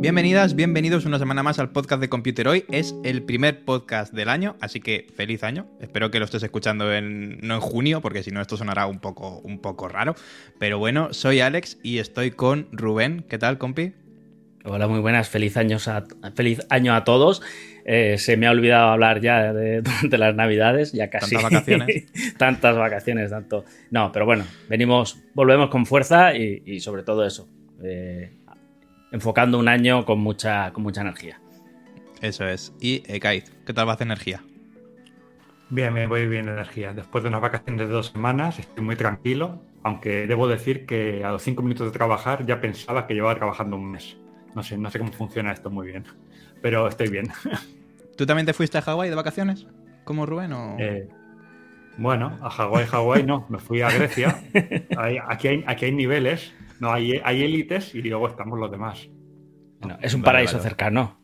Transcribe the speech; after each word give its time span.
Bienvenidas, 0.00 0.54
bienvenidos 0.54 1.06
una 1.06 1.18
semana 1.18 1.42
más 1.42 1.58
al 1.58 1.70
podcast 1.70 2.02
de 2.02 2.10
Computer 2.10 2.46
Hoy. 2.46 2.66
Es 2.70 2.94
el 3.04 3.22
primer 3.22 3.64
podcast 3.64 4.12
del 4.12 4.28
año, 4.28 4.54
así 4.60 4.80
que 4.80 5.06
feliz 5.16 5.42
año. 5.42 5.66
Espero 5.80 6.10
que 6.10 6.18
lo 6.18 6.26
estés 6.26 6.42
escuchando 6.42 6.92
en, 6.92 7.38
no 7.40 7.54
en 7.54 7.60
junio, 7.62 8.02
porque 8.02 8.22
si 8.22 8.30
no 8.30 8.42
esto 8.42 8.58
sonará 8.58 8.84
un 8.86 8.98
poco, 8.98 9.38
un 9.44 9.60
poco 9.60 9.88
raro. 9.88 10.14
Pero 10.58 10.78
bueno, 10.78 11.14
soy 11.14 11.40
Alex 11.40 11.78
y 11.82 12.00
estoy 12.00 12.32
con 12.32 12.68
Rubén. 12.70 13.24
¿Qué 13.30 13.38
tal, 13.38 13.56
compi? 13.56 13.94
Hola, 14.66 14.88
muy 14.88 15.00
buenas. 15.00 15.30
Feliz, 15.30 15.56
años 15.56 15.88
a, 15.88 16.04
feliz 16.34 16.60
año 16.68 16.94
a 16.94 17.04
todos. 17.04 17.40
Eh, 17.84 18.16
se 18.16 18.36
me 18.36 18.46
ha 18.46 18.50
olvidado 18.50 18.88
hablar 18.88 19.20
ya 19.20 19.52
de, 19.52 19.82
durante 19.82 20.18
las 20.18 20.34
navidades, 20.34 20.92
ya 20.92 21.10
casi. 21.10 21.34
Tantas 21.34 21.52
vacaciones. 21.52 22.06
tantas 22.38 22.76
vacaciones, 22.76 23.30
tanto. 23.30 23.64
No, 23.90 24.10
pero 24.10 24.24
bueno, 24.24 24.44
venimos, 24.68 25.20
volvemos 25.34 25.68
con 25.68 25.86
fuerza 25.86 26.34
y, 26.34 26.62
y 26.64 26.80
sobre 26.80 27.02
todo 27.02 27.24
eso. 27.26 27.48
Eh, 27.82 28.32
enfocando 29.12 29.58
un 29.58 29.68
año 29.68 30.04
con 30.04 30.20
mucha, 30.20 30.72
con 30.72 30.82
mucha 30.82 31.02
energía. 31.02 31.40
Eso 32.20 32.46
es. 32.46 32.74
Y 32.80 33.02
Ekaid, 33.06 33.44
¿qué 33.66 33.72
tal 33.72 33.86
vas 33.86 33.98
de 33.98 34.04
energía? 34.04 34.42
Bien, 35.70 35.92
me 35.92 36.06
voy 36.06 36.26
bien 36.26 36.46
de 36.46 36.52
energía. 36.52 36.92
Después 36.92 37.22
de 37.22 37.28
unas 37.28 37.40
vacaciones 37.40 37.86
de 37.86 37.92
dos 37.92 38.08
semanas, 38.08 38.58
estoy 38.58 38.84
muy 38.84 38.96
tranquilo, 38.96 39.62
aunque 39.82 40.26
debo 40.26 40.48
decir 40.48 40.86
que 40.86 41.24
a 41.24 41.32
los 41.32 41.42
cinco 41.42 41.62
minutos 41.62 41.86
de 41.86 41.92
trabajar 41.92 42.46
ya 42.46 42.60
pensaba 42.60 43.06
que 43.06 43.14
llevaba 43.14 43.34
trabajando 43.34 43.76
un 43.76 43.90
mes. 43.90 44.16
No 44.54 44.62
sé, 44.62 44.78
no 44.78 44.90
sé 44.90 44.98
cómo 44.98 45.12
funciona 45.12 45.52
esto 45.52 45.70
muy 45.70 45.88
bien, 45.88 46.04
pero 46.64 46.88
estoy 46.88 47.10
bien. 47.10 47.26
¿Tú 48.16 48.24
también 48.24 48.46
te 48.46 48.54
fuiste 48.54 48.78
a 48.78 48.80
Hawái 48.80 49.10
de 49.10 49.14
vacaciones? 49.16 49.66
¿Como 50.04 50.24
Rubén 50.24 50.50
o...? 50.54 50.76
Eh, 50.78 51.06
bueno, 51.98 52.38
a 52.40 52.48
Hawái, 52.48 52.86
Hawái 52.86 53.22
no, 53.22 53.44
me 53.50 53.58
fui 53.58 53.82
a 53.82 53.90
Grecia. 53.90 54.42
Hay- 54.96 55.18
aquí, 55.28 55.48
hay, 55.48 55.64
aquí 55.66 55.84
hay 55.84 55.92
niveles, 55.92 56.54
no 56.80 56.90
hay, 56.90 57.20
hay 57.22 57.42
élites 57.44 57.94
y 57.94 58.00
luego 58.00 58.28
estamos 58.28 58.58
los 58.58 58.70
demás. 58.70 59.06
Bueno, 59.80 59.98
es 60.00 60.14
un 60.14 60.22
Vale, 60.22 60.32
paraíso 60.32 60.56
vale. 60.56 60.62
cercano. 60.70 61.18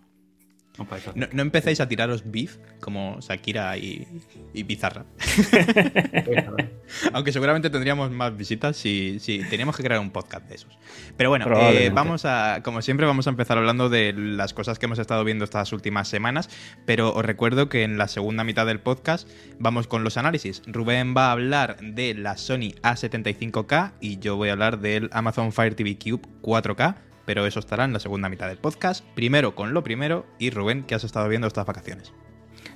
¿No, 1.14 1.26
no 1.32 1.42
empecéis 1.42 1.80
a 1.80 1.88
tiraros 1.88 2.30
beef 2.30 2.56
como 2.80 3.18
Shakira 3.20 3.76
y, 3.76 4.06
y 4.54 4.64
Pizarra? 4.64 5.04
Aunque 7.12 7.32
seguramente 7.32 7.70
tendríamos 7.70 8.10
más 8.10 8.36
visitas 8.36 8.76
si, 8.76 9.18
si 9.20 9.38
teníamos 9.44 9.76
que 9.76 9.82
crear 9.82 10.00
un 10.00 10.10
podcast 10.10 10.48
de 10.48 10.54
esos. 10.54 10.78
Pero 11.16 11.30
bueno, 11.30 11.46
eh, 11.70 11.90
vamos 11.92 12.24
a, 12.24 12.62
como 12.64 12.82
siempre, 12.82 13.06
vamos 13.06 13.26
a 13.26 13.30
empezar 13.30 13.58
hablando 13.58 13.88
de 13.88 14.12
las 14.12 14.54
cosas 14.54 14.78
que 14.78 14.86
hemos 14.86 14.98
estado 14.98 15.24
viendo 15.24 15.44
estas 15.44 15.72
últimas 15.72 16.08
semanas. 16.08 16.48
Pero 16.86 17.14
os 17.14 17.24
recuerdo 17.24 17.68
que 17.68 17.82
en 17.82 17.98
la 17.98 18.08
segunda 18.08 18.44
mitad 18.44 18.66
del 18.66 18.80
podcast 18.80 19.28
vamos 19.58 19.86
con 19.86 20.04
los 20.04 20.16
análisis. 20.16 20.62
Rubén 20.66 21.14
va 21.16 21.28
a 21.28 21.32
hablar 21.32 21.76
de 21.80 22.14
la 22.14 22.36
Sony 22.36 22.72
A75K 22.82 23.92
y 24.00 24.18
yo 24.18 24.36
voy 24.36 24.48
a 24.48 24.52
hablar 24.52 24.80
del 24.80 25.10
Amazon 25.12 25.52
Fire 25.52 25.74
TV 25.74 25.98
Cube 25.98 26.22
4K. 26.42 27.09
Pero 27.26 27.46
eso 27.46 27.60
estará 27.60 27.84
en 27.84 27.92
la 27.92 28.00
segunda 28.00 28.28
mitad 28.28 28.48
del 28.48 28.58
podcast. 28.58 29.04
Primero 29.14 29.54
con 29.54 29.74
lo 29.74 29.82
primero. 29.82 30.26
Y 30.38 30.50
Rubén, 30.50 30.84
¿qué 30.84 30.94
has 30.94 31.04
estado 31.04 31.28
viendo 31.28 31.46
estas 31.46 31.66
vacaciones? 31.66 32.12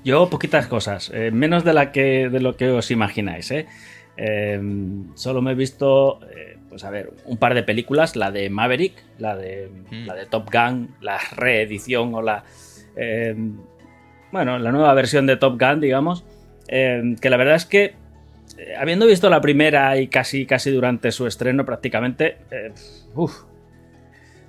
Yo, 0.04 0.28
poquitas 0.30 0.66
cosas, 0.66 1.10
eh, 1.14 1.30
menos 1.30 1.64
de, 1.64 1.72
la 1.72 1.90
que, 1.92 2.28
de 2.28 2.40
lo 2.40 2.56
que 2.56 2.70
os 2.70 2.90
imagináis. 2.90 3.50
¿eh? 3.50 3.66
Eh, 4.16 4.60
solo 5.14 5.42
me 5.42 5.52
he 5.52 5.54
visto, 5.54 6.20
eh, 6.30 6.58
pues 6.68 6.84
a 6.84 6.90
ver, 6.90 7.12
un 7.24 7.38
par 7.38 7.54
de 7.54 7.62
películas, 7.62 8.14
la 8.14 8.30
de 8.30 8.50
Maverick, 8.50 8.94
la 9.18 9.36
de, 9.36 9.70
Mm. 9.90 10.06
la 10.06 10.14
de 10.14 10.26
Top 10.26 10.50
Gun, 10.52 10.94
la 11.00 11.18
reedición 11.36 12.14
o 12.14 12.22
la... 12.22 12.44
bueno, 14.30 14.58
la 14.58 14.72
nueva 14.72 14.92
versión 14.94 15.26
de 15.26 15.36
Top 15.36 15.60
Gun, 15.60 15.80
digamos, 15.80 16.24
que 16.68 17.30
la 17.30 17.36
verdad 17.36 17.56
es 17.56 17.66
que, 17.66 17.94
habiendo 18.78 19.06
visto 19.06 19.28
la 19.30 19.40
primera 19.40 19.96
y 19.98 20.08
casi, 20.08 20.46
casi 20.46 20.70
durante 20.70 21.12
su 21.12 21.26
estreno 21.26 21.64
prácticamente, 21.64 22.38
eh, 22.50 22.72
uf, 23.14 23.42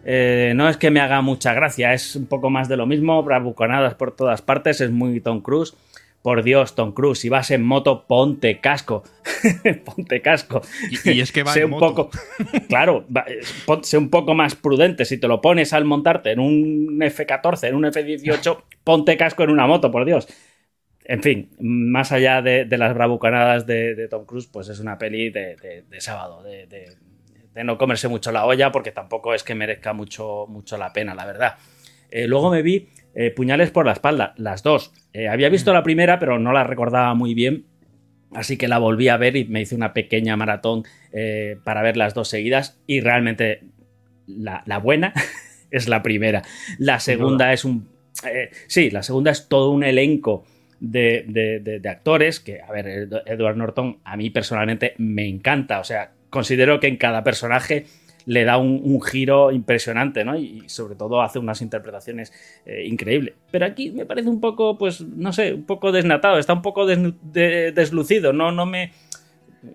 eh, 0.05 0.53
no 0.55 0.69
es 0.69 0.77
que 0.77 0.91
me 0.91 0.99
haga 1.01 1.21
mucha 1.21 1.53
gracia, 1.53 1.93
es 1.93 2.16
un 2.16 2.27
poco 2.27 2.49
más 2.49 2.69
de 2.69 2.77
lo 2.77 2.85
mismo, 2.85 3.21
bravuconadas 3.23 3.95
por 3.95 4.16
todas 4.16 4.41
partes, 4.41 4.81
es 4.81 4.91
muy 4.91 5.19
Tom 5.19 5.41
Cruise. 5.41 5.73
Por 6.21 6.41
Dios, 6.41 6.73
Tom 6.73 6.91
Cruise, 6.91 7.19
si 7.19 7.29
vas 7.29 7.51
en 7.51 7.63
moto, 7.63 8.05
ponte 8.07 8.59
casco. 8.59 9.03
ponte 9.85 10.23
casco. 10.23 10.59
Y, 10.89 11.11
y 11.11 11.21
es 11.21 11.31
que 11.31 11.44
va 11.44 11.53
sé 11.53 11.59
en 11.59 11.65
un 11.65 11.71
moto. 11.71 12.09
poco. 12.09 12.09
Claro, 12.67 13.05
va- 13.15 13.25
sé 13.83 13.99
un 13.99 14.09
poco 14.09 14.33
más 14.33 14.55
prudente. 14.55 15.05
Si 15.05 15.19
te 15.19 15.27
lo 15.27 15.39
pones 15.39 15.71
al 15.71 15.85
montarte 15.85 16.31
en 16.31 16.39
un 16.39 16.99
F14, 16.99 17.67
en 17.67 17.75
un 17.75 17.85
F18, 17.85 18.63
ponte 18.83 19.17
casco 19.17 19.44
en 19.44 19.51
una 19.51 19.67
moto, 19.67 19.91
por 19.91 20.03
Dios. 20.03 20.27
En 21.03 21.21
fin, 21.21 21.51
más 21.59 22.11
allá 22.11 22.41
de, 22.41 22.65
de 22.65 22.77
las 22.79 22.95
bravucanadas 22.95 23.67
de, 23.67 23.94
de 23.94 24.07
Tom 24.07 24.25
Cruise, 24.25 24.47
pues 24.47 24.67
es 24.69 24.79
una 24.79 24.97
peli 24.97 25.29
de, 25.29 25.55
de- 25.57 25.83
de 25.83 26.01
sábado, 26.01 26.41
de, 26.41 26.65
de- 27.55 27.63
no 27.63 27.77
comerse 27.79 28.07
mucho 28.07 28.31
la 28.31 28.45
olla, 28.45 28.71
porque 28.71 28.91
tampoco 28.91 29.33
es 29.33 29.43
que 29.43 29.55
merezca 29.55 29.93
mucho, 29.93 30.45
mucho 30.47 30.77
la 30.77 30.93
pena, 30.93 31.16
la 31.16 31.25
verdad. 31.25 31.55
Eh, 32.11 32.27
luego 32.27 32.51
me 32.51 32.61
vi 32.61 32.89
eh, 33.16 33.31
Puñales 33.31 33.71
por 33.71 33.85
la 33.85 33.93
espalda, 33.93 34.33
las 34.38 34.61
dos. 34.61 34.91
Eh, 35.13 35.27
había 35.27 35.49
visto 35.49 35.73
la 35.73 35.81
primera, 35.83 36.19
pero 36.19 36.38
no 36.38 36.51
la 36.51 36.63
recordaba 36.65 37.13
muy 37.15 37.33
bien. 37.33 37.65
Así 38.33 38.57
que 38.57 38.67
la 38.67 38.77
volví 38.79 39.07
a 39.07 39.15
ver 39.17 39.38
y 39.38 39.45
me 39.45 39.61
hice 39.61 39.75
una 39.75 39.94
pequeña 39.94 40.35
maratón 40.35 40.83
para 41.63 41.81
ver 41.81 41.95
las 41.95 42.13
dos 42.13 42.27
seguidas. 42.27 42.77
Y 42.85 42.99
realmente 42.99 43.61
la, 44.27 44.61
la 44.65 44.79
buena 44.79 45.13
es 45.71 45.88
la 45.88 46.03
primera. 46.03 46.41
La 46.77 46.99
segunda 46.99 47.53
es 47.53 47.63
un. 47.63 47.88
sí, 48.67 48.89
la 48.89 49.03
segunda 49.03 49.31
es 49.31 49.47
todo 49.47 49.71
un 49.71 49.83
elenco 49.85 50.44
de, 50.81 51.23
de- 51.29 51.59
de- 51.61 51.79
de 51.79 51.89
actores 51.89 52.41
que, 52.41 52.61
a 52.61 52.69
ver, 52.73 52.88
Ed- 52.88 53.21
Edward 53.25 53.55
Norton 53.55 53.99
a 54.03 54.17
mí 54.17 54.29
personalmente 54.29 54.94
me 54.97 55.25
encanta. 55.27 55.79
O 55.79 55.85
sea, 55.85 56.11
considero 56.30 56.80
que 56.80 56.88
en 56.88 56.97
cada 56.97 57.24
personaje 57.24 57.86
le 58.25 58.44
da 58.44 58.58
un, 58.58 59.02
giro 59.02 59.52
impresionante, 59.52 60.25
¿no? 60.25 60.36
Y, 60.38 60.63
sobre 60.68 60.96
todo 60.96 61.22
hace 61.22 61.40
unas 61.40 61.62
interpretaciones 61.62 62.34
eh, 62.66 62.86
increíbles. 62.88 63.36
Pero 63.52 63.66
aquí 63.66 63.91
me 63.91 64.06
parece 64.06 64.30
un 64.30 64.41
poco, 64.41 64.78
pues, 64.78 65.02
no 65.02 65.31
sé, 65.31 65.53
un 65.53 65.66
poco 65.66 65.91
desnatado, 65.91 66.40
está 66.40 66.53
un 66.53 66.62
poco 66.62 66.86
deslucido, 66.86 68.34
no, 68.34 68.52
no 68.52 68.66
me... 68.66 68.91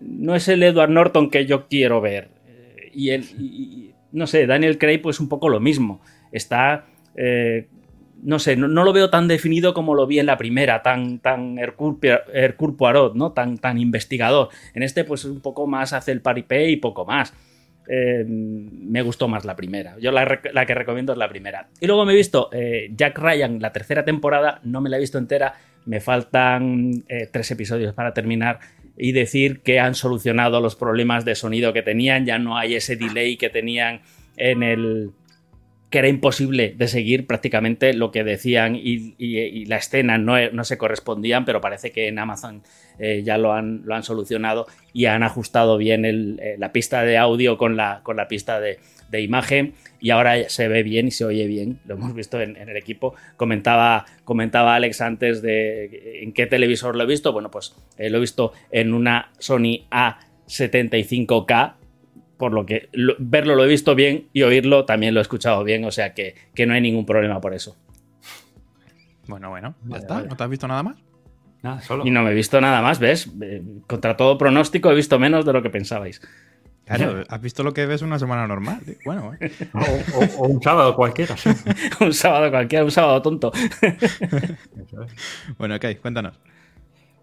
No 0.01 0.37
es 0.37 0.47
el 0.47 0.63
Edward 0.63 0.91
Norton 0.91 1.31
que 1.31 1.47
yo 1.47 1.67
quiero 1.67 2.01
ver. 2.01 2.29
Eh, 2.47 2.91
y 2.95 3.11
el, 3.11 3.93
no 4.13 4.29
sé, 4.29 4.47
Daniel 4.47 4.79
Craig 4.79 4.99
pues 4.99 5.19
un 5.19 5.29
poco 5.29 5.49
lo 5.49 5.59
mismo. 5.61 6.01
Está... 6.33 6.87
eh, 7.17 7.67
no 8.23 8.39
sé, 8.39 8.57
no, 8.57 8.69
no 8.69 8.85
lo 8.85 8.93
veo 8.93 9.11
tan 9.11 9.29
definido 9.29 9.75
como 9.75 9.95
lo 9.95 10.07
vi 10.07 10.19
en 10.19 10.27
la 10.27 10.37
primera, 10.37 10.83
tan, 10.83 11.19
tan 11.19 11.59
Hercule, 11.59 12.19
Poirot, 12.77 13.15
¿no? 13.15 13.33
Tan, 13.33 13.59
tan 13.59 13.79
investigador. 13.79 14.49
En 14.75 14.83
este, 14.83 15.05
pues 15.05 15.25
un 15.25 15.41
poco 15.41 15.67
más 15.67 15.93
hace 15.93 16.13
el 16.13 16.21
paripé 16.21 16.71
y 16.71 16.77
poco 16.77 17.05
más. 17.05 17.35
Eh, 17.89 18.25
me 18.27 19.03
gustó 19.03 19.27
más 19.27 19.45
la 19.45 19.57
primera. 19.57 19.97
Yo 19.99 20.13
la, 20.13 20.41
la 20.53 20.67
que 20.67 20.75
recomiendo 20.75 21.13
es 21.13 21.19
la 21.19 21.29
primera. 21.29 21.69
Y 21.81 21.87
luego 21.87 22.05
me 22.05 22.13
he 22.13 22.17
visto 22.17 22.49
eh, 22.53 22.91
Jack 22.95 23.19
Ryan, 23.19 23.61
la 23.61 23.73
tercera 23.73 24.05
temporada, 24.05 24.61
no 24.63 24.81
me 24.81 24.91
la 24.91 24.97
he 24.97 25.01
visto 25.01 25.19
entera, 25.19 25.55
me 25.87 26.01
faltan 26.01 27.05
eh, 27.09 27.29
tres 27.33 27.51
episodios 27.51 27.95
para 27.95 28.15
terminar 28.15 28.61
y 28.97 29.13
decir 29.13 29.61
que 29.61 29.81
han 29.81 29.95
solucionado 29.95 30.61
los 30.61 30.77
problemas 30.77 31.25
de 31.25 31.35
sonido 31.35 31.73
que 31.73 31.83
tenían, 31.83 32.27
ya 32.27 32.39
no 32.39 32.59
hay 32.59 32.75
ese 32.75 32.97
delay 32.97 33.37
que 33.37 33.49
tenían 33.49 34.03
en 34.37 34.63
el 34.63 35.11
que 35.91 35.99
era 35.99 36.09
imposible 36.09 36.73
de 36.77 36.87
seguir 36.87 37.27
prácticamente 37.27 37.93
lo 37.95 38.13
que 38.13 38.23
decían 38.23 38.77
y, 38.77 39.65
la 39.67 39.77
escena 39.77 40.19
no, 40.19 40.35
no 40.53 40.65
se 40.65 40.79
correspondían, 40.79 41.45
pero 41.45 41.61
parece 41.61 41.91
que 41.91 42.07
en 42.09 42.19
Amazon 42.19 42.63
eh, 42.99 43.23
ya 43.25 43.39
lo 43.39 43.53
han, 43.53 43.83
lo 43.85 43.95
han 43.95 44.05
solucionado 44.05 44.67
y 44.93 45.07
han 45.07 45.23
ajustado 45.23 45.77
bien 45.79 46.05
eh, 46.05 46.57
la 46.59 46.71
pista 46.73 47.03
de 47.03 47.19
audio 47.19 47.59
con 47.59 47.77
la, 47.77 48.03
pista 48.29 48.61
de, 48.61 48.79
imagen 49.21 49.75
y 50.01 50.11
ahora 50.11 50.49
se 50.49 50.69
ve 50.69 50.85
bien 50.85 51.09
y 51.09 51.11
se 51.11 51.25
oye 51.25 51.47
bien, 51.47 51.81
lo 51.87 51.95
hemos 51.95 52.15
visto 52.15 52.41
en, 52.41 52.57
el 52.57 52.77
equipo. 52.77 53.15
Comentaba, 53.37 54.07
comentaba 54.25 54.77
Alex 54.77 55.01
antes 55.01 55.43
de 55.43 56.21
en 56.23 56.33
qué 56.33 56.47
televisor 56.47 56.95
lo 56.95 57.03
he 57.03 57.07
visto, 57.07 57.33
bueno, 57.33 57.51
pues 57.51 57.75
eh, 57.99 58.11
lo 58.11 58.19
he 58.19 58.21
visto 58.21 58.53
en 58.71 58.95
una 58.95 59.33
Sony 59.39 59.87
A75K, 59.91 61.75
por 62.41 62.53
lo 62.53 62.67
que 62.67 62.89
lo- 62.93 63.15
verlo 63.21 63.55
lo 63.55 63.65
he 63.65 63.69
visto 63.69 63.95
bien 63.95 64.27
y 64.33 64.43
oírlo 64.43 64.85
también 64.85 65.15
lo 65.15 65.21
he 65.21 65.23
escuchado 65.23 65.63
bien, 65.63 65.85
o 65.85 65.93
sea 65.93 66.13
que, 66.15 66.35
que 66.57 66.67
no 66.67 66.75
hay 66.75 66.81
ningún 66.81 67.07
problema 67.07 67.41
por 67.41 67.55
eso. 67.55 67.77
Bueno, 69.29 69.51
bueno, 69.51 69.77
ya 69.85 69.89
Vale, 69.91 70.01
está. 70.03 70.15
vale. 70.15 70.29
¿No 70.29 70.37
te 70.37 70.43
has 70.45 70.51
visto 70.51 70.67
nada 70.67 70.83
más? 70.83 70.97
Nada, 71.63 71.81
solo. 71.83 72.05
Y 72.07 72.11
no 72.11 72.23
me 72.25 72.31
he 72.31 72.35
visto 72.35 72.61
nada 72.61 72.83
más, 72.83 72.99
¿ves? 72.99 73.31
Eh, 73.43 73.63
Contra 73.87 74.17
todo 74.17 74.37
pronóstico 74.39 74.91
he 74.91 74.95
visto 74.95 75.19
menos 75.21 75.45
de 75.45 75.53
lo 75.53 75.63
que 75.63 75.71
pensabais. 75.71 76.21
Claro, 76.87 77.23
has 77.29 77.41
visto 77.41 77.63
lo 77.63 77.73
que 77.73 77.87
ves 77.87 78.03
una 78.03 78.19
semana 78.19 78.49
normal. 78.49 78.81
Bueno, 79.05 79.33
eh. 79.39 79.53
O, 79.75 80.19
o- 80.19 80.45
o 80.45 80.49
un 80.49 80.61
sábado 80.61 80.97
cualquiera, 80.97 81.37
sí. 81.37 81.51
un 82.01 82.13
sábado 82.13 82.51
cualquiera, 82.51 82.85
un 82.85 82.91
sábado 82.91 83.23
tonto. 83.23 83.53
Eso 83.55 85.03
es. 85.05 85.15
bueno, 85.59 85.77
ok, 85.77 85.85
cuéntanos. 86.03 86.41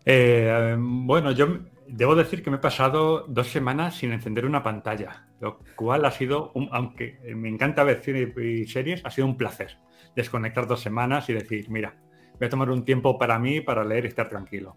Eh, 0.06 0.76
bueno, 0.80 1.32
yo 1.32 1.58
debo 1.88 2.16
decir 2.16 2.44
que 2.44 2.50
me 2.50 2.58
he 2.58 2.60
pasado 2.60 3.26
dos 3.28 3.48
semanas 3.48 3.96
sin 3.96 4.12
encender 4.12 4.46
una 4.46 4.64
pantalla, 4.64 5.28
lo 5.40 5.60
cual 5.76 6.06
ha 6.06 6.12
sido, 6.12 6.52
un- 6.54 6.70
aunque 6.72 7.20
me 7.36 7.50
encanta 7.50 7.84
ver 7.84 8.02
cine 8.02 8.34
y 8.38 8.66
series, 8.68 9.06
ha 9.06 9.12
sido 9.12 9.28
un 9.28 9.38
placer 9.38 9.78
desconectar 10.16 10.68
dos 10.68 10.82
semanas 10.82 11.30
y 11.30 11.34
decir, 11.34 11.70
mira, 11.70 11.96
voy 12.40 12.48
a 12.48 12.50
tomar 12.50 12.70
un 12.72 12.84
tiempo 12.84 13.18
para 13.18 13.40
mí, 13.40 13.62
para 13.62 13.84
leer 13.86 14.06
y 14.06 14.08
estar 14.08 14.28
tranquilo. 14.28 14.76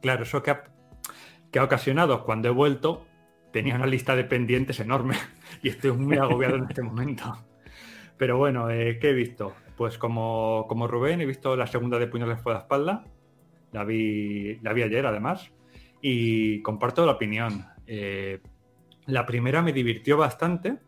Claro, 0.00 0.22
eso 0.22 0.42
que 0.42 0.50
ha, 0.52 1.64
ocasionado 1.64 2.24
cuando 2.24 2.48
he 2.48 2.52
vuelto, 2.52 3.06
tenía 3.52 3.74
una 3.74 3.86
lista 3.86 4.14
de 4.14 4.24
pendientes 4.24 4.80
enorme 4.80 5.16
y 5.62 5.68
estoy 5.68 5.92
muy 5.92 6.16
agobiado 6.16 6.56
en 6.56 6.64
este 6.64 6.82
momento. 6.82 7.36
Pero 8.16 8.38
bueno, 8.38 8.70
eh, 8.70 8.98
¿qué 9.00 9.10
he 9.10 9.14
visto? 9.14 9.54
Pues 9.76 9.98
como, 9.98 10.66
como 10.68 10.86
Rubén, 10.86 11.20
he 11.20 11.26
visto 11.26 11.56
la 11.56 11.66
segunda 11.66 11.98
de 11.98 12.06
Puñales 12.06 12.40
por 12.40 12.52
la 12.52 12.60
espalda, 12.60 13.04
la 13.72 13.84
vi, 13.84 14.56
la 14.62 14.72
vi 14.72 14.82
ayer 14.82 15.06
además, 15.06 15.52
y 16.00 16.62
comparto 16.62 17.04
la 17.06 17.12
opinión. 17.12 17.66
Eh, 17.86 18.40
la 19.06 19.26
primera 19.26 19.62
me 19.62 19.72
divirtió 19.72 20.16
bastante, 20.16 20.78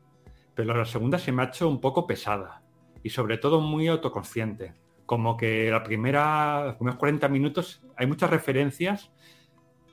pero 0.55 0.75
la 0.75 0.85
segunda 0.85 1.19
se 1.19 1.33
me 1.33 1.43
ha 1.43 1.47
hecho 1.47 1.69
un 1.69 1.81
poco 1.81 2.07
pesada 2.07 2.63
y 3.03 3.11
sobre 3.11 3.39
todo 3.39 3.61
muy 3.61 3.89
autoconsciente. 3.89 4.75
Como 5.07 5.37
que 5.37 5.71
la 5.71 5.83
primera, 5.83 6.65
los 6.67 6.75
primeros 6.77 6.99
40 6.99 7.29
minutos 7.29 7.83
hay 7.97 8.07
muchas 8.07 8.31
referencias 8.31 9.13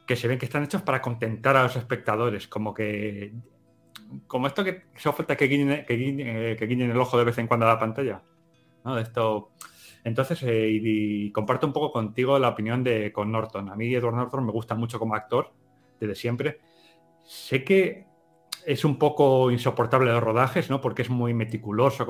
que 0.05 0.15
se 0.15 0.27
ven 0.27 0.39
que 0.39 0.45
están 0.45 0.63
hechos 0.63 0.81
para 0.81 1.01
contentar 1.01 1.55
a 1.57 1.63
los 1.63 1.75
espectadores, 1.75 2.47
como 2.47 2.73
que 2.73 3.33
como 4.25 4.47
esto 4.47 4.63
que 4.63 4.85
solo 4.95 5.13
falta 5.13 5.37
que 5.37 5.45
guiñen, 5.45 5.85
que 5.85 5.95
guiñen- 5.97 6.23
eh, 6.25 6.55
que 6.57 6.65
guiñen 6.65 6.89
el 6.89 6.97
ojo 6.99 7.17
de 7.17 7.25
vez 7.25 7.37
en 7.37 7.45
cuando 7.47 7.67
a 7.67 7.73
la 7.73 7.79
pantalla. 7.79 8.23
¿no? 8.83 8.95
De 8.95 9.03
esto. 9.03 9.51
Entonces, 10.03 10.41
eh, 10.43 10.69
y, 10.69 11.31
comparto 11.31 11.67
un 11.67 11.73
poco 11.73 11.91
contigo 11.91 12.39
la 12.39 12.49
opinión 12.49 12.83
de 12.83 13.11
con 13.11 13.31
Norton. 13.31 13.69
A 13.69 13.75
mí 13.75 13.93
Edward 13.93 14.15
Norton 14.15 14.45
me 14.45 14.51
gusta 14.51 14.75
mucho 14.75 14.99
como 14.99 15.15
actor, 15.15 15.53
desde 15.99 16.15
siempre. 16.15 16.59
Sé 17.23 17.63
que 17.63 18.07
es 18.65 18.85
un 18.85 18.97
poco 18.97 19.51
insoportable 19.51 20.11
los 20.11 20.23
rodajes, 20.23 20.69
¿no? 20.69 20.81
Porque 20.81 21.01
es 21.01 21.09
muy 21.09 21.33
meticuloso 21.33 22.05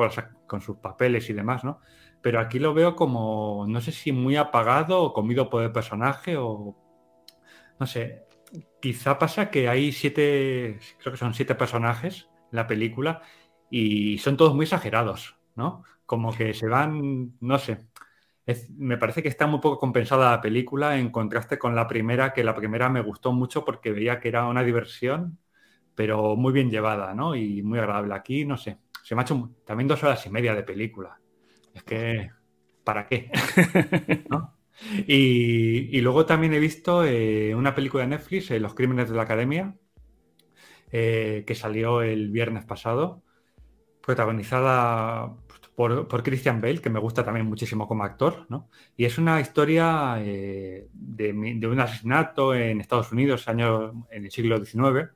con 0.47 0.61
sus 0.61 0.77
papeles 0.77 1.29
y 1.29 1.33
demás, 1.33 1.63
¿no? 1.63 1.79
Pero 2.21 2.39
aquí 2.39 2.59
lo 2.59 2.73
veo 2.73 2.95
como, 2.95 3.65
no 3.67 3.81
sé 3.81 3.91
si 3.91 4.11
muy 4.11 4.35
apagado 4.35 5.01
o 5.01 5.13
comido 5.13 5.49
por 5.49 5.63
el 5.63 5.71
personaje 5.71 6.37
o... 6.37 6.75
No 7.79 7.87
sé, 7.87 8.27
quizá 8.81 9.17
pasa 9.17 9.49
que 9.49 9.69
hay 9.69 9.91
siete, 9.91 10.79
creo 10.99 11.13
que 11.13 11.17
son 11.19 11.33
siete 11.33 11.55
personajes 11.55 12.29
en 12.51 12.57
la 12.57 12.67
película 12.67 13.21
y 13.69 14.17
son 14.17 14.35
todos 14.37 14.53
muy 14.53 14.63
exagerados, 14.63 15.37
¿no? 15.55 15.83
Como 16.09 16.33
que 16.35 16.55
se 16.55 16.67
van, 16.67 17.37
no 17.39 17.59
sé. 17.59 17.85
Me 18.77 18.97
parece 18.97 19.21
que 19.21 19.29
está 19.29 19.45
muy 19.45 19.59
poco 19.59 19.77
compensada 19.77 20.31
la 20.31 20.41
película 20.41 20.97
en 20.97 21.11
contraste 21.11 21.59
con 21.59 21.75
la 21.75 21.87
primera, 21.87 22.33
que 22.33 22.43
la 22.43 22.55
primera 22.55 22.89
me 22.89 23.01
gustó 23.01 23.31
mucho 23.31 23.63
porque 23.63 23.91
veía 23.91 24.19
que 24.19 24.29
era 24.29 24.47
una 24.47 24.63
diversión, 24.63 25.37
pero 25.93 26.35
muy 26.35 26.51
bien 26.51 26.71
llevada, 26.71 27.13
¿no? 27.13 27.35
Y 27.35 27.61
muy 27.61 27.77
agradable. 27.77 28.15
Aquí, 28.15 28.43
no 28.43 28.57
sé, 28.57 28.79
se 29.03 29.13
me 29.13 29.21
ha 29.21 29.23
hecho 29.23 29.51
también 29.63 29.87
dos 29.87 30.03
horas 30.03 30.25
y 30.25 30.31
media 30.31 30.55
de 30.55 30.63
película. 30.63 31.19
Es 31.75 31.83
que, 31.83 32.31
¿para 32.83 33.05
qué? 33.05 33.29
¿No? 34.31 34.57
Y, 35.05 35.95
y 35.95 36.01
luego 36.01 36.25
también 36.25 36.55
he 36.55 36.59
visto 36.59 37.05
eh, 37.05 37.53
una 37.53 37.75
película 37.75 38.01
de 38.01 38.09
Netflix, 38.09 38.49
eh, 38.49 38.59
Los 38.59 38.73
Crímenes 38.73 39.11
de 39.11 39.15
la 39.15 39.23
Academia, 39.23 39.75
eh, 40.91 41.43
que 41.45 41.53
salió 41.53 42.01
el 42.01 42.31
viernes 42.31 42.65
pasado, 42.65 43.21
protagonizada 44.01 45.35
por, 45.79 46.09
por 46.09 46.23
Christian 46.23 46.59
Bale, 46.59 46.81
que 46.81 46.89
me 46.89 46.99
gusta 46.99 47.23
también 47.23 47.45
muchísimo 47.45 47.87
como 47.87 48.03
actor, 48.03 48.45
¿no? 48.49 48.67
Y 48.97 49.05
es 49.05 49.17
una 49.17 49.39
historia 49.39 50.15
eh, 50.19 50.89
de, 50.91 51.31
un 51.31 51.79
asesinato 51.79 52.53
en 52.53 52.81
Estados 52.81 53.13
Unidos, 53.13 53.47
años, 53.47 53.93
en 54.11 54.25
el 54.25 54.29
siglo 54.29 54.57
XIX, 54.57 55.11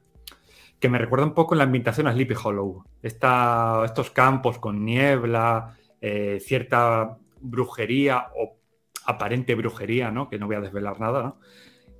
que 0.79 0.87
me 0.87 0.97
recuerda 0.99 1.25
un 1.25 1.33
poco 1.33 1.53
la 1.55 1.65
ambientación 1.65 2.07
a 2.07 2.13
Sleepy 2.13 2.35
Hollow. 2.41 2.81
Esta- 3.01 3.81
estos 3.83 4.09
campos 4.11 4.57
con 4.57 4.85
niebla, 4.85 5.75
eh, 5.99 6.39
cierta 6.39 7.17
brujería 7.41 8.27
o 8.37 8.55
aparente 9.05 9.55
brujería, 9.55 10.11
¿no? 10.11 10.29
Que 10.29 10.39
no 10.39 10.47
voy 10.47 10.55
a 10.55 10.61
desvelar 10.61 10.97
nada. 10.97 11.35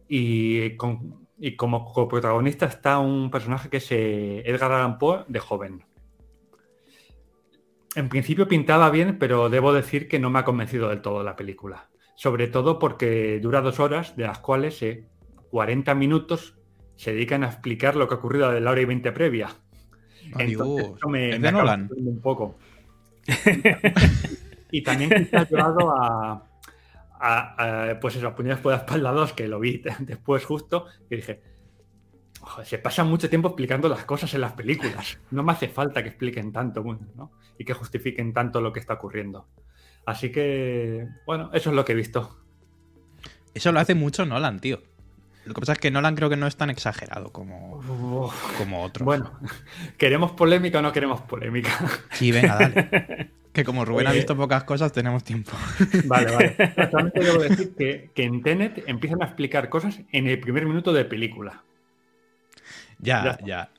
Y, 0.07 0.77
con- 0.77 1.27
y 1.37 1.57
como 1.57 1.83
coprotagonista 1.91 2.65
está 2.67 2.99
un 2.99 3.29
personaje 3.29 3.69
que 3.69 3.77
es 3.77 3.91
eh, 3.91 4.41
Edgar 4.45 4.71
Allan 4.71 4.97
Poe 4.99 5.25
de 5.27 5.39
joven. 5.39 5.83
En 7.95 8.09
principio 8.09 8.47
pintaba 8.47 8.89
bien, 8.89 9.19
pero 9.19 9.49
debo 9.49 9.73
decir 9.73 10.07
que 10.07 10.19
no 10.19 10.29
me 10.29 10.39
ha 10.39 10.45
convencido 10.45 10.89
del 10.89 11.01
todo 11.01 11.23
la 11.23 11.35
película. 11.35 11.89
Sobre 12.15 12.47
todo 12.47 12.79
porque 12.79 13.39
dura 13.39 13.61
dos 13.61 13.79
horas, 13.79 14.15
de 14.15 14.23
las 14.23 14.39
cuales 14.39 14.81
eh, 14.81 15.05
40 15.51 15.93
minutos 15.95 16.55
se 16.95 17.11
dedican 17.13 17.43
a 17.43 17.47
explicar 17.47 17.95
lo 17.95 18.07
que 18.07 18.15
ha 18.15 18.17
ocurrido 18.17 18.51
de 18.51 18.61
la 18.61 18.71
hora 18.71 18.81
y 18.81 18.85
20 18.85 19.11
previa. 19.11 19.49
Entonces, 20.37 20.91
eso 20.97 21.09
me, 21.09 21.31
¿Es 21.31 21.39
me 21.39 21.47
de 21.47 21.51
Nolan? 21.51 21.89
un 21.95 22.21
poco. 22.21 22.57
y 24.71 24.81
también 24.81 25.29
ha 25.33 25.47
llevado 25.47 25.91
a, 25.91 26.43
a- 27.19 27.89
a, 27.91 27.99
pues 27.99 28.15
eso, 28.15 28.27
a 28.27 28.35
Puñales 28.35 28.59
por 28.59 28.71
la 28.71 28.79
espalda 28.79 29.11
2, 29.11 29.33
que 29.33 29.47
lo 29.47 29.59
vi 29.59 29.81
después 29.99 30.45
justo, 30.45 30.87
y 31.09 31.17
dije, 31.17 31.41
"Joder, 32.41 32.65
se 32.67 32.77
pasa 32.79 33.03
mucho 33.03 33.29
tiempo 33.29 33.49
explicando 33.49 33.87
las 33.89 34.05
cosas 34.05 34.33
en 34.33 34.41
las 34.41 34.53
películas. 34.53 35.19
No 35.31 35.43
me 35.43 35.51
hace 35.51 35.67
falta 35.67 36.01
que 36.03 36.09
expliquen 36.09 36.51
tanto 36.51 36.83
¿no? 37.15 37.31
Y 37.57 37.65
que 37.65 37.73
justifiquen 37.73 38.33
tanto 38.33 38.61
lo 38.61 38.73
que 38.73 38.79
está 38.79 38.93
ocurriendo. 38.95 39.47
Así 40.05 40.31
que, 40.31 41.07
bueno, 41.25 41.49
eso 41.53 41.69
es 41.69 41.75
lo 41.75 41.85
que 41.85 41.93
he 41.93 41.95
visto. 41.95 42.37
Eso 43.53 43.71
lo 43.71 43.79
hace 43.79 43.95
mucho 43.95 44.25
Nolan, 44.25 44.59
tío. 44.59 44.81
Lo 45.45 45.53
que 45.53 45.59
pasa 45.59 45.73
es 45.73 45.79
que 45.79 45.91
Nolan 45.91 46.15
creo 46.15 46.29
que 46.29 46.37
no 46.37 46.47
es 46.47 46.55
tan 46.55 46.69
exagerado 46.69 47.31
como, 47.31 47.77
Uf, 47.77 48.57
como 48.57 48.81
otros. 48.83 49.05
bueno, 49.05 49.31
¿queremos 49.97 50.31
polémica 50.31 50.79
o 50.79 50.81
no 50.81 50.91
queremos 50.93 51.21
polémica? 51.21 51.69
Sí, 52.11 52.31
venga, 52.31 52.55
dale. 52.55 53.31
Que 53.53 53.63
como 53.63 53.85
Rubén 53.85 54.07
ha 54.07 54.11
visto 54.11 54.35
pocas 54.35 54.63
cosas, 54.63 54.91
tenemos 54.91 55.23
tiempo. 55.23 55.51
Vale, 56.05 56.31
vale. 56.31 56.55
Exactamente 56.57 57.19
debo 57.23 57.39
decir 57.43 57.75
que, 57.75 58.09
que 58.15 58.23
en 58.23 58.41
Tenet 58.41 58.83
empiezan 58.87 59.21
a 59.21 59.25
explicar 59.25 59.69
cosas 59.69 59.99
en 60.11 60.25
el 60.25 60.39
primer 60.39 60.65
minuto 60.65 60.91
de 60.91 61.05
película. 61.05 61.61
Ya, 62.97 63.23
Ya. 63.23 63.45
ya. 63.45 63.69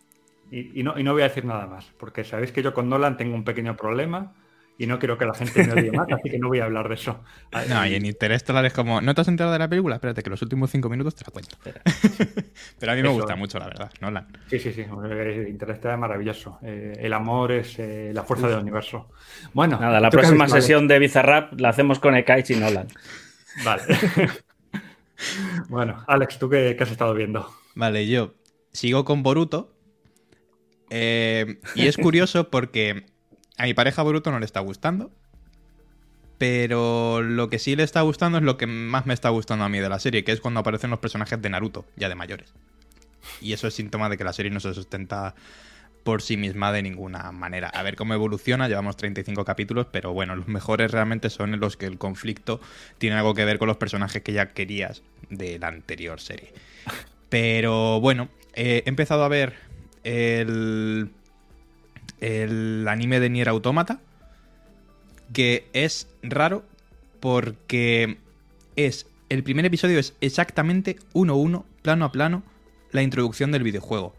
Y, 0.55 0.81
y 0.81 0.83
no, 0.83 0.99
y 0.99 1.03
no 1.03 1.13
voy 1.13 1.23
a 1.23 1.29
decir 1.29 1.45
nada 1.45 1.67
más, 1.67 1.87
porque 1.99 2.23
sabéis 2.23 2.53
que 2.53 2.63
yo 2.63 2.73
con 2.73 2.89
Nolan 2.89 3.17
tengo 3.17 3.35
un 3.35 3.45
pequeño 3.45 3.77
problema 3.77 4.35
y 4.77 4.87
no 4.87 4.99
quiero 4.99 5.17
que 5.17 5.25
la 5.25 5.35
gente 5.35 5.65
me 5.65 5.73
odie 5.73 5.93
más, 5.93 6.07
así 6.13 6.31
que 6.31 6.39
no 6.39 6.49
voy 6.49 6.59
a 6.61 6.65
hablar 6.65 6.89
de 6.89 6.95
eso. 6.95 7.23
No, 7.69 7.87
y 7.87 7.95
en 7.95 8.07
Interestelar 8.07 8.65
es 8.65 8.73
como, 8.73 9.01
¿no 9.01 9.15
te 9.15 9.21
has 9.21 9.29
enterado 9.29 9.53
de 9.53 9.59
la 9.59 9.69
película? 9.69 9.97
Espérate, 9.97 10.23
que 10.23 10.31
los 10.31 10.43
últimos 10.43 10.71
cinco 10.71 10.89
minutos 10.89 11.15
te 11.15 11.25
la 11.25 11.31
cuento. 11.31 11.57
Pero 12.79 12.93
a 12.93 12.95
mí 12.95 13.03
me 13.03 13.09
Eso. 13.09 13.17
gusta 13.19 13.37
mucho, 13.37 13.59
la 13.59 13.67
verdad, 13.67 13.91
Nolan. 14.01 14.27
Sí, 14.49 14.59
sí, 14.59 14.73
sí. 14.73 14.83
Interestelar 14.83 15.95
es 15.95 16.01
maravilloso. 16.01 16.59
Eh, 16.63 16.93
el 16.99 17.13
amor 17.13 17.53
es 17.53 17.79
eh, 17.79 18.11
la 18.13 18.25
fuerza 18.25 18.49
del 18.49 18.59
universo. 18.61 19.11
Bueno, 19.53 19.79
Nada, 19.81 20.01
la 20.01 20.11
¿tú 20.11 20.19
qué 20.19 20.27
has 20.27 20.33
próxima 20.33 20.49
sesión 20.49 20.89
de 20.89 20.99
Bizarrap 20.99 21.59
la 21.61 21.69
hacemos 21.71 21.99
con 22.01 22.17
Ekaich 22.17 22.51
y 22.51 22.57
Nolan. 22.57 22.89
Vale. 23.65 23.83
bueno, 25.69 26.05
Alex, 26.07 26.39
¿tú 26.39 26.49
qué, 26.49 26.75
qué 26.77 26.83
has 26.85 26.91
estado 26.91 27.15
viendo? 27.15 27.49
Vale, 27.75 28.07
yo 28.07 28.35
sigo 28.73 29.05
con 29.05 29.23
Boruto. 29.23 29.74
Eh, 30.97 31.59
y 31.75 31.89
es 31.89 31.97
curioso 31.97 32.51
porque 32.51 33.07
a 33.59 33.65
mi 33.65 33.75
pareja 33.75 34.05
Boruto 34.05 34.31
no 34.31 34.39
le 34.39 34.47
está 34.47 34.61
gustando. 34.61 35.11
Pero 36.39 37.21
lo 37.21 37.49
que 37.49 37.59
sí 37.59 37.75
le 37.75 37.83
está 37.83 38.01
gustando 38.03 38.39
es 38.39 38.45
lo 38.45 38.57
que 38.57 38.67
más 38.67 39.05
me 39.07 39.15
está 39.15 39.29
gustando 39.29 39.65
a 39.65 39.69
mí 39.69 39.79
de 39.81 39.89
la 39.89 39.99
serie, 39.99 40.23
que 40.23 40.31
es 40.31 40.41
cuando 40.41 40.61
aparecen 40.61 40.91
los 40.91 41.01
personajes 41.01 41.41
de 41.41 41.51
Naruto, 41.51 41.85
ya 41.97 42.09
de 42.09 42.15
mayores. 42.15 42.53
Y 43.41 43.53
eso 43.53 43.67
es 43.67 43.75
síntoma 43.75 44.09
de 44.09 44.17
que 44.17 44.25
la 44.25 44.33
serie 44.33 44.53
no 44.53 44.61
se 44.61 44.73
sustenta 44.73 45.35
por 46.05 46.23
sí 46.23 46.37
misma 46.37 46.71
de 46.71 46.83
ninguna 46.83 47.33
manera. 47.33 47.69
A 47.69 47.83
ver 47.83 47.97
cómo 47.97 48.15
evoluciona, 48.15 48.69
llevamos 48.69 48.97
35 48.97 49.45
capítulos, 49.45 49.87
pero 49.91 50.13
bueno, 50.13 50.37
los 50.37 50.47
mejores 50.47 50.93
realmente 50.93 51.29
son 51.29 51.59
los 51.59 51.77
que 51.77 51.87
el 51.87 51.99
conflicto 51.99 52.61
tiene 52.99 53.17
algo 53.17 53.35
que 53.35 53.45
ver 53.45 53.59
con 53.59 53.67
los 53.67 53.79
personajes 53.79 54.23
que 54.23 54.33
ya 54.33 54.53
querías 54.53 55.03
de 55.31 55.59
la 55.59 55.69
anterior 55.69 56.21
serie. 56.21 56.53
Pero 57.31 58.01
bueno, 58.01 58.29
eh, 58.55 58.83
he 58.85 58.89
empezado 58.89 59.25
a 59.25 59.29
ver 59.29 59.55
el, 60.05 61.11
el 62.21 62.87
anime 62.89 63.21
de 63.21 63.31
Nier 63.31 63.49
Automata, 63.49 64.01
que 65.33 65.67
es 65.73 66.09
raro 66.23 66.65
porque 67.21 68.19
es 68.77 69.07
el 69.29 69.43
primer 69.43 69.65
episodio 69.65 69.99
es 69.99 70.15
exactamente 70.21 70.97
1-1, 71.15 71.65
plano 71.83 72.05
a 72.05 72.13
plano, 72.13 72.43
la 72.93 73.03
introducción 73.03 73.51
del 73.51 73.63
videojuego. 73.63 74.15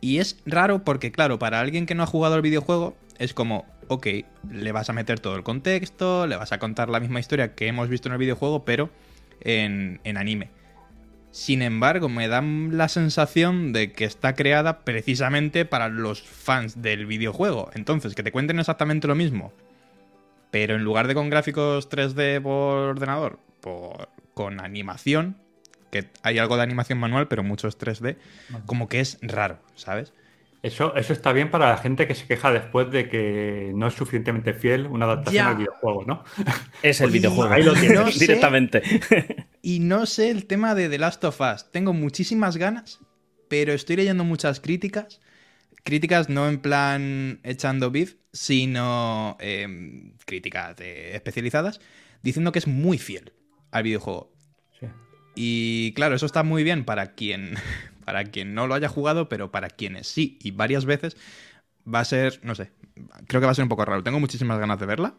Y 0.00 0.18
es 0.18 0.38
raro 0.46 0.84
porque, 0.84 1.10
claro, 1.10 1.38
para 1.38 1.60
alguien 1.60 1.86
que 1.86 1.94
no 1.94 2.02
ha 2.02 2.06
jugado 2.06 2.34
al 2.34 2.42
videojuego, 2.42 2.96
es 3.18 3.34
como, 3.34 3.66
ok, 3.88 4.06
le 4.50 4.72
vas 4.72 4.90
a 4.90 4.92
meter 4.92 5.18
todo 5.18 5.34
el 5.34 5.42
contexto, 5.42 6.26
le 6.26 6.36
vas 6.36 6.52
a 6.52 6.58
contar 6.58 6.88
la 6.88 7.00
misma 7.00 7.20
historia 7.20 7.54
que 7.54 7.66
hemos 7.66 7.88
visto 7.88 8.08
en 8.08 8.12
el 8.12 8.18
videojuego, 8.18 8.64
pero 8.64 8.90
en, 9.40 10.00
en 10.04 10.16
anime. 10.16 10.50
Sin 11.30 11.62
embargo, 11.62 12.08
me 12.08 12.26
dan 12.28 12.76
la 12.78 12.88
sensación 12.88 13.72
de 13.72 13.92
que 13.92 14.04
está 14.04 14.34
creada 14.34 14.80
precisamente 14.80 15.64
para 15.64 15.88
los 15.88 16.22
fans 16.22 16.80
del 16.80 17.06
videojuego. 17.06 17.70
Entonces, 17.74 18.14
que 18.14 18.22
te 18.22 18.32
cuenten 18.32 18.58
exactamente 18.58 19.06
lo 19.06 19.14
mismo, 19.14 19.52
pero 20.50 20.74
en 20.74 20.84
lugar 20.84 21.06
de 21.06 21.14
con 21.14 21.30
gráficos 21.30 21.90
3D 21.90 22.40
por 22.42 22.78
ordenador, 22.78 23.38
por, 23.60 24.08
con 24.34 24.60
animación, 24.60 25.36
que 25.90 26.08
hay 26.22 26.38
algo 26.38 26.56
de 26.56 26.62
animación 26.62 26.98
manual, 26.98 27.28
pero 27.28 27.42
mucho 27.42 27.68
es 27.68 27.78
3D, 27.78 28.16
como 28.66 28.88
que 28.88 29.00
es 29.00 29.18
raro, 29.22 29.58
¿sabes? 29.74 30.12
Eso, 30.62 30.94
eso 30.96 31.12
está 31.12 31.32
bien 31.32 31.50
para 31.52 31.68
la 31.70 31.76
gente 31.76 32.06
que 32.08 32.14
se 32.16 32.26
queja 32.26 32.50
después 32.52 32.90
de 32.90 33.08
que 33.08 33.70
no 33.76 33.86
es 33.86 33.94
suficientemente 33.94 34.54
fiel 34.54 34.86
una 34.86 35.04
adaptación 35.04 35.44
Ya. 35.44 35.50
al 35.50 35.56
videojuego, 35.56 36.04
¿no? 36.04 36.24
Es 36.82 37.00
el 37.00 37.10
videojuego. 37.10 37.52
ahí 37.54 37.62
lo 37.62 37.74
tienes. 37.74 37.92
No 38.00 38.06
sé. 38.10 38.18
directamente. 38.18 38.82
Y 39.62 39.78
no 39.80 40.04
sé 40.06 40.30
el 40.30 40.46
tema 40.46 40.74
de 40.74 40.88
The 40.88 40.98
Last 40.98 41.22
of 41.24 41.40
Us. 41.40 41.70
Tengo 41.70 41.92
muchísimas 41.92 42.56
ganas, 42.56 42.98
pero 43.48 43.72
estoy 43.72 43.96
leyendo 43.96 44.24
muchas 44.24 44.58
críticas. 44.58 45.20
Críticas 45.84 46.28
no 46.28 46.48
en 46.48 46.58
plan 46.58 47.40
echando 47.44 47.90
beef, 47.92 48.16
sino 48.32 49.36
em, 49.40 50.14
críticas 50.26 50.76
de- 50.76 51.14
especializadas, 51.14 51.80
diciendo 52.22 52.50
que 52.50 52.58
es 52.58 52.66
muy 52.66 52.98
fiel 52.98 53.32
al 53.70 53.84
videojuego. 53.84 54.32
Sí. 54.80 54.86
Y 55.36 55.92
claro, 55.94 56.16
eso 56.16 56.26
está 56.26 56.42
muy 56.42 56.64
bien 56.64 56.84
para 56.84 57.12
quien, 57.14 57.54
para 58.08 58.24
quien 58.24 58.54
no 58.54 58.66
lo 58.66 58.72
haya 58.74 58.88
jugado, 58.88 59.28
pero 59.28 59.50
para 59.50 59.68
quienes 59.68 60.06
sí, 60.06 60.38
y 60.42 60.50
varias 60.52 60.86
veces, 60.86 61.14
va 61.86 62.00
a 62.00 62.04
ser, 62.06 62.40
no 62.42 62.54
sé, 62.54 62.72
creo 63.26 63.38
que 63.42 63.44
va 63.44 63.50
a 63.50 63.54
ser 63.54 63.64
un 63.64 63.68
poco 63.68 63.84
raro. 63.84 64.02
Tengo 64.02 64.18
muchísimas 64.18 64.58
ganas 64.58 64.80
de 64.80 64.86
verla. 64.86 65.14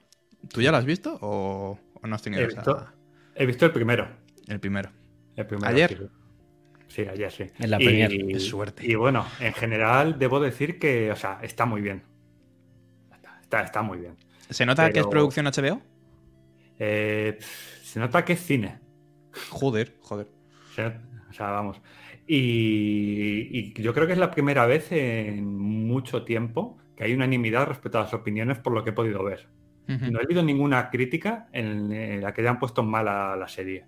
¿Tú 0.51 0.63
ya 0.63 0.71
la 0.71 0.79
has 0.79 0.85
visto 0.85 1.19
o, 1.21 1.77
o 2.01 2.07
no 2.07 2.15
has 2.15 2.23
tenido 2.23 2.41
He 2.41 2.47
esa- 2.47 2.55
visto, 2.61 2.87
he 3.35 3.45
visto 3.45 3.65
el 3.67 3.71
primero. 3.73 4.07
el 4.47 4.59
primero? 4.59 4.89
El 5.35 5.45
primero, 5.45 5.67
¿Ayer? 5.71 5.97
Sí, 5.99 6.07
Sí, 6.87 7.01
ayer 7.07 7.31
sí. 7.31 7.43
En 7.59 7.69
la 7.69 7.79
Y- 7.79 7.85
premier. 7.85 8.09
Qué 8.27 8.39
suerte. 8.39 8.83
Y 8.87 8.95
bueno, 8.95 9.23
en 9.39 9.53
general 9.53 10.17
debo 10.17 10.39
decir 10.39 10.79
que, 10.79 11.11
o 11.11 11.15
sea, 11.15 11.37
está 11.43 11.67
muy 11.67 11.81
bien. 11.81 12.01
Está, 13.43 13.61
está, 13.61 13.81
muy 13.83 13.99
bien. 13.99 14.15
¿Se 14.49 14.65
nota 14.65 14.89
que 14.91 14.99
es 15.01 15.05
producción 15.05 15.45
HBO? 15.45 15.79
Eh, 16.79 17.37
se 17.83 17.99
nota 17.99 18.25
que 18.25 18.33
es 18.33 18.39
cine. 18.39 18.79
Joder, 19.49 19.95
joder. 20.01 20.27
Se 20.75 20.87
O 20.87 21.33
sea, 21.33 21.51
vamos. 21.51 21.79
Y, 22.31 23.47
y 23.51 23.81
yo 23.81 23.91
creo 23.91 24.05
que 24.05 24.13
es 24.13 24.19
la 24.19 24.29
primera 24.29 24.67
vez 24.67 24.91
en 24.91 25.43
mucho 25.57 26.23
tiempo 26.25 26.77
que 26.95 27.05
hay 27.05 27.13
unanimidad 27.13 27.65
respecto 27.65 27.97
a 27.97 28.01
las 28.01 28.13
opiniones 28.13 28.59
por 28.59 28.71
lo 28.71 28.83
que 28.83 28.91
he 28.91 28.93
podido 28.93 29.23
ver. 29.23 29.49
No 29.87 30.19
he 30.19 30.25
leído 30.25 30.43
ninguna 30.43 30.91
crítica 30.91 31.49
en 31.51 32.21
la 32.21 32.31
que 32.31 32.41
hayan 32.41 32.59
puesto 32.59 32.83
mal 32.83 33.07
a 33.07 33.35
la 33.35 33.47
serie. 33.47 33.87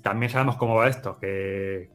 También 0.00 0.32
sabemos 0.32 0.56
cómo 0.56 0.76
va 0.76 0.88
esto, 0.88 1.18
que, 1.20 1.90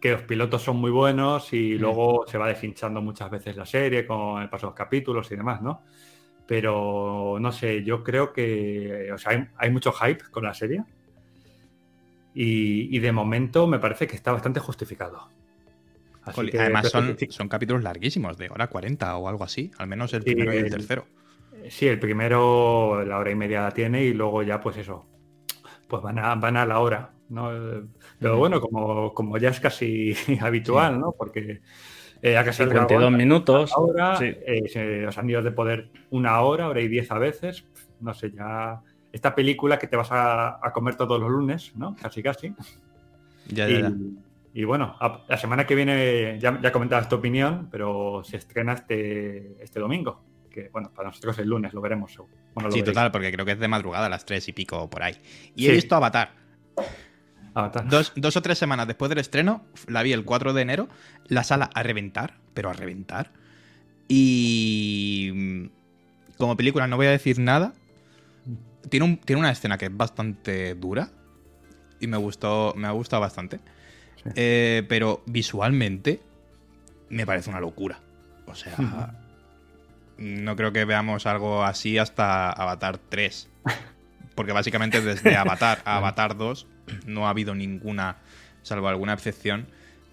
que 0.00 0.12
los 0.12 0.22
pilotos 0.22 0.62
son 0.62 0.76
muy 0.76 0.92
buenos 0.92 1.52
y 1.52 1.76
luego 1.76 2.24
se 2.28 2.38
va 2.38 2.46
deshinchando 2.46 3.02
muchas 3.02 3.28
veces 3.32 3.56
la 3.56 3.66
serie 3.66 4.06
con 4.06 4.40
el 4.40 4.48
paso 4.48 4.66
de 4.66 4.70
los 4.70 4.76
capítulos 4.76 5.28
y 5.32 5.36
demás, 5.36 5.60
¿no? 5.60 5.82
Pero 6.46 7.38
no 7.40 7.50
sé, 7.50 7.82
yo 7.82 8.04
creo 8.04 8.32
que 8.32 9.10
o 9.12 9.18
sea, 9.18 9.32
hay, 9.32 9.44
hay 9.56 9.70
mucho 9.72 9.90
hype 9.90 10.22
con 10.30 10.44
la 10.44 10.54
serie 10.54 10.84
y, 12.40 12.96
y 12.96 13.00
de 13.00 13.10
momento 13.10 13.66
me 13.66 13.80
parece 13.80 14.06
que 14.06 14.14
está 14.14 14.30
bastante 14.32 14.60
justificado. 14.60 15.28
Así 16.22 16.36
Jolín, 16.36 16.52
que 16.52 16.58
Además 16.58 16.88
son, 16.88 17.16
capítulos 17.48 17.82
larguísimos, 17.82 18.36
de 18.38 18.48
hora 18.48 18.68
40 18.68 19.16
o 19.16 19.28
algo 19.28 19.42
así. 19.44 19.70
Al 19.78 19.88
menos 19.88 20.12
el 20.14 20.22
Sí, 20.22 20.34
primero 20.34 20.54
y 20.54 20.58
el 20.58 20.70
tercero. 20.70 21.06
Sí, 21.68 21.88
el 21.88 21.98
primero 21.98 23.04
la 23.04 23.18
hora 23.18 23.30
y 23.30 23.34
media 23.34 23.62
la 23.62 23.72
tiene 23.72 24.04
y 24.04 24.12
luego 24.14 24.42
ya 24.42 24.60
pues 24.60 24.76
eso, 24.76 25.06
pues 25.88 26.02
van 26.02 26.18
a, 26.18 26.34
van 26.36 26.56
a 26.56 26.64
la 26.66 26.78
hora, 26.80 27.10
¿no? 27.28 27.50
Pero 28.20 28.38
bueno, 28.38 28.60
como, 28.60 29.12
como 29.14 29.38
ya 29.38 29.48
es 29.50 29.60
casi 29.60 30.14
habitual, 30.40 31.00
¿no? 31.00 31.12
Porque 31.18 31.60
eh, 32.22 32.36
a 32.36 32.44
se 32.52 32.64
52 32.64 33.10
minutos. 33.12 33.72
ahora, 33.74 34.16
Sí. 34.16 34.26
eh, 34.26 34.68
se- 34.68 34.98
los 35.02 35.18
anillos 35.18 35.44
de 35.44 35.52
poder 35.52 35.90
una 36.10 36.40
hora, 36.40 36.68
hora 36.68 36.80
y 36.80 36.88
diez 36.88 37.10
a 37.10 37.18
veces, 37.18 37.64
no 38.00 38.14
sé, 38.14 38.30
ya 38.32 38.80
esta 39.12 39.34
película 39.34 39.78
que 39.78 39.86
te 39.86 39.96
vas 39.96 40.10
a, 40.12 40.58
a 40.66 40.72
comer 40.72 40.96
todos 40.96 41.20
los 41.20 41.30
lunes, 41.30 41.72
¿no? 41.76 41.96
Casi 41.96 42.22
casi. 42.22 42.54
Ya, 43.48 43.66
ya, 43.68 43.80
ya. 43.80 43.88
Y, 43.88 44.60
y 44.60 44.64
bueno, 44.64 44.96
a- 45.00 45.24
la 45.28 45.36
semana 45.36 45.66
que 45.66 45.74
viene 45.74 46.38
ya, 46.40 46.60
ya 46.60 46.72
comentabas 46.72 47.08
tu 47.08 47.16
opinión, 47.16 47.68
pero 47.70 48.22
se 48.24 48.36
estrena 48.36 48.72
este, 48.74 49.62
este 49.62 49.80
domingo. 49.80 50.22
Que 50.50 50.68
bueno, 50.72 50.90
para 50.94 51.08
nosotros 51.08 51.38
el 51.38 51.48
lunes 51.48 51.72
lo 51.72 51.80
veremos. 51.80 52.12
seguro. 52.12 52.32
Bueno, 52.54 52.68
lo 52.68 52.72
Sí, 52.72 52.80
veréis. 52.80 52.94
total, 52.94 53.10
porque 53.12 53.30
creo 53.32 53.44
que 53.46 53.52
es 53.52 53.58
de 53.58 53.68
madrugada 53.68 54.06
a 54.06 54.08
las 54.08 54.24
3 54.24 54.48
y 54.48 54.52
pico 54.52 54.88
por 54.90 55.02
ahí. 55.02 55.16
Y 55.54 55.68
he 55.68 55.72
visto 55.72 55.94
Avatar. 55.94 56.32
Avatar. 57.54 57.88
Dos, 57.88 58.12
dos 58.16 58.36
o 58.36 58.42
tres 58.42 58.58
semanas 58.58 58.86
después 58.86 59.08
del 59.08 59.18
estreno, 59.18 59.64
la 59.86 60.02
vi 60.02 60.12
el 60.12 60.24
4 60.24 60.52
de 60.52 60.62
enero, 60.62 60.88
la 61.26 61.44
sala 61.44 61.70
a 61.74 61.82
reventar, 61.82 62.34
pero 62.54 62.70
a 62.70 62.72
reventar. 62.72 63.30
Y 64.08 65.30
mm, 65.34 65.64
como 66.38 66.56
película 66.56 66.86
no 66.86 66.96
voy 66.96 67.06
a 67.06 67.10
decir 67.10 67.38
nada. 67.38 67.72
Tiene, 68.88 69.06
un- 69.06 69.18
tiene 69.18 69.40
una 69.40 69.50
escena 69.50 69.76
que 69.78 69.86
es 69.86 69.96
bastante 69.96 70.74
dura 70.74 71.10
y 72.00 72.06
me 72.06 72.16
gustó, 72.16 72.74
me 72.76 72.86
ha 72.86 72.92
gustado 72.92 73.20
bastante. 73.20 73.58
Sí. 74.22 74.30
Eh, 74.34 74.84
pero 74.88 75.22
visualmente 75.26 76.20
me 77.08 77.26
parece 77.26 77.50
una 77.50 77.60
locura. 77.60 78.00
O 78.46 78.54
sea, 78.54 78.74
no 80.18 80.56
creo 80.56 80.72
que 80.72 80.84
veamos 80.84 81.26
algo 81.26 81.62
así 81.64 81.98
hasta 81.98 82.50
Avatar 82.50 82.98
3. 83.08 83.48
Porque 84.34 84.52
básicamente 84.52 85.00
desde 85.00 85.36
Avatar 85.36 85.80
a 85.84 85.96
Avatar 85.96 86.36
2 86.36 86.66
no 87.06 87.26
ha 87.26 87.30
habido 87.30 87.54
ninguna, 87.54 88.16
salvo 88.62 88.88
alguna 88.88 89.12
excepción, 89.12 89.66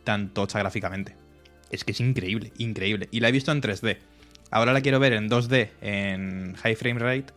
tan 0.04 0.30
tocha 0.30 0.60
gráficamente. 0.60 1.16
Es 1.72 1.84
que 1.84 1.92
es 1.92 2.00
increíble, 2.00 2.52
increíble. 2.58 3.08
Y 3.12 3.20
la 3.22 3.30
he 3.30 3.32
visto 3.32 3.52
en 3.52 3.62
3D. 3.62 3.98
Ahora 4.52 4.74
la 4.74 4.82
quiero 4.82 5.00
ver 5.00 5.14
en 5.14 5.30
2D, 5.30 5.70
en 5.82 6.56
high 6.56 6.76
frame 6.76 7.00
rate. 7.00 7.34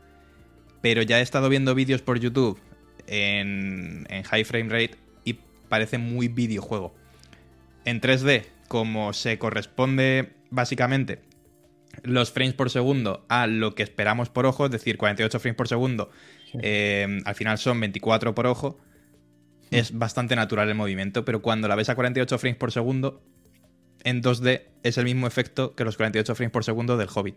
Pero 0.81 1.03
ya 1.03 1.19
he 1.19 1.23
estado 1.23 1.49
viendo 1.49 1.75
vídeos 1.75 2.03
por 2.03 2.19
YouTube 2.19 2.59
en, 3.07 4.07
en 4.11 4.23
high 4.23 4.45
frame 4.45 4.69
rate 4.69 4.97
y 5.25 5.35
parece 5.69 5.99
muy 5.99 6.29
videojuego. 6.29 6.95
En 7.85 8.01
3D, 8.01 8.45
como 8.69 9.13
se 9.13 9.39
corresponde 9.39 10.35
básicamente 10.51 11.23
los 12.03 12.33
frames 12.33 12.55
por 12.55 12.71
segundo 12.71 13.25
a 13.29 13.47
lo 13.47 13.75
que 13.75 13.83
esperamos 13.83 14.29
por 14.29 14.47
ojo, 14.47 14.67
es 14.67 14.71
decir, 14.71 14.99
48 14.99 15.41
frames 15.41 15.57
por 15.57 15.69
segundo, 15.69 16.11
eh, 16.63 17.21
al 17.25 17.35
final 17.35 17.59
son 17.59 17.81
24 17.81 18.35
por 18.35 18.47
ojo, 18.47 18.79
es 19.71 19.97
bastante 19.97 20.37
natural 20.37 20.69
el 20.69 20.75
movimiento, 20.75 21.25
pero 21.25 21.43
cuando 21.43 21.69
la 21.69 21.75
ves 21.75 21.89
a 21.89 21.95
48 21.95 22.39
frames 22.39 22.59
por 22.59 22.73
segundo, 22.73 23.23
en 24.05 24.23
2D 24.23 24.63
es 24.83 24.99
el 24.99 25.05
mismo 25.05 25.27
efecto 25.27 25.75
que 25.75 25.85
los 25.85 25.97
48 25.97 26.35
frames 26.35 26.53
por 26.53 26.65
segundo 26.65 26.97
del 26.97 27.09
Hobbit. 27.13 27.37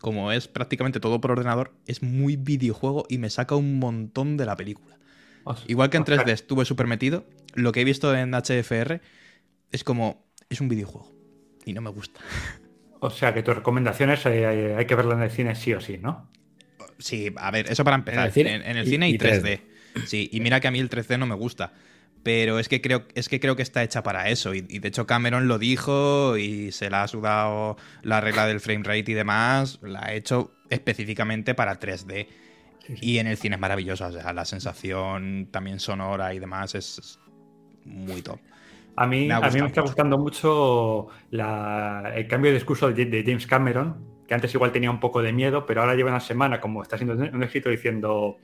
como 0.00 0.32
es 0.32 0.48
prácticamente 0.48 1.00
todo 1.00 1.20
por 1.20 1.30
ordenador, 1.32 1.72
es 1.86 2.02
muy 2.02 2.36
videojuego 2.36 3.06
y 3.08 3.18
me 3.18 3.30
saca 3.30 3.54
un 3.56 3.78
montón 3.78 4.36
de 4.36 4.46
la 4.46 4.56
película. 4.56 4.96
Os- 5.44 5.64
Igual 5.68 5.90
que 5.90 5.96
en 5.96 6.02
os 6.02 6.08
ca- 6.08 6.24
3D 6.24 6.32
estuve 6.32 6.64
súper 6.64 6.86
metido, 6.86 7.24
lo 7.54 7.72
que 7.72 7.80
he 7.80 7.84
visto 7.84 8.14
en 8.16 8.32
HFR 8.34 9.00
es 9.72 9.84
como, 9.84 10.24
es 10.50 10.60
un 10.60 10.68
videojuego 10.68 11.12
y 11.64 11.72
no 11.72 11.80
me 11.80 11.90
gusta. 11.90 12.20
O 12.98 13.10
sea 13.10 13.34
que 13.34 13.42
tus 13.42 13.54
recomendaciones 13.54 14.24
eh, 14.24 14.74
hay 14.76 14.86
que 14.86 14.94
verla 14.94 15.14
en 15.14 15.22
el 15.22 15.30
cine 15.30 15.54
sí 15.54 15.72
o 15.74 15.80
sí, 15.82 15.98
¿no? 15.98 16.30
Sí, 16.98 17.30
a 17.36 17.50
ver, 17.50 17.70
eso 17.70 17.84
para 17.84 17.96
empezar. 17.96 18.20
En 18.20 18.26
el 18.26 18.32
cine 18.32 18.54
en, 18.54 18.76
el 18.78 18.86
y- 18.86 18.90
cine 18.90 19.10
y, 19.10 19.14
y 19.14 19.18
3D. 19.18 19.60
Sí, 20.06 20.28
y 20.32 20.40
mira 20.40 20.60
que 20.60 20.68
a 20.68 20.70
mí 20.70 20.78
el 20.80 20.88
3D 20.88 21.18
no 21.18 21.26
me 21.26 21.34
gusta. 21.34 21.74
Pero 22.26 22.58
es 22.58 22.68
que 22.68 22.80
creo, 22.80 23.06
es 23.14 23.28
que, 23.28 23.38
creo 23.38 23.54
que 23.54 23.62
está 23.62 23.84
hecha 23.84 24.02
para 24.02 24.28
eso. 24.30 24.52
Y, 24.54 24.66
y 24.68 24.80
de 24.80 24.88
hecho 24.88 25.06
Cameron 25.06 25.46
lo 25.46 25.58
dijo 25.58 26.36
y 26.36 26.72
se 26.72 26.90
la 26.90 27.04
ha 27.04 27.08
sudado 27.08 27.76
la 28.02 28.20
regla 28.20 28.46
del 28.46 28.58
frame 28.60 28.82
rate 28.84 29.12
y 29.12 29.14
demás. 29.14 29.78
La 29.82 30.00
ha 30.06 30.12
hecho 30.12 30.56
específicamente 30.68 31.54
para 31.54 31.78
3D. 31.78 32.28
Y 33.00 33.18
en 33.18 33.28
el 33.28 33.36
cine 33.36 33.54
es 33.56 33.60
maravillosa. 33.60 34.08
O 34.08 34.12
sea, 34.12 34.32
la 34.32 34.44
sensación 34.44 35.48
también 35.52 35.78
sonora 35.80 36.34
y 36.34 36.38
demás 36.40 36.74
es 36.74 37.20
muy 37.84 38.22
top. 38.22 38.40
A 38.96 39.06
mí 39.06 39.28
Me 39.28 39.34
a 39.40 39.50
mí 39.50 39.60
me 39.60 39.66
está 39.66 39.82
mucho. 39.82 39.82
gustando 39.82 40.16
mucho 40.18 41.08
la- 41.30 42.12
el 42.14 42.26
cambio 42.28 42.50
de 42.50 42.56
discurso 42.58 42.90
de, 42.92 43.04
de 43.06 43.22
James 43.24 43.46
Cameron, 43.46 44.22
que 44.26 44.34
antes 44.34 44.54
igual 44.54 44.72
tenía 44.72 44.90
un 44.90 45.00
poco 45.00 45.20
de 45.22 45.32
miedo, 45.32 45.66
pero 45.66 45.82
ahora 45.82 45.94
lleva 45.94 46.10
una 46.10 46.20
semana, 46.20 46.60
como 46.60 46.82
está 46.82 46.96
siendo 46.96 47.14
un 47.14 47.42
éxito, 47.42 47.68
diciendo 47.68 48.38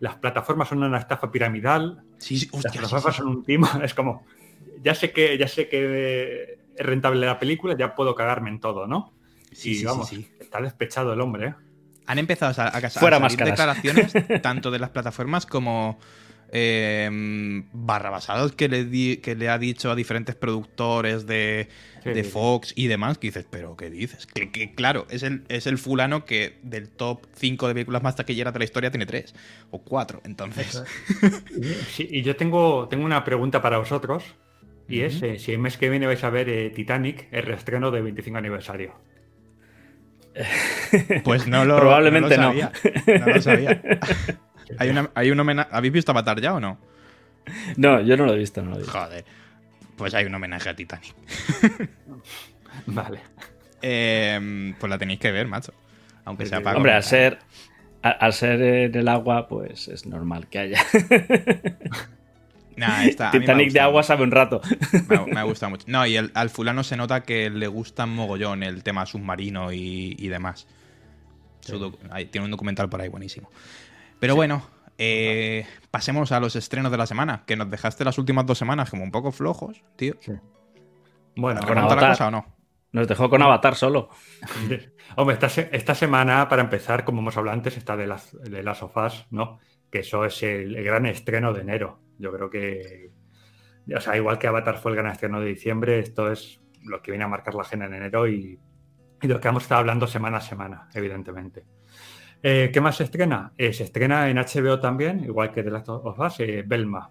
las 0.00 0.16
plataformas 0.16 0.68
son 0.68 0.82
una 0.82 0.98
estafa 0.98 1.30
piramidal, 1.30 2.02
Sí, 2.18 2.38
sí, 2.38 2.46
las 2.52 2.64
hostia, 2.64 2.80
plataformas 2.80 3.14
sí. 3.14 3.18
son 3.22 3.28
un 3.28 3.42
timo. 3.44 3.68
Es 3.82 3.94
como, 3.94 4.24
ya 4.82 4.94
sé 4.94 5.10
que, 5.12 5.36
ya 5.38 5.48
sé 5.48 5.68
que 5.68 6.58
es 6.76 6.86
rentable 6.86 7.24
la 7.26 7.38
película, 7.38 7.74
ya 7.78 7.94
puedo 7.94 8.14
cagarme 8.14 8.50
en 8.50 8.60
todo, 8.60 8.86
¿no? 8.86 9.12
Sí, 9.52 9.80
y 9.80 9.84
vamos, 9.84 10.08
sí. 10.08 10.28
está 10.38 10.60
despechado 10.60 11.12
el 11.12 11.20
hombre, 11.20 11.46
¿eh? 11.48 11.54
Han 12.06 12.18
empezado 12.18 12.54
a, 12.62 12.66
a, 12.66 12.68
a 12.68 12.90
Fuera 12.90 13.16
salir 13.16 13.20
máscaras. 13.20 13.50
declaraciones 13.52 14.12
tanto 14.42 14.70
de 14.70 14.78
las 14.78 14.90
plataformas 14.90 15.44
como 15.46 15.98
eh, 16.52 17.62
barrabasados 17.72 18.52
que 18.52 18.68
le, 18.68 18.84
di- 18.84 19.16
que 19.18 19.34
le 19.34 19.48
ha 19.48 19.58
dicho 19.58 19.90
a 19.90 19.94
diferentes 19.94 20.34
productores 20.34 21.26
de, 21.26 21.68
Sí. 22.06 22.22
Fox 22.22 22.72
y 22.76 22.86
demás, 22.86 23.18
que 23.18 23.26
dices, 23.26 23.46
pero 23.50 23.76
¿qué 23.76 23.90
dices? 23.90 24.26
Que, 24.26 24.52
que, 24.52 24.76
claro, 24.76 25.08
es 25.10 25.24
el, 25.24 25.42
es 25.48 25.66
el 25.66 25.76
fulano 25.76 26.24
que 26.24 26.56
del 26.62 26.88
top 26.88 27.26
5 27.34 27.66
de 27.66 27.74
películas 27.74 28.04
más 28.04 28.14
taquilleras 28.14 28.52
de 28.52 28.60
la 28.60 28.64
historia 28.64 28.92
tiene 28.92 29.06
3 29.06 29.34
o 29.72 29.82
4. 29.82 30.20
Entonces, 30.24 30.84
Sí, 31.90 32.06
y 32.12 32.22
yo 32.22 32.36
tengo, 32.36 32.86
tengo 32.88 33.04
una 33.04 33.24
pregunta 33.24 33.60
para 33.60 33.78
vosotros, 33.78 34.22
y 34.88 35.00
es 35.00 35.20
eh, 35.20 35.40
si 35.40 35.50
el 35.50 35.58
mes 35.58 35.76
que 35.78 35.90
viene 35.90 36.06
vais 36.06 36.22
a 36.22 36.30
ver 36.30 36.48
eh, 36.48 36.70
Titanic, 36.70 37.26
el 37.32 37.42
reestreno 37.42 37.90
de 37.90 38.02
25 38.02 38.38
aniversario. 38.38 38.94
pues 41.24 41.48
no 41.48 41.64
lo, 41.64 41.76
Probablemente 41.76 42.36
no. 42.36 42.52
no. 42.52 42.54
Lo 42.54 42.70
sabía, 42.70 43.18
no 43.18 43.26
lo 43.34 43.42
sabía. 43.42 43.82
hay, 44.78 44.88
una, 44.90 45.10
hay 45.14 45.30
un 45.30 45.40
homenaje. 45.40 45.68
¿Habéis 45.72 45.92
visto 45.92 46.12
Avatar 46.12 46.40
ya 46.40 46.54
o 46.54 46.60
no? 46.60 46.78
No, 47.76 48.00
yo 48.00 48.16
no 48.16 48.26
lo 48.26 48.34
he 48.34 48.38
visto, 48.38 48.62
no 48.62 48.70
lo 48.70 48.76
he 48.76 48.78
visto. 48.80 48.92
Joder. 48.98 49.24
Pues 49.96 50.14
hay 50.14 50.24
un 50.26 50.34
homenaje 50.34 50.68
a 50.68 50.76
Titanic. 50.76 51.14
Vale. 52.86 53.20
Eh, 53.82 54.74
pues 54.78 54.90
la 54.90 54.98
tenéis 54.98 55.20
que 55.20 55.30
ver, 55.32 55.46
macho. 55.46 55.72
Aunque 56.24 56.46
sea 56.46 56.60
para. 56.60 56.76
Hombre, 56.76 56.92
al 56.92 57.02
ser, 57.02 57.38
a- 58.02 58.10
al 58.10 58.32
ser 58.32 58.60
en 58.60 58.94
el 58.94 59.08
agua, 59.08 59.48
pues 59.48 59.88
es 59.88 60.06
normal 60.06 60.48
que 60.48 60.58
haya. 60.58 60.80
Nah, 62.76 63.04
Titanic 63.32 63.72
de 63.72 63.80
agua 63.80 64.02
sabe 64.02 64.22
un 64.22 64.30
rato. 64.30 64.60
Me, 65.08 65.16
ha- 65.16 65.24
me 65.24 65.40
ha 65.40 65.44
gustado 65.44 65.70
mucho. 65.70 65.86
No, 65.88 66.06
y 66.06 66.16
el- 66.16 66.30
al 66.34 66.50
fulano 66.50 66.84
se 66.84 66.94
nota 66.94 67.22
que 67.22 67.48
le 67.48 67.68
gusta 67.68 68.04
mogollón 68.04 68.62
el 68.62 68.82
tema 68.82 69.06
submarino 69.06 69.72
y, 69.72 70.14
y 70.18 70.28
demás. 70.28 70.66
Su 71.60 71.96
tiene 72.30 72.44
un 72.44 72.50
documental 72.50 72.90
por 72.90 73.00
ahí 73.00 73.08
buenísimo. 73.08 73.50
Pero 74.26 74.36
bueno, 74.36 74.62
eh, 74.98 75.66
pasemos 75.90 76.32
a 76.32 76.40
los 76.40 76.56
estrenos 76.56 76.90
de 76.90 76.98
la 76.98 77.06
semana, 77.06 77.44
que 77.46 77.56
nos 77.56 77.70
dejaste 77.70 78.04
las 78.04 78.18
últimas 78.18 78.44
dos 78.46 78.58
semanas 78.58 78.90
como 78.90 79.02
un 79.04 79.10
poco 79.12 79.30
flojos, 79.32 79.84
tío. 79.96 80.14
Bueno, 81.36 81.60
¿Te 81.60 81.66
con 81.66 81.76
la 81.76 81.82
Avatar. 81.82 82.10
cosa 82.10 82.28
o 82.28 82.30
no? 82.30 82.46
Nos 82.92 83.06
dejó 83.08 83.28
con 83.28 83.42
Avatar 83.42 83.74
solo. 83.74 84.08
Hombre, 85.16 85.34
esta, 85.34 85.48
se- 85.48 85.68
esta 85.72 85.94
semana, 85.94 86.48
para 86.48 86.62
empezar, 86.62 87.04
como 87.04 87.20
hemos 87.20 87.36
hablado 87.36 87.56
antes, 87.56 87.76
está 87.76 87.96
de 87.96 88.06
las, 88.06 88.32
de 88.42 88.62
las 88.62 88.78
sofás, 88.78 89.26
¿no? 89.30 89.58
Que 89.90 89.98
eso 90.00 90.24
es 90.24 90.42
el, 90.42 90.76
el 90.76 90.84
gran 90.84 91.06
estreno 91.06 91.52
de 91.52 91.60
enero. 91.60 92.00
Yo 92.18 92.32
creo 92.32 92.48
que, 92.50 93.10
o 93.94 94.00
sea, 94.00 94.16
igual 94.16 94.38
que 94.38 94.46
Avatar 94.46 94.78
fue 94.78 94.92
el 94.92 94.96
gran 94.96 95.12
estreno 95.12 95.40
de 95.40 95.46
diciembre, 95.48 95.98
esto 95.98 96.32
es 96.32 96.60
lo 96.84 97.02
que 97.02 97.10
viene 97.10 97.24
a 97.24 97.28
marcar 97.28 97.54
la 97.54 97.62
agenda 97.62 97.86
en 97.86 97.94
enero 97.94 98.26
y, 98.28 98.58
y 99.20 99.28
lo 99.28 99.38
que 99.40 99.48
vamos 99.48 99.62
a 99.62 99.66
estar 99.66 99.78
hablando 99.78 100.06
semana 100.06 100.38
a 100.38 100.40
semana, 100.40 100.88
evidentemente. 100.94 101.64
Eh, 102.42 102.70
¿Qué 102.72 102.80
más 102.80 102.96
se 102.96 103.04
estrena? 103.04 103.52
Eh, 103.56 103.72
se 103.72 103.84
estrena 103.84 104.28
en 104.28 104.38
HBO 104.38 104.78
también, 104.80 105.24
igual 105.24 105.52
que 105.52 105.62
The 105.62 105.70
Last 105.70 105.88
of 105.88 106.18
Us, 106.18 106.40
eh, 106.40 106.62
Belma. 106.66 107.10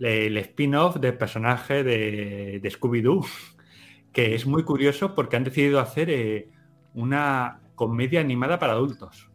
El 0.00 0.36
spin-off 0.38 0.96
del 0.96 1.16
personaje 1.16 1.82
de, 1.82 2.60
Scooby-Doo, 2.62 3.24
que 4.12 4.34
es 4.34 4.46
muy 4.46 4.64
curioso 4.64 5.14
porque 5.14 5.36
han 5.36 5.44
decidido 5.44 5.80
hacer 5.80 6.10
eh, 6.10 6.50
una 6.94 7.60
comedia 7.74 8.20
animada 8.20 8.58
para 8.58 8.72
adultos. 8.74 9.30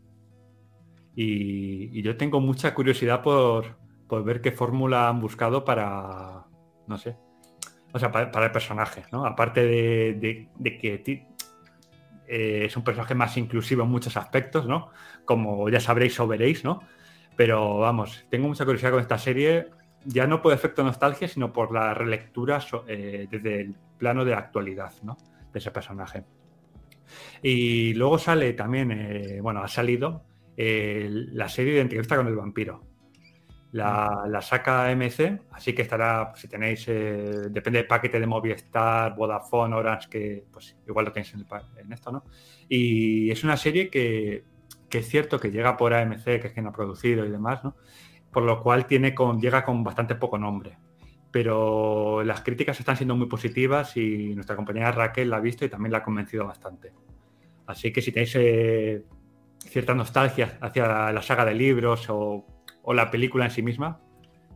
Y, 1.16 2.02
yo 2.02 2.18
tengo 2.18 2.40
mucha 2.40 2.74
curiosidad 2.74 3.22
por, 3.22 3.78
por 4.08 4.24
ver 4.24 4.42
qué 4.42 4.52
fórmula 4.52 5.10
han 5.10 5.20
buscado 5.20 5.64
para, 5.64 6.46
no 6.88 6.98
sé, 6.98 7.18
o 7.94 8.00
sea, 8.00 8.12
para, 8.12 8.32
para 8.32 8.48
el 8.48 8.52
personaje, 8.52 9.04
¿no? 9.12 9.26
Aparte 9.26 9.64
de, 9.64 10.14
de- 10.16 10.50
de 10.58 10.78
que 10.78 10.98
eh, 12.28 12.66
es 12.66 12.78
un 12.78 12.84
personaje 12.84 13.16
más 13.16 13.38
inclusivo 13.38 13.84
en 13.84 13.90
muchos 13.90 14.18
aspectos, 14.18 14.68
¿no? 14.68 14.90
Como 15.26 15.70
ya 15.70 15.80
sabréis 15.80 16.20
o 16.20 16.28
veréis, 16.28 16.64
¿no? 16.64 16.82
Pero 17.36 17.80
vamos, 17.80 18.26
tengo 18.30 18.48
mucha 18.48 18.66
curiosidad 18.66 18.92
con 18.92 19.02
esta 19.02 19.18
serie, 19.18 19.68
ya 20.06 20.28
no 20.28 20.42
por 20.42 20.54
efecto 20.54 20.84
nostalgia, 20.84 21.28
sino 21.28 21.52
por 21.52 21.74
la 21.74 21.94
relectura 21.94 22.60
eh, 22.88 23.28
desde 23.30 23.62
el 23.62 23.76
plano 23.98 24.26
de 24.26 24.34
actualidad, 24.34 24.94
¿no? 25.04 25.18
De 25.52 25.60
ese 25.60 25.72
personaje. 25.72 26.24
Y 27.42 27.94
luego 27.94 28.18
sale 28.18 28.54
también, 28.54 28.92
eh, 28.92 29.40
bueno, 29.42 29.62
ha 29.62 29.68
salido 29.68 30.24
la 30.56 31.50
serie 31.50 31.74
de 31.74 31.82
entrevista 31.82 32.16
con 32.16 32.28
el 32.28 32.36
vampiro. 32.36 32.93
La, 33.74 34.26
la 34.28 34.40
saca 34.40 34.96
MC, 34.96 35.42
así 35.52 35.74
que 35.74 35.82
estará, 35.82 36.32
si 36.36 36.48
tenéis, 36.48 36.86
eh, 36.88 37.50
depende 37.50 37.80
del 37.80 37.88
paquete 37.88 38.20
de 38.20 38.28
Movistar, 38.28 39.16
Vodafone, 39.16 39.76
Orange, 39.76 40.10
que 40.10 40.46
pues 40.52 40.78
igual 40.88 41.06
lo 41.06 41.12
tenéis 41.12 41.34
en, 41.34 41.40
el 41.40 41.48
en 41.80 41.92
esto, 41.92 42.12
¿no? 42.12 42.24
Y 42.70 43.32
es 43.32 43.44
una 43.44 43.58
serie 43.58 43.90
que, 43.90 44.44
que 44.88 45.00
es 45.00 45.08
cierto 45.08 45.40
que 45.40 45.50
llega 45.50 45.76
por 45.76 45.92
AMC, 45.92 46.24
que 46.24 46.42
es 46.46 46.54
quien 46.54 46.68
ha 46.68 46.72
producido 46.72 47.26
y 47.26 47.32
demás, 47.32 47.64
¿no? 47.64 47.76
Por 48.32 48.44
lo 48.44 48.62
cual 48.62 48.86
tiene 48.86 49.16
con, 49.16 49.42
llega 49.42 49.66
con 49.66 49.84
bastante 49.84 50.14
poco 50.14 50.38
nombre. 50.38 50.78
Pero 51.32 52.24
las 52.24 52.42
críticas 52.42 52.80
están 52.80 52.96
siendo 52.96 53.16
muy 53.16 53.26
positivas 53.26 53.98
y 53.98 54.36
nuestra 54.36 54.56
compañera 54.56 54.92
Raquel 54.92 55.32
la 55.32 55.38
ha 55.38 55.40
visto 55.40 55.66
y 55.66 55.70
también 55.70 55.94
la 55.94 55.98
ha 55.98 56.04
convencido 56.04 56.46
bastante. 56.46 56.94
Así 57.66 57.92
que 57.92 58.04
si 58.04 58.12
tenéis 58.12 58.36
eh, 58.36 59.04
cierta 59.58 59.96
nostalgia 59.96 60.60
hacia 60.62 61.12
la 61.12 61.22
saga 61.24 61.44
de 61.44 61.56
libros 61.56 62.06
o, 62.12 62.46
o 62.84 62.94
la 62.94 63.10
película 63.10 63.46
en 63.46 63.52
sí 63.52 63.62
misma, 63.64 64.00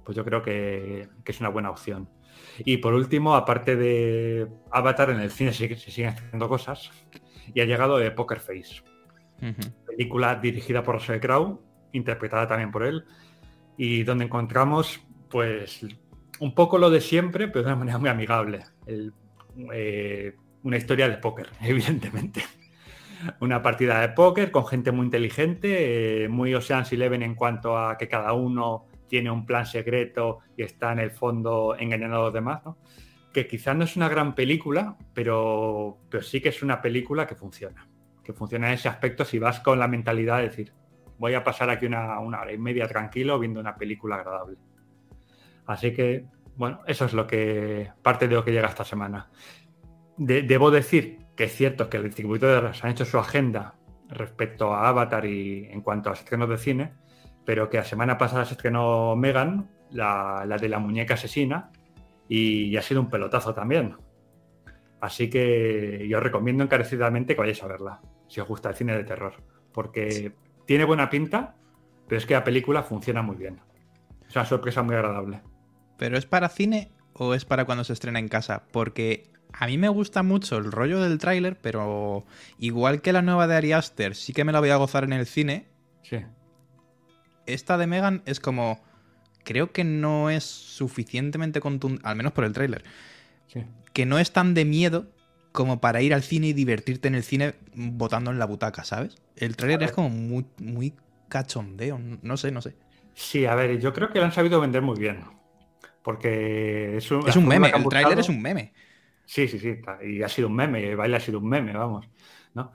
pues 0.06 0.16
yo 0.16 0.24
creo 0.24 0.42
que, 0.44 1.10
que 1.24 1.32
es 1.32 1.40
una 1.40 1.50
buena 1.50 1.70
opción. 1.72 2.08
Y 2.60 2.78
por 2.78 2.94
último, 2.94 3.36
aparte 3.36 3.76
de 3.76 4.48
Avatar, 4.72 5.10
en 5.10 5.20
el 5.20 5.32
cine 5.32 5.52
se, 5.54 5.76
se 5.76 5.92
siguen 5.92 6.12
haciendo 6.12 6.48
cosas 6.48 6.92
y 7.54 7.62
ha 7.62 7.66
llegado 7.66 7.98
de 7.98 8.12
Poker 8.12 8.40
Face, 8.40 8.84
película 9.86 10.36
dirigida 10.36 10.84
por 10.84 10.96
Russell 10.96 11.20
Crowe, 11.20 11.60
interpretada 11.94 12.48
también 12.48 12.72
por 12.72 12.84
él, 12.84 13.06
y 13.78 14.04
donde 14.04 14.26
encontramos, 14.26 15.00
pues, 15.30 15.86
un 16.40 16.54
poco 16.54 16.78
lo 16.78 16.90
de 16.90 17.02
siempre, 17.02 17.48
pero 17.48 17.62
de 17.66 17.68
una 17.72 17.76
manera 17.78 17.98
muy 17.98 18.10
amigable. 18.10 18.63
El- 18.86 19.13
eh, 19.74 20.36
una 20.63 20.78
historia 20.78 21.10
de 21.10 21.18
póker, 21.18 21.50
evidentemente. 21.62 22.44
Una 23.40 23.62
partida 23.62 24.02
de 24.02 24.10
póker 24.10 24.52
con 24.52 24.66
gente 24.68 24.92
muy 24.92 25.06
inteligente, 25.06 26.26
eh, 26.26 26.30
muy 26.30 26.54
Ocean's 26.54 26.92
Eleven 26.94 27.24
en 27.24 27.36
cuanto 27.36 27.78
a 27.78 27.98
que 27.98 28.08
cada 28.08 28.34
uno 28.34 28.86
tiene 29.08 29.32
un 29.32 29.46
plan 29.46 29.66
secreto 29.66 30.40
y 30.56 30.64
está 30.64 30.92
en 30.92 31.00
el 31.00 31.12
fondo 31.12 31.76
engañando 31.80 32.18
a 32.18 32.22
los 32.26 32.34
demás, 32.34 32.64
¿no? 32.66 32.78
Que 33.34 33.48
quizás 33.48 33.76
no 33.76 33.84
es 33.84 33.96
una 33.96 34.10
gran 34.10 34.36
película, 34.36 34.98
pero, 35.14 36.00
pero 36.10 36.24
sí 36.24 36.42
que 36.42 36.50
es 36.50 36.62
una 36.62 36.82
película 36.82 37.26
que 37.26 37.36
funciona. 37.36 37.88
Que 38.24 38.34
funciona 38.34 38.68
en 38.68 38.74
ese 38.74 38.90
aspecto 38.90 39.24
si 39.26 39.40
vas 39.40 39.60
con 39.62 39.80
la 39.80 39.88
mentalidad 39.88 40.38
de 40.38 40.44
decir, 40.44 40.74
voy 41.18 41.34
a 41.34 41.44
pasar 41.44 41.70
aquí 41.70 41.86
una, 41.86 42.20
una 42.20 42.42
hora 42.42 42.52
y 42.52 42.58
media 42.58 42.88
tranquilo 42.88 43.40
viendo 43.40 43.60
una 43.60 43.76
película 43.76 44.16
agradable. 44.16 44.58
Así 45.66 45.94
que, 45.94 46.26
bueno, 46.56 46.82
eso 46.86 47.06
es 47.06 47.14
lo 47.14 47.26
que 47.28 47.92
parte 48.02 48.28
de 48.28 48.36
lo 48.36 48.44
que 48.44 48.52
llega 48.52 48.68
esta 48.68 48.84
semana. 48.84 49.30
De- 50.18 50.44
debo 50.44 50.72
decir 50.72 51.20
que 51.38 51.45
es 51.45 51.56
cierto 51.56 51.89
que 51.89 52.00
los 52.00 52.06
distribuidores 52.06 52.84
han 52.84 52.91
hecho 52.91 53.06
su 53.06 53.17
agenda 53.17 53.76
respecto 54.10 54.73
a 54.73 54.89
Avatar 54.89 55.26
y 55.26 55.65
en 55.69 55.82
cuanto 55.82 56.10
a 56.10 56.13
los 56.13 56.19
estrenos 56.19 56.50
de 56.50 56.58
cine, 56.58 56.93
pero 57.45 57.69
que 57.69 57.78
la 57.78 57.84
semana 57.84 58.17
pasada 58.17 58.43
se 58.43 58.56
estrenó 58.56 59.15
Megan, 59.15 59.69
la, 59.91 60.43
la 60.45 60.58
de 60.58 60.67
la 60.67 60.80
muñeca 60.80 61.13
asesina, 61.13 61.71
y, 62.28 62.76
ha 62.76 62.82
sido 62.82 63.02
un 63.02 63.10
pelotazo 63.10 63.54
también. 63.54 63.95
Así 65.00 65.30
que 65.30 66.08
yo 66.10 66.17
os 66.17 66.23
recomiendo 66.23 66.63
encarecidamente 66.63 67.36
que 67.36 67.39
vayáis 67.39 67.63
a 67.63 67.67
verla, 67.67 68.02
si 68.28 68.41
os 68.41 68.47
gusta 68.47 68.69
el 68.69 68.76
cine 68.76 68.97
de 68.97 69.04
terror, 69.04 69.36
porque 69.71 70.34
tiene 70.65 70.86
buena 70.86 71.10
pinta, 71.10 71.56
pero 72.08 72.17
es 72.17 72.26
que 72.26 72.34
la 72.34 72.43
película 72.43 72.82
funciona 72.82 73.21
muy 73.21 73.36
bien. 73.36 73.62
Es 74.28 74.36
una 74.36 74.45
sorpresa 74.45 74.82
muy 74.82 74.95
agradable. 74.95 75.41
¿Pero 75.97 76.17
es 76.17 76.26
para 76.26 76.50
cine 76.50 76.91
o 77.13 77.36
es 77.36 77.45
para 77.45 77.65
cuando 77.65 77.84
se 77.84 77.93
estrena 77.93 78.19
en 78.19 78.28
casa? 78.28 78.67
Porque 78.71 79.32
A 79.60 79.65
mí 79.65 79.78
me 79.78 79.89
gusta 79.89 80.22
mucho 80.22 80.58
el 80.58 80.72
rollo 80.72 81.02
del 81.02 81.17
tráiler, 81.17 81.58
pero 81.60 82.26
igual 82.60 83.02
que 83.02 83.12
la 83.12 83.22
nueva 83.24 83.48
de 83.48 83.56
Ari 83.56 83.72
Aster, 83.74 84.15
sí 84.15 84.32
que 84.34 84.43
me 84.43 84.52
la 84.52 84.60
voy 84.60 84.70
a 84.70 84.76
gozar 84.76 85.04
en 85.04 85.13
el 85.13 85.26
cine. 85.26 85.67
Sí. 86.04 86.17
Esta 87.46 87.78
de 87.78 87.88
Megan 87.88 88.22
es 88.26 88.39
como. 88.39 88.80
Creo 89.43 89.72
que 89.72 89.84
no 89.86 90.30
es 90.30 90.43
suficientemente 90.43 91.62
contundente, 91.62 92.08
al 92.08 92.17
menos 92.17 92.34
por 92.34 92.43
el 92.43 92.54
tráiler. 92.54 92.84
Sí. 93.48 93.63
Que 93.93 94.06
no 94.06 94.20
es 94.20 94.32
tan 94.32 94.54
de 94.54 94.65
miedo 94.65 95.08
como 95.54 95.80
para 95.80 96.02
ir 96.02 96.13
al 96.13 96.22
cine 96.22 96.48
y 96.48 96.54
divertirte 96.54 97.08
en 97.08 97.15
el 97.15 97.24
cine 97.24 97.56
botando 97.74 98.30
en 98.30 98.39
la 98.39 98.46
butaca, 98.46 98.84
¿sabes? 98.84 99.15
El 99.38 99.56
tráiler 99.56 99.82
es 99.84 99.91
como 99.91 100.10
muy, 100.10 100.46
muy 100.60 100.93
cachondeo. 101.30 102.00
No 102.22 102.38
sé, 102.38 102.52
no 102.52 102.62
sé. 102.62 102.76
Sí, 103.15 103.46
a 103.46 103.56
ver, 103.56 103.80
yo 103.80 103.93
creo 103.93 104.10
que 104.10 104.20
lo 104.20 104.26
han 104.26 104.34
sabido 104.34 104.62
vender 104.62 104.84
muy 104.84 105.00
bien. 105.00 105.24
Porque 106.04 106.98
es 106.98 107.10
un, 107.10 107.28
Es 107.28 107.36
un 107.36 107.48
meme, 107.48 107.72
el 107.76 107.84
tráiler 107.86 108.20
es 108.20 108.30
un 108.30 108.41
meme. 108.41 108.74
Sí, 109.28 109.48
sí, 109.48 109.60
sí. 109.60 109.80
Y 110.04 110.24
ha 110.24 110.30
sido 110.30 110.48
un 110.48 110.56
meme, 110.56 110.90
el 110.90 110.96
baile 110.96 111.18
ha 111.18 111.20
sido 111.20 111.40
un 111.40 111.50
meme, 111.50 111.74
vamos. 111.74 112.10
¿no? 112.54 112.72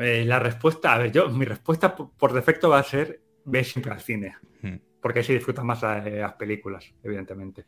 Eh, 0.00 0.24
la 0.24 0.38
respuesta, 0.38 0.94
a 0.94 0.98
ver, 0.98 1.12
yo, 1.12 1.28
mi 1.28 1.44
respuesta 1.44 1.94
por, 1.94 2.10
por 2.12 2.32
defecto 2.32 2.70
va 2.70 2.78
a 2.78 2.82
ser 2.82 3.20
ve 3.44 3.62
siempre 3.62 3.92
al 3.92 4.00
cine. 4.00 4.36
Hmm. 4.62 4.76
Porque 5.00 5.20
así 5.20 5.34
disfrutas 5.34 5.64
más 5.64 5.82
eh, 5.82 6.18
las 6.20 6.32
películas, 6.34 6.94
evidentemente. 7.02 7.66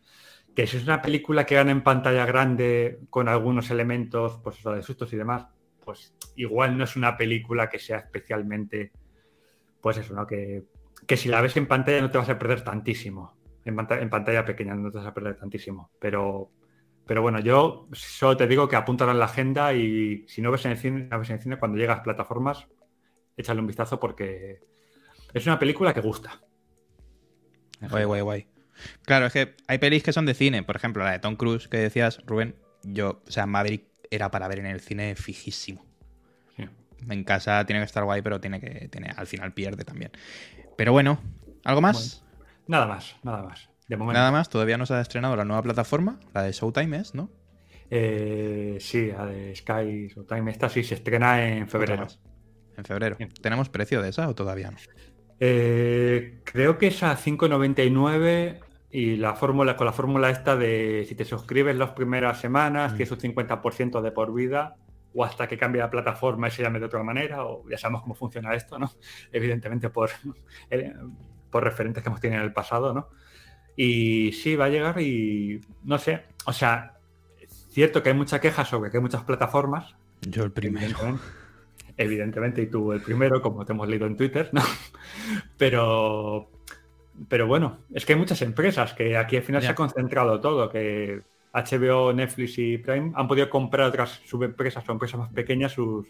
Que 0.54 0.66
si 0.66 0.78
es 0.78 0.84
una 0.84 1.02
película 1.02 1.44
que 1.44 1.56
gana 1.56 1.70
en 1.70 1.82
pantalla 1.82 2.24
grande 2.24 3.00
con 3.10 3.28
algunos 3.28 3.70
elementos, 3.70 4.40
pues 4.42 4.64
de 4.64 4.82
sustos 4.82 5.12
y 5.12 5.16
demás, 5.16 5.46
pues 5.84 6.16
igual 6.36 6.78
no 6.78 6.84
es 6.84 6.96
una 6.96 7.18
película 7.18 7.68
que 7.68 7.78
sea 7.78 7.98
especialmente, 7.98 8.92
pues 9.82 9.98
eso, 9.98 10.14
¿no? 10.14 10.26
Que, 10.26 10.64
que 11.06 11.18
si 11.18 11.28
la 11.28 11.42
ves 11.42 11.58
en 11.58 11.66
pantalla 11.66 12.00
no 12.00 12.10
te 12.10 12.16
vas 12.16 12.30
a 12.30 12.38
perder 12.38 12.64
tantísimo. 12.64 13.36
En 13.66 13.78
en 13.78 14.10
pantalla 14.10 14.44
pequeña 14.44 14.74
no 14.74 14.90
te 14.90 14.98
vas 14.98 15.06
a 15.06 15.12
perder 15.12 15.36
tantísimo. 15.36 15.90
Pero, 15.98 16.50
pero 17.06 17.22
bueno, 17.22 17.38
yo 17.38 17.88
solo 17.92 18.36
te 18.36 18.46
digo 18.48 18.68
que 18.68 18.76
apúntalo 18.76 19.12
en 19.12 19.20
la 19.20 19.26
agenda 19.26 19.72
y 19.72 20.26
si 20.26 20.42
no 20.42 20.50
ves 20.50 20.64
en 20.64 20.72
el 20.72 20.78
cine, 20.78 21.06
la 21.08 21.18
ves 21.18 21.30
en 21.30 21.36
el 21.36 21.42
cine 21.42 21.58
cuando 21.58 21.78
llegas 21.78 22.00
a 22.00 22.02
plataformas, 22.02 22.66
échale 23.36 23.60
un 23.60 23.66
vistazo 23.68 24.00
porque 24.00 24.60
es 25.32 25.46
una 25.46 25.58
película 25.58 25.94
que 25.94 26.00
gusta. 26.00 26.40
Guay, 27.80 28.04
guay, 28.04 28.20
guay. 28.22 28.48
Claro, 29.02 29.26
es 29.26 29.32
que 29.32 29.54
hay 29.68 29.78
pelis 29.78 30.02
que 30.02 30.12
son 30.12 30.26
de 30.26 30.34
cine. 30.34 30.62
Por 30.62 30.76
ejemplo, 30.76 31.04
la 31.04 31.12
de 31.12 31.18
Tom 31.18 31.36
Cruise 31.36 31.68
que 31.68 31.76
decías, 31.76 32.20
Rubén. 32.26 32.56
Yo, 32.82 33.22
o 33.26 33.30
sea, 33.30 33.46
Maverick 33.46 33.84
era 34.10 34.30
para 34.30 34.48
ver 34.48 34.58
en 34.58 34.66
el 34.66 34.80
cine 34.80 35.14
fijísimo. 35.14 35.84
Sí. 36.56 36.64
En 37.08 37.24
casa 37.24 37.64
tiene 37.66 37.80
que 37.80 37.86
estar 37.86 38.04
guay, 38.04 38.22
pero 38.22 38.40
tiene 38.40 38.60
que. 38.60 38.88
Tiene, 38.88 39.10
al 39.16 39.26
final 39.26 39.52
pierde 39.52 39.84
también. 39.84 40.10
Pero 40.76 40.92
bueno, 40.92 41.20
¿algo 41.64 41.80
más? 41.80 42.24
Nada 42.66 42.86
más, 42.86 43.16
nada 43.22 43.42
más. 43.42 43.68
De 43.88 43.96
momento. 43.96 44.18
Nada 44.18 44.32
más, 44.32 44.48
todavía 44.48 44.76
no 44.78 44.86
se 44.86 44.94
ha 44.94 45.00
estrenado 45.00 45.36
la 45.36 45.44
nueva 45.44 45.62
plataforma, 45.62 46.18
la 46.34 46.42
de 46.42 46.52
Showtime 46.52 46.96
es, 46.98 47.14
¿no? 47.14 47.30
Eh, 47.90 48.78
sí, 48.80 49.12
la 49.12 49.26
de 49.26 49.54
Sky 49.54 50.08
Showtime. 50.08 50.50
Esta 50.50 50.68
sí 50.68 50.82
se 50.82 50.94
estrena 50.94 51.46
en 51.46 51.68
febrero. 51.68 52.06
En 52.76 52.84
febrero. 52.84 53.16
Bien. 53.16 53.30
¿Tenemos 53.40 53.68
precio 53.68 54.02
de 54.02 54.08
esa 54.08 54.28
o 54.28 54.34
todavía 54.34 54.70
no? 54.70 54.76
Eh, 55.38 56.40
creo 56.44 56.78
que 56.78 56.88
es 56.88 57.02
a 57.02 57.16
5.99 57.16 58.60
y 58.90 59.16
la 59.16 59.34
fórmula 59.34 59.76
con 59.76 59.86
la 59.86 59.92
fórmula 59.92 60.30
esta 60.30 60.56
de 60.56 61.04
si 61.08 61.14
te 61.14 61.24
suscribes 61.24 61.76
las 61.76 61.90
primeras 61.90 62.40
semanas, 62.40 62.92
Mm. 62.92 62.96
que 62.96 63.02
es 63.04 63.10
un 63.10 63.18
50% 63.20 64.00
de 64.02 64.10
por 64.12 64.32
vida, 64.34 64.76
o 65.14 65.24
hasta 65.24 65.46
que 65.46 65.56
cambie 65.58 65.80
la 65.80 65.90
plataforma 65.90 66.48
y 66.48 66.50
se 66.50 66.62
llame 66.62 66.78
de 66.80 66.86
otra 66.86 67.02
manera, 67.02 67.44
o 67.44 67.68
ya 67.68 67.78
sabemos 67.78 68.02
cómo 68.02 68.14
funciona 68.14 68.54
esto, 68.54 68.78
¿no? 68.78 68.90
Evidentemente 69.32 69.90
por, 69.90 70.10
eh, 70.70 70.92
por 71.50 71.64
referentes 71.64 72.02
que 72.02 72.08
hemos 72.08 72.20
tenido 72.20 72.40
en 72.40 72.46
el 72.46 72.52
pasado, 72.52 72.92
¿no? 72.92 73.08
Y 73.76 74.32
sí, 74.32 74.56
va 74.56 74.66
a 74.66 74.68
llegar 74.70 75.00
y 75.00 75.60
no 75.84 75.98
sé, 75.98 76.24
o 76.46 76.52
sea, 76.52 76.96
cierto 77.70 78.02
que 78.02 78.08
hay 78.10 78.14
mucha 78.16 78.40
queja 78.40 78.64
sobre 78.64 78.90
que 78.90 78.96
hay 78.96 79.02
muchas 79.02 79.22
plataformas, 79.24 79.94
Yo 80.22 80.44
el 80.44 80.50
primero. 80.52 80.86
Evidentemente, 80.98 81.22
evidentemente, 81.98 82.62
y 82.62 82.66
tú 82.68 82.92
el 82.92 83.02
primero, 83.02 83.42
como 83.42 83.64
te 83.64 83.72
hemos 83.72 83.86
leído 83.88 84.06
en 84.06 84.16
Twitter, 84.16 84.48
¿no? 84.52 84.62
Pero, 85.58 86.50
pero 87.28 87.46
bueno, 87.46 87.78
es 87.94 88.04
que 88.04 88.12
hay 88.12 88.18
muchas 88.18 88.42
empresas 88.42 88.92
que 88.92 89.16
aquí 89.16 89.36
al 89.36 89.42
final 89.42 89.62
Ya. 89.62 89.68
se 89.68 89.72
ha 89.72 89.74
concentrado 89.74 90.40
todo, 90.40 90.68
que 90.70 91.22
HBO, 91.54 92.12
Netflix 92.12 92.58
y 92.58 92.76
Prime 92.78 93.12
han 93.14 93.26
podido 93.26 93.48
comprar 93.48 93.86
otras 93.88 94.20
subempresas 94.26 94.86
o 94.88 94.92
empresas 94.92 95.18
más 95.20 95.32
pequeñas 95.32 95.72
sus, 95.72 96.06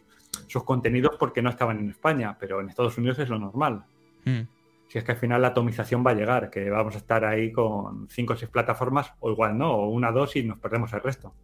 sus 0.48 0.64
contenidos 0.64 1.14
porque 1.18 1.42
no 1.42 1.50
estaban 1.50 1.78
en 1.78 1.90
España, 1.90 2.36
pero 2.38 2.60
en 2.60 2.68
Estados 2.68 2.98
Unidos 2.98 3.18
es 3.20 3.28
lo 3.28 3.38
normal. 3.38 3.84
Mm. 4.24 4.40
Si 4.88 4.98
es 4.98 5.04
que 5.04 5.12
al 5.12 5.18
final 5.18 5.42
la 5.42 5.48
atomización 5.48 6.04
va 6.06 6.12
a 6.12 6.14
llegar, 6.14 6.48
que 6.50 6.70
vamos 6.70 6.94
a 6.94 6.98
estar 6.98 7.24
ahí 7.24 7.50
con 7.52 8.08
cinco 8.08 8.34
o 8.34 8.36
seis 8.36 8.50
plataformas, 8.50 9.12
o 9.20 9.30
igual 9.30 9.58
no, 9.58 9.72
o 9.74 9.88
una, 9.88 10.12
dos 10.12 10.36
y 10.36 10.44
nos 10.44 10.58
perdemos 10.58 10.92
el 10.92 11.00
resto. 11.02 11.34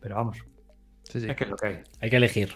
Pero 0.00 0.16
vamos, 0.16 0.38
Sí, 1.04 1.20
sí. 1.20 1.28
es 1.28 1.36
que 1.36 1.44
es 1.44 1.50
lo 1.50 1.56
que 1.56 1.66
hay. 1.66 1.80
Hay 2.00 2.10
que 2.10 2.16
elegir. 2.16 2.54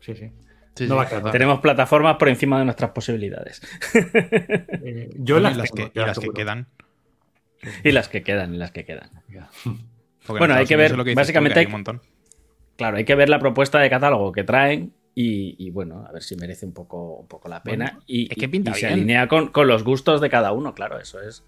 Sí, 0.00 0.14
sí. 0.14 0.30
Sí, 0.76 0.84
no 0.88 0.94
sí, 0.94 0.96
va 0.96 1.02
a 1.02 1.06
quedar. 1.06 1.20
total. 1.20 1.32
Tenemos 1.32 1.60
plataformas 1.60 2.16
por 2.16 2.28
encima 2.28 2.58
de 2.58 2.64
nuestras 2.64 2.90
posibilidades. 2.92 3.60
Eh, 3.94 5.10
yo 5.16 5.38
Y 5.38 5.40
las, 5.40 5.56
las, 5.56 5.70
tengo, 5.70 5.92
que, 5.92 6.00
las 6.00 6.18
que 6.18 6.28
quedan. 6.30 6.66
y 7.84 7.92
las 7.92 8.08
que 8.08 8.22
quedan, 8.22 8.54
y 8.54 8.58
las 8.58 8.70
que 8.72 8.84
quedan. 8.84 9.10
Porque 10.26 10.38
Bueno, 10.38 10.54
en 10.54 10.60
hay 10.60 10.66
que 10.66 10.76
ver, 10.76 10.92
es 10.92 10.96
lo 10.96 11.04
que 11.04 11.10
dices 11.10 11.16
tú, 11.16 11.20
básicamente 11.20 11.54
que 11.54 11.58
hay 11.60 11.64
hay- 11.64 11.66
un 11.66 11.72
montón. 11.72 12.02
Claro, 12.76 12.96
hay 12.96 13.04
que 13.04 13.14
ver 13.14 13.28
la 13.28 13.38
propuesta 13.38 13.78
de 13.78 13.88
catálogo 13.90 14.32
que 14.32 14.42
traen 14.42 14.92
y, 15.14 15.54
y, 15.58 15.70
bueno, 15.70 16.04
a 16.08 16.12
ver 16.12 16.22
si 16.22 16.36
merece 16.36 16.66
un 16.66 16.72
poco, 16.72 17.18
un 17.18 17.28
poco 17.28 17.48
la 17.48 17.62
pena. 17.62 17.84
Bueno, 17.92 18.04
y, 18.06 18.30
es 18.30 18.36
que 18.36 18.48
pinta 18.48 18.72
y 18.72 18.74
se 18.74 18.86
alinea 18.86 19.28
con, 19.28 19.48
con 19.48 19.68
los 19.68 19.84
gustos 19.84 20.20
de 20.20 20.28
cada 20.28 20.52
uno, 20.52 20.74
claro, 20.74 20.98
eso 20.98 21.20
es. 21.20 21.44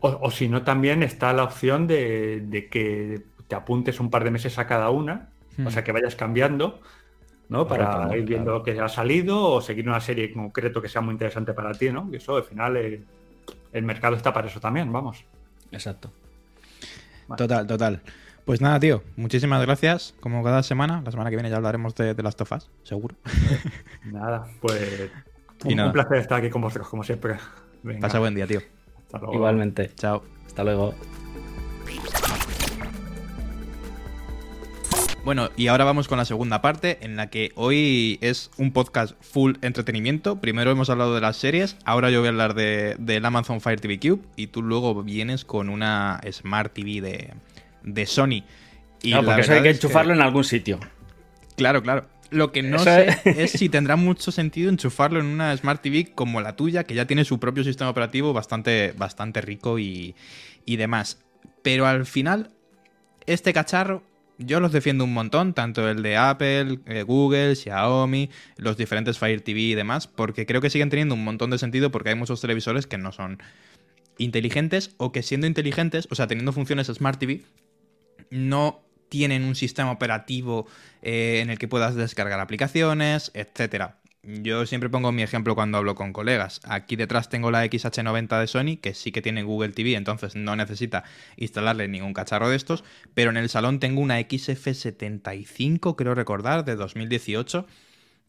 O, 0.00 0.08
o 0.22 0.30
si 0.30 0.48
no, 0.48 0.62
también 0.62 1.02
está 1.02 1.32
la 1.32 1.44
opción 1.44 1.86
de, 1.86 2.40
de 2.40 2.68
que 2.68 3.22
te 3.48 3.54
apuntes 3.54 4.00
un 4.00 4.10
par 4.10 4.24
de 4.24 4.30
meses 4.30 4.58
a 4.58 4.66
cada 4.66 4.90
una, 4.90 5.30
Hmm. 5.60 5.66
o 5.66 5.70
sea, 5.70 5.84
que 5.84 5.92
vayas 5.92 6.16
cambiando, 6.16 6.80
¿no? 7.48 7.66
Para 7.66 8.16
ir 8.16 8.24
viendo 8.24 8.62
claro. 8.62 8.62
que 8.62 8.80
ha 8.80 8.88
salido 8.88 9.42
o 9.42 9.60
seguir 9.60 9.88
una 9.88 10.00
serie 10.00 10.26
en 10.26 10.34
concreto 10.34 10.80
que 10.80 10.88
sea 10.88 11.00
muy 11.00 11.12
interesante 11.12 11.52
para 11.52 11.72
ti, 11.72 11.90
¿no? 11.90 12.08
Y 12.12 12.16
eso, 12.16 12.36
al 12.36 12.44
final, 12.44 12.76
eh, 12.76 13.02
el 13.72 13.82
mercado 13.82 14.16
está 14.16 14.32
para 14.32 14.48
eso 14.48 14.60
también, 14.60 14.92
vamos. 14.92 15.24
Exacto. 15.72 16.10
Total, 17.36 17.66
total. 17.66 18.00
Pues 18.44 18.60
nada, 18.60 18.80
tío, 18.80 19.02
muchísimas 19.16 19.62
gracias. 19.62 20.14
Como 20.20 20.42
cada 20.42 20.62
semana, 20.62 21.02
la 21.04 21.10
semana 21.10 21.30
que 21.30 21.36
viene 21.36 21.50
ya 21.50 21.56
hablaremos 21.56 21.94
de, 21.94 22.14
de 22.14 22.22
las 22.22 22.36
tofas, 22.36 22.68
seguro. 22.82 23.14
Nada, 24.04 24.46
pues 24.60 25.10
Y 25.64 25.68
un, 25.70 25.76
nada. 25.76 25.88
un 25.88 25.92
placer 25.92 26.16
estar 26.18 26.38
aquí 26.38 26.50
con 26.50 26.62
vosotros, 26.62 26.88
como 26.88 27.04
siempre. 27.04 27.36
Venga, 27.82 28.00
Pasa 28.00 28.18
buen 28.18 28.34
día, 28.34 28.46
tío. 28.46 28.60
hasta 29.06 29.18
luego. 29.18 29.34
Igualmente. 29.34 29.90
Chao. 29.94 30.22
Hasta 30.46 30.64
luego. 30.64 30.94
Bueno, 35.22 35.50
y 35.54 35.66
ahora 35.66 35.84
vamos 35.84 36.08
con 36.08 36.16
la 36.16 36.24
segunda 36.24 36.62
parte, 36.62 36.98
en 37.02 37.14
la 37.14 37.28
que 37.28 37.52
hoy 37.54 38.18
es 38.22 38.50
un 38.56 38.72
podcast 38.72 39.14
full 39.22 39.56
entretenimiento. 39.60 40.40
Primero 40.40 40.70
hemos 40.70 40.88
hablado 40.88 41.14
de 41.14 41.20
las 41.20 41.36
series, 41.36 41.76
ahora 41.84 42.10
yo 42.10 42.20
voy 42.20 42.28
a 42.28 42.30
hablar 42.30 42.54
de, 42.54 42.96
del 42.98 43.24
Amazon 43.26 43.60
Fire 43.60 43.78
TV 43.80 44.00
Cube, 44.00 44.22
y 44.36 44.46
tú 44.46 44.62
luego 44.62 45.02
vienes 45.04 45.44
con 45.44 45.68
una 45.68 46.20
Smart 46.32 46.72
TV 46.72 47.02
de, 47.02 47.34
de 47.82 48.06
Sony. 48.06 48.44
Y 49.02 49.10
la 49.12 49.22
porque 49.22 49.40
eso 49.42 49.52
hay 49.52 49.62
que 49.62 49.70
enchufarlo 49.70 50.12
en 50.12 50.20
algún 50.20 50.44
sitio. 50.44 50.78
Claro, 51.56 51.82
claro. 51.82 52.06
Lo 52.30 52.52
que 52.52 52.62
no 52.62 52.76
Eso 52.76 52.84
sé 52.84 53.08
es- 53.24 53.26
es 53.38 53.50
si 53.52 53.68
tendrá 53.68 53.96
mucho 53.96 54.30
sentido 54.30 54.70
enchufarlo 54.70 55.18
en 55.20 55.26
una 55.26 55.56
Smart 55.56 55.82
TV 55.82 56.12
como 56.14 56.40
la 56.40 56.54
tuya, 56.56 56.84
que 56.84 56.94
ya 56.94 57.06
tiene 57.06 57.24
su 57.24 57.40
propio 57.40 57.64
sistema 57.64 57.90
operativo 57.90 58.32
bastante, 58.32 58.92
bastante 58.96 59.40
rico 59.40 59.78
y, 59.78 60.14
y 60.64 60.76
demás. 60.76 61.20
Pero 61.62 61.86
al 61.86 62.06
final, 62.06 62.50
este 63.26 63.52
cacharro, 63.52 64.02
yo 64.38 64.60
los 64.60 64.70
defiendo 64.72 65.04
un 65.04 65.12
montón, 65.12 65.54
tanto 65.54 65.88
el 65.90 66.02
de 66.02 66.16
Apple, 66.16 66.78
eh, 66.86 67.02
Google, 67.02 67.56
Xiaomi, 67.56 68.30
los 68.56 68.76
diferentes 68.76 69.18
Fire 69.18 69.40
TV 69.40 69.60
y 69.60 69.74
demás, 69.74 70.06
porque 70.06 70.46
creo 70.46 70.60
que 70.60 70.70
siguen 70.70 70.88
teniendo 70.88 71.14
un 71.14 71.24
montón 71.24 71.50
de 71.50 71.58
sentido 71.58 71.90
porque 71.90 72.10
hay 72.10 72.14
muchos 72.14 72.40
televisores 72.40 72.86
que 72.86 72.96
no 72.96 73.12
son 73.12 73.42
inteligentes 74.18 74.94
o 74.98 75.12
que 75.12 75.22
siendo 75.22 75.46
inteligentes, 75.46 76.06
o 76.10 76.14
sea, 76.14 76.26
teniendo 76.26 76.52
funciones 76.52 76.86
Smart 76.88 77.18
TV, 77.18 77.42
no 78.30 78.82
tienen 79.08 79.44
un 79.44 79.54
sistema 79.54 79.90
operativo 79.90 80.66
eh, 81.02 81.40
en 81.42 81.50
el 81.50 81.58
que 81.58 81.68
puedas 81.68 81.94
descargar 81.94 82.40
aplicaciones, 82.40 83.30
etcétera. 83.34 84.00
Yo 84.22 84.66
siempre 84.66 84.90
pongo 84.90 85.12
mi 85.12 85.22
ejemplo 85.22 85.54
cuando 85.54 85.78
hablo 85.78 85.94
con 85.94 86.12
colegas. 86.12 86.60
Aquí 86.64 86.94
detrás 86.94 87.30
tengo 87.30 87.50
la 87.50 87.64
XH90 87.64 88.38
de 88.38 88.46
Sony, 88.46 88.76
que 88.76 88.92
sí 88.92 89.12
que 89.12 89.22
tiene 89.22 89.42
Google 89.42 89.70
TV, 89.70 89.94
entonces 89.94 90.36
no 90.36 90.56
necesita 90.56 91.04
instalarle 91.36 91.88
ningún 91.88 92.12
cacharro 92.12 92.50
de 92.50 92.56
estos, 92.56 92.84
pero 93.14 93.30
en 93.30 93.38
el 93.38 93.48
salón 93.48 93.80
tengo 93.80 94.02
una 94.02 94.20
XF75, 94.20 95.96
creo 95.96 96.14
recordar, 96.14 96.66
de 96.66 96.76
2018, 96.76 97.66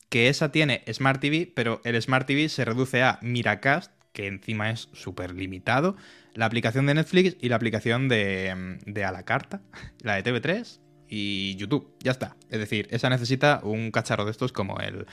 que 0.08 0.30
esa 0.30 0.52
tiene 0.52 0.84
Smart 0.92 1.20
TV, 1.20 1.52
pero 1.54 1.82
el 1.84 2.02
Smart 2.02 2.26
TV 2.26 2.48
se 2.48 2.64
reduce 2.64 3.04
a 3.04 3.20
Miracast, 3.22 3.92
que 4.14 4.28
encima 4.28 4.72
es 4.72 4.88
súper 4.94 5.34
limitado, 5.34 5.98
la 6.34 6.46
aplicación 6.46 6.86
de 6.86 6.94
Netflix 6.94 7.38
y 7.42 7.50
la 7.50 7.56
aplicación 7.56 8.08
de, 8.08 8.80
de 8.86 9.04
a 9.04 9.12
la 9.12 9.24
carta, 9.24 9.62
la 10.02 10.22
de 10.22 10.24
TV3 10.24 10.80
y 11.08 11.56
YouTube. 11.58 11.94
Ya 12.00 12.12
está. 12.12 12.36
Es 12.50 12.60
decir, 12.60 12.88
esa 12.90 13.10
necesita 13.10 13.60
un 13.64 13.92
cacharro 13.92 14.26
de 14.26 14.32
estos 14.32 14.52
como 14.52 14.80
el, 14.80 15.06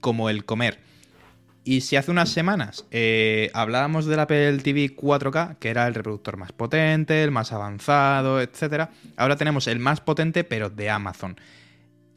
como 0.00 0.30
el 0.30 0.44
comer. 0.44 0.78
Y 1.64 1.80
si 1.80 1.96
hace 1.96 2.12
unas 2.12 2.28
semanas 2.28 2.84
eh, 2.92 3.50
hablábamos 3.52 4.06
del 4.06 4.20
Apple 4.20 4.58
TV 4.58 4.94
4K, 4.94 5.58
que 5.58 5.68
era 5.68 5.88
el 5.88 5.94
reproductor 5.94 6.36
más 6.36 6.52
potente, 6.52 7.24
el 7.24 7.32
más 7.32 7.52
avanzado, 7.52 8.40
etc., 8.40 8.88
ahora 9.16 9.34
tenemos 9.36 9.66
el 9.66 9.80
más 9.80 10.00
potente, 10.00 10.44
pero 10.44 10.70
de 10.70 10.90
Amazon. 10.90 11.36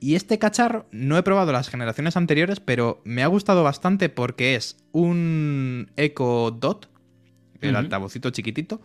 Y 0.02 0.14
este 0.14 0.38
cacharro 0.38 0.86
no 0.92 1.18
he 1.18 1.24
probado 1.24 1.52
las 1.52 1.70
generaciones 1.70 2.16
anteriores, 2.16 2.60
pero 2.60 3.02
me 3.06 3.24
ha 3.24 3.28
gustado 3.28 3.64
bastante 3.64 4.10
porque 4.10 4.54
es 4.54 4.78
un 4.92 5.92
Echo 5.98 6.52
Dot, 6.52 6.88
el 7.62 7.76
altavocito 7.76 8.30
chiquitito, 8.30 8.82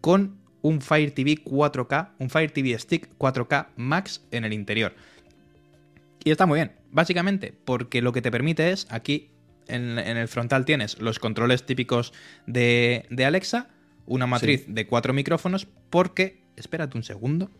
con 0.00 0.38
un 0.62 0.80
Fire 0.80 1.10
TV 1.10 1.42
4K, 1.44 2.10
un 2.18 2.30
Fire 2.30 2.50
TV 2.50 2.78
Stick 2.78 3.08
4K 3.18 3.68
Max 3.76 4.22
en 4.30 4.44
el 4.44 4.52
interior. 4.52 4.94
Y 6.24 6.30
está 6.30 6.46
muy 6.46 6.58
bien, 6.58 6.72
básicamente, 6.90 7.52
porque 7.64 8.00
lo 8.00 8.12
que 8.12 8.22
te 8.22 8.30
permite 8.30 8.70
es, 8.70 8.86
aquí 8.90 9.30
en, 9.66 9.98
en 9.98 10.16
el 10.16 10.28
frontal 10.28 10.64
tienes 10.64 11.00
los 11.00 11.18
controles 11.18 11.66
típicos 11.66 12.12
de, 12.46 13.06
de 13.10 13.24
Alexa, 13.24 13.68
una 14.06 14.26
matriz 14.26 14.64
de 14.68 14.86
cuatro 14.86 15.12
micrófonos, 15.12 15.66
porque, 15.90 16.42
espérate 16.56 16.96
un 16.96 17.02
segundo, 17.02 17.50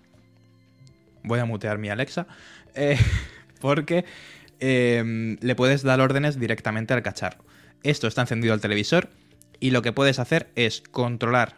voy 1.25 1.41
a 1.41 1.45
mutear 1.45 1.79
mi 1.79 1.89
Alexa, 1.89 2.27
eh, 2.75 2.99
porque 3.61 4.05
eh, 4.61 5.37
le 5.41 5.55
puedes 5.57 5.83
dar 5.83 6.01
órdenes 6.01 6.39
directamente 6.39 6.95
al 6.95 7.03
cacharro. 7.03 7.45
Esto 7.83 8.07
está 8.07 8.21
encendido 8.21 8.55
al 8.55 8.61
televisor 8.61 9.11
y 9.63 9.71
lo 9.71 9.81
que 9.81 9.93
puedes 9.93 10.19
hacer 10.19 10.51
es 10.57 10.81
controlar 10.81 11.55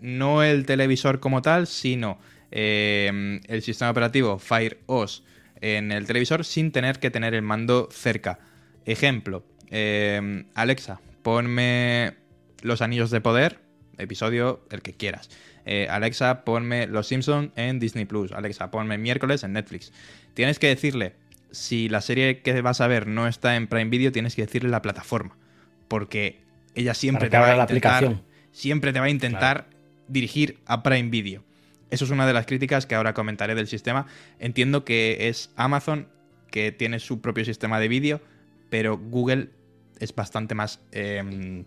no 0.00 0.42
el 0.42 0.64
televisor 0.64 1.20
como 1.20 1.42
tal, 1.42 1.66
sino 1.66 2.18
eh, 2.50 3.40
el 3.46 3.62
sistema 3.62 3.90
operativo 3.90 4.38
Fire 4.38 4.80
OS 4.86 5.22
en 5.60 5.92
el 5.92 6.06
televisor 6.06 6.46
sin 6.46 6.72
tener 6.72 7.00
que 7.00 7.10
tener 7.10 7.34
el 7.34 7.42
mando 7.42 7.88
cerca. 7.92 8.38
Ejemplo, 8.86 9.44
eh, 9.70 10.44
Alexa, 10.54 11.02
ponme 11.22 12.14
los 12.62 12.80
anillos 12.80 13.10
de 13.10 13.20
poder, 13.20 13.60
episodio 13.98 14.66
el 14.70 14.80
que 14.80 14.94
quieras. 14.94 15.28
Eh, 15.66 15.86
Alexa, 15.90 16.44
ponme 16.44 16.86
Los 16.86 17.08
Simpsons 17.08 17.50
en 17.56 17.80
Disney 17.80 18.06
Plus. 18.06 18.32
Alexa, 18.32 18.70
ponme 18.70 18.96
miércoles 18.96 19.42
en 19.44 19.52
Netflix. 19.52 19.92
Tienes 20.32 20.58
que 20.58 20.68
decirle, 20.68 21.16
si 21.50 21.90
la 21.90 22.00
serie 22.00 22.40
que 22.40 22.62
vas 22.62 22.80
a 22.80 22.86
ver 22.86 23.06
no 23.06 23.28
está 23.28 23.56
en 23.56 23.66
Prime 23.66 23.90
Video, 23.90 24.10
tienes 24.10 24.34
que 24.34 24.46
decirle 24.46 24.70
la 24.70 24.80
plataforma. 24.80 25.36
Porque 25.88 26.43
ella 26.74 26.94
siempre 26.94 27.30
te 27.30 27.38
va 27.38 27.52
a 27.52 27.56
la 27.56 27.62
intentar, 27.62 28.04
aplicación. 28.04 28.22
siempre 28.52 28.92
te 28.92 29.00
va 29.00 29.06
a 29.06 29.10
intentar 29.10 29.66
dirigir 30.08 30.58
a 30.66 30.82
Prime 30.82 31.10
Video. 31.10 31.44
Eso 31.90 32.04
es 32.04 32.10
una 32.10 32.26
de 32.26 32.32
las 32.32 32.46
críticas 32.46 32.86
que 32.86 32.94
ahora 32.94 33.14
comentaré 33.14 33.54
del 33.54 33.68
sistema. 33.68 34.06
Entiendo 34.38 34.84
que 34.84 35.28
es 35.28 35.50
Amazon 35.56 36.08
que 36.50 36.72
tiene 36.72 36.98
su 36.98 37.20
propio 37.20 37.44
sistema 37.44 37.80
de 37.80 37.88
vídeo, 37.88 38.20
pero 38.70 38.98
Google 38.98 39.50
es 39.98 40.14
bastante 40.14 40.54
más 40.54 40.80
eh, 40.92 41.64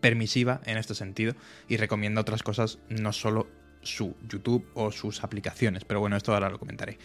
permisiva 0.00 0.60
en 0.64 0.78
este 0.78 0.94
sentido 0.94 1.34
y 1.68 1.76
recomienda 1.76 2.20
otras 2.20 2.42
cosas, 2.42 2.78
no 2.88 3.12
solo 3.12 3.48
su 3.82 4.14
YouTube 4.28 4.66
o 4.74 4.92
sus 4.92 5.22
aplicaciones. 5.24 5.84
Pero 5.84 6.00
bueno, 6.00 6.16
esto 6.16 6.34
ahora 6.34 6.50
lo 6.50 6.58
comentaré. 6.58 6.98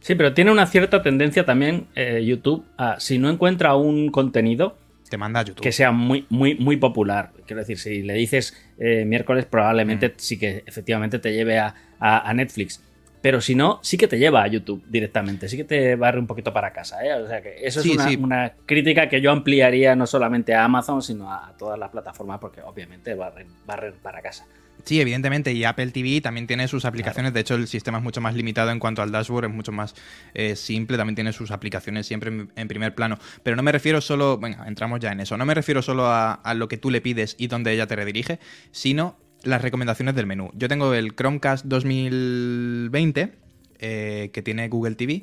Sí, 0.00 0.14
pero 0.14 0.32
tiene 0.34 0.50
una 0.50 0.66
cierta 0.66 1.02
tendencia 1.02 1.44
también 1.44 1.88
eh, 1.94 2.22
YouTube 2.24 2.64
a, 2.76 3.00
si 3.00 3.18
no 3.18 3.28
encuentra 3.30 3.74
un 3.74 4.10
contenido, 4.10 4.78
Te 5.08 5.16
manda 5.18 5.40
a 5.40 5.44
YouTube. 5.44 5.62
que 5.62 5.72
sea 5.72 5.90
muy, 5.92 6.26
muy, 6.28 6.54
muy 6.56 6.76
popular. 6.76 7.32
Quiero 7.46 7.60
decir, 7.60 7.78
si 7.78 8.02
le 8.02 8.14
dices 8.14 8.54
eh, 8.78 9.04
miércoles, 9.04 9.46
Mm. 9.46 9.50
probablemente 9.50 10.14
sí 10.16 10.38
que 10.38 10.62
efectivamente 10.66 11.18
te 11.18 11.32
lleve 11.32 11.58
a, 11.58 11.74
a- 11.98 12.28
a 12.28 12.34
Netflix. 12.34 12.82
Pero 13.20 13.40
si 13.40 13.56
no, 13.56 13.80
sí 13.82 13.96
que 13.98 14.06
te 14.06 14.16
lleva 14.18 14.44
a 14.44 14.46
YouTube 14.46 14.84
directamente, 14.88 15.48
sí 15.48 15.56
que 15.56 15.64
te 15.64 15.96
barre 15.96 16.20
un 16.20 16.28
poquito 16.28 16.52
para 16.52 16.72
casa. 16.72 17.04
¿eh? 17.04 17.12
O 17.14 17.26
sea 17.26 17.42
que 17.42 17.56
eso 17.66 17.82
Sí, 17.82 17.90
es 17.90 17.96
una, 17.96 18.08
sí. 18.08 18.16
una 18.16 18.52
crítica 18.64 19.08
que 19.08 19.20
yo 19.20 19.32
ampliaría 19.32 19.96
no 19.96 20.06
solamente 20.06 20.54
a 20.54 20.62
Amazon, 20.64 21.02
sino 21.02 21.32
a, 21.32 21.52
todas 21.58 21.76
las 21.78 21.90
plataformas, 21.90 22.38
porque 22.38 22.60
obviamente 22.62 23.14
barren, 23.14 23.48
barren 23.66 23.94
para 24.02 24.22
casa. 24.22 24.46
Sí, 24.88 25.02
evidentemente, 25.02 25.52
y 25.52 25.64
Apple 25.64 25.88
TV 25.88 26.22
también 26.22 26.46
tiene 26.46 26.66
sus 26.66 26.86
aplicaciones. 26.86 27.34
De 27.34 27.40
hecho, 27.40 27.56
el 27.56 27.68
sistema 27.68 27.98
es 27.98 28.04
mucho 28.04 28.22
más 28.22 28.34
limitado 28.34 28.70
en 28.70 28.78
cuanto 28.78 29.02
al 29.02 29.12
dashboard, 29.12 29.44
es 29.44 29.50
mucho 29.50 29.70
más 29.70 29.94
eh, 30.32 30.56
simple. 30.56 30.96
También 30.96 31.14
tiene 31.14 31.34
sus 31.34 31.50
aplicaciones 31.50 32.06
siempre 32.06 32.30
en, 32.30 32.50
en 32.56 32.68
primer 32.68 32.94
plano. 32.94 33.18
Pero 33.42 33.54
no 33.54 33.62
me 33.62 33.70
refiero 33.70 34.00
solo, 34.00 34.38
venga, 34.38 34.66
entramos 34.66 35.00
ya 35.00 35.12
en 35.12 35.20
eso. 35.20 35.36
No 35.36 35.44
me 35.44 35.52
refiero 35.52 35.82
solo 35.82 36.06
a, 36.06 36.32
a 36.32 36.54
lo 36.54 36.68
que 36.68 36.78
tú 36.78 36.90
le 36.90 37.02
pides 37.02 37.36
y 37.38 37.48
donde 37.48 37.70
ella 37.70 37.86
te 37.86 37.96
redirige, 37.96 38.40
sino 38.70 39.18
las 39.42 39.60
recomendaciones 39.60 40.14
del 40.14 40.24
menú. 40.24 40.50
Yo 40.54 40.68
tengo 40.68 40.94
el 40.94 41.14
Chromecast 41.14 41.66
2020, 41.66 43.34
eh, 43.80 44.30
que 44.32 44.40
tiene 44.40 44.70
Google 44.70 44.94
TV, 44.94 45.22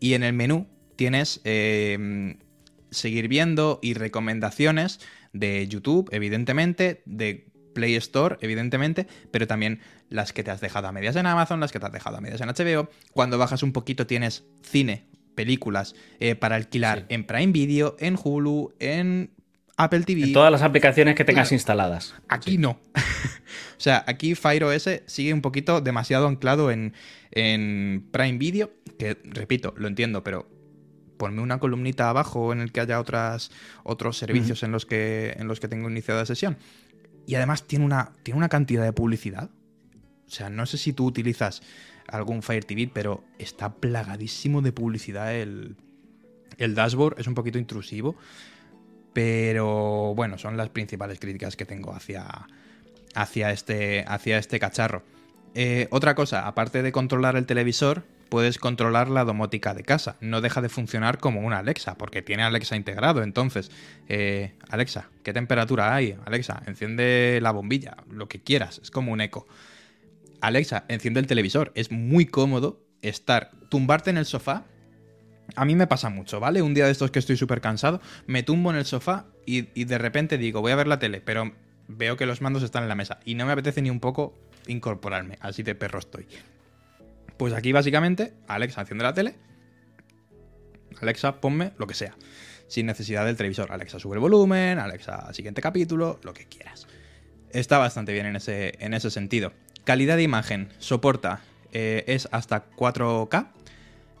y 0.00 0.12
en 0.12 0.22
el 0.22 0.34
menú 0.34 0.68
tienes 0.96 1.40
eh, 1.44 2.36
seguir 2.90 3.28
viendo 3.28 3.78
y 3.80 3.94
recomendaciones 3.94 5.00
de 5.32 5.66
YouTube, 5.66 6.10
evidentemente, 6.12 7.00
de 7.06 7.48
Play 7.78 7.94
Store, 7.94 8.36
evidentemente, 8.40 9.06
pero 9.30 9.46
también 9.46 9.78
las 10.10 10.32
que 10.32 10.42
te 10.42 10.50
has 10.50 10.60
dejado 10.60 10.88
a 10.88 10.92
medias 10.92 11.14
en 11.14 11.26
Amazon, 11.26 11.60
las 11.60 11.70
que 11.70 11.78
te 11.78 11.86
has 11.86 11.92
dejado 11.92 12.16
a 12.16 12.20
medias 12.20 12.40
en 12.40 12.48
HBO. 12.48 12.90
Cuando 13.12 13.38
bajas 13.38 13.62
un 13.62 13.72
poquito 13.72 14.04
tienes 14.04 14.42
cine, 14.62 15.04
películas 15.36 15.94
eh, 16.18 16.34
para 16.34 16.56
alquilar 16.56 17.06
en 17.08 17.22
Prime 17.24 17.52
Video, 17.52 17.94
en 18.00 18.18
Hulu, 18.20 18.74
en 18.80 19.30
Apple 19.76 20.00
TV. 20.00 20.24
En 20.24 20.32
todas 20.32 20.50
las 20.50 20.62
aplicaciones 20.62 21.14
que 21.14 21.24
tengas 21.24 21.46
Claro. 21.48 21.54
instaladas. 21.54 22.14
Aquí 22.28 22.58
no. 22.58 22.80
o 22.96 23.80
sea, 23.80 24.02
aquí 24.08 24.34
Fire 24.34 24.64
OS 24.64 24.88
sigue 25.06 25.32
un 25.32 25.40
poquito 25.40 25.80
demasiado 25.80 26.26
anclado 26.26 26.72
en, 26.72 26.94
en 27.30 28.08
Prime 28.10 28.38
Video, 28.38 28.72
que 28.98 29.16
repito, 29.22 29.74
lo 29.76 29.86
entiendo, 29.86 30.24
pero 30.24 30.50
ponme 31.18 31.42
una 31.42 31.58
columnita 31.58 32.08
abajo 32.08 32.52
en 32.52 32.60
el 32.60 32.72
que 32.72 32.80
haya 32.80 32.98
otras, 33.00 33.50
otros 33.84 34.16
servicios 34.16 34.62
en, 34.62 34.72
los 34.72 34.86
que, 34.86 35.34
en 35.36 35.48
los 35.48 35.60
que 35.60 35.68
tengo 35.68 35.90
iniciada 35.90 36.24
sesión. 36.24 36.56
Y 37.28 37.34
además 37.34 37.64
tiene 37.64 37.84
una, 37.84 38.12
tiene 38.22 38.38
una 38.38 38.48
cantidad 38.48 38.82
de 38.82 38.94
publicidad. 38.94 39.50
O 40.26 40.30
sea, 40.30 40.48
no 40.48 40.64
sé 40.64 40.78
si 40.78 40.94
tú 40.94 41.04
utilizas 41.04 41.60
algún 42.06 42.42
Fire 42.42 42.64
TV, 42.64 42.90
pero 42.90 43.22
está 43.38 43.74
plagadísimo 43.74 44.62
de 44.62 44.72
publicidad 44.72 45.34
el, 45.34 45.76
el 46.56 46.74
dashboard. 46.74 47.20
Es 47.20 47.26
un 47.26 47.34
poquito 47.34 47.58
intrusivo. 47.58 48.16
Pero 49.12 50.14
bueno, 50.14 50.38
son 50.38 50.56
las 50.56 50.70
principales 50.70 51.20
críticas 51.20 51.54
que 51.54 51.66
tengo 51.66 51.92
hacia, 51.92 52.48
hacia, 53.14 53.52
este, 53.52 54.06
hacia 54.08 54.38
este 54.38 54.58
cacharro. 54.58 55.02
Eh, 55.54 55.86
otra 55.90 56.14
cosa, 56.14 56.46
aparte 56.46 56.82
de 56.82 56.92
controlar 56.92 57.36
el 57.36 57.44
televisor, 57.44 58.04
puedes 58.28 58.58
controlar 58.58 59.08
la 59.08 59.24
domótica 59.24 59.74
de 59.74 59.82
casa. 59.82 60.16
No 60.20 60.40
deja 60.40 60.60
de 60.60 60.68
funcionar 60.68 61.18
como 61.18 61.40
una 61.40 61.58
Alexa, 61.58 61.96
porque 61.96 62.22
tiene 62.22 62.42
Alexa 62.42 62.76
integrado. 62.76 63.22
Entonces, 63.22 63.70
eh, 64.08 64.54
Alexa, 64.68 65.10
¿qué 65.22 65.32
temperatura 65.32 65.94
hay? 65.94 66.16
Alexa, 66.24 66.62
enciende 66.66 67.38
la 67.42 67.50
bombilla, 67.50 67.96
lo 68.10 68.28
que 68.28 68.42
quieras, 68.42 68.80
es 68.82 68.90
como 68.90 69.12
un 69.12 69.20
eco. 69.20 69.46
Alexa, 70.40 70.84
enciende 70.88 71.20
el 71.20 71.26
televisor. 71.26 71.72
Es 71.74 71.90
muy 71.90 72.26
cómodo 72.26 72.84
estar, 73.02 73.50
tumbarte 73.68 74.10
en 74.10 74.18
el 74.18 74.26
sofá. 74.26 74.64
A 75.56 75.64
mí 75.64 75.74
me 75.74 75.86
pasa 75.86 76.10
mucho, 76.10 76.40
¿vale? 76.40 76.62
Un 76.62 76.74
día 76.74 76.84
de 76.84 76.92
estos 76.92 77.10
que 77.10 77.18
estoy 77.18 77.36
súper 77.36 77.60
cansado, 77.60 78.00
me 78.26 78.42
tumbo 78.42 78.70
en 78.70 78.76
el 78.76 78.84
sofá 78.84 79.26
y, 79.46 79.68
y 79.74 79.84
de 79.84 79.98
repente 79.98 80.36
digo, 80.36 80.60
voy 80.60 80.72
a 80.72 80.76
ver 80.76 80.86
la 80.86 80.98
tele, 80.98 81.20
pero 81.22 81.52
veo 81.88 82.16
que 82.16 82.26
los 82.26 82.42
mandos 82.42 82.62
están 82.62 82.82
en 82.82 82.88
la 82.90 82.94
mesa 82.94 83.18
y 83.24 83.34
no 83.34 83.46
me 83.46 83.52
apetece 83.52 83.80
ni 83.80 83.90
un 83.90 83.98
poco 83.98 84.34
incorporarme, 84.66 85.38
así 85.40 85.62
de 85.62 85.74
perro 85.74 85.98
estoy. 85.98 86.26
Pues 87.38 87.52
aquí 87.54 87.72
básicamente, 87.72 88.34
Alexa, 88.48 88.80
enciende 88.82 89.04
la 89.04 89.14
tele. 89.14 89.34
Alexa, 91.00 91.40
ponme 91.40 91.72
lo 91.78 91.86
que 91.86 91.94
sea. 91.94 92.16
Sin 92.66 92.86
necesidad 92.86 93.24
del 93.24 93.36
televisor. 93.36 93.72
Alexa, 93.72 93.98
sube 93.98 94.14
el 94.14 94.20
volumen. 94.20 94.78
Alexa, 94.78 95.32
siguiente 95.32 95.62
capítulo. 95.62 96.18
Lo 96.22 96.34
que 96.34 96.46
quieras. 96.46 96.86
Está 97.50 97.78
bastante 97.78 98.12
bien 98.12 98.26
en 98.26 98.36
ese, 98.36 98.74
en 98.84 98.92
ese 98.92 99.10
sentido. 99.10 99.52
Calidad 99.84 100.16
de 100.16 100.22
imagen. 100.24 100.68
Soporta. 100.78 101.40
eh, 101.72 102.04
es 102.08 102.28
hasta 102.32 102.68
4K. 102.76 103.48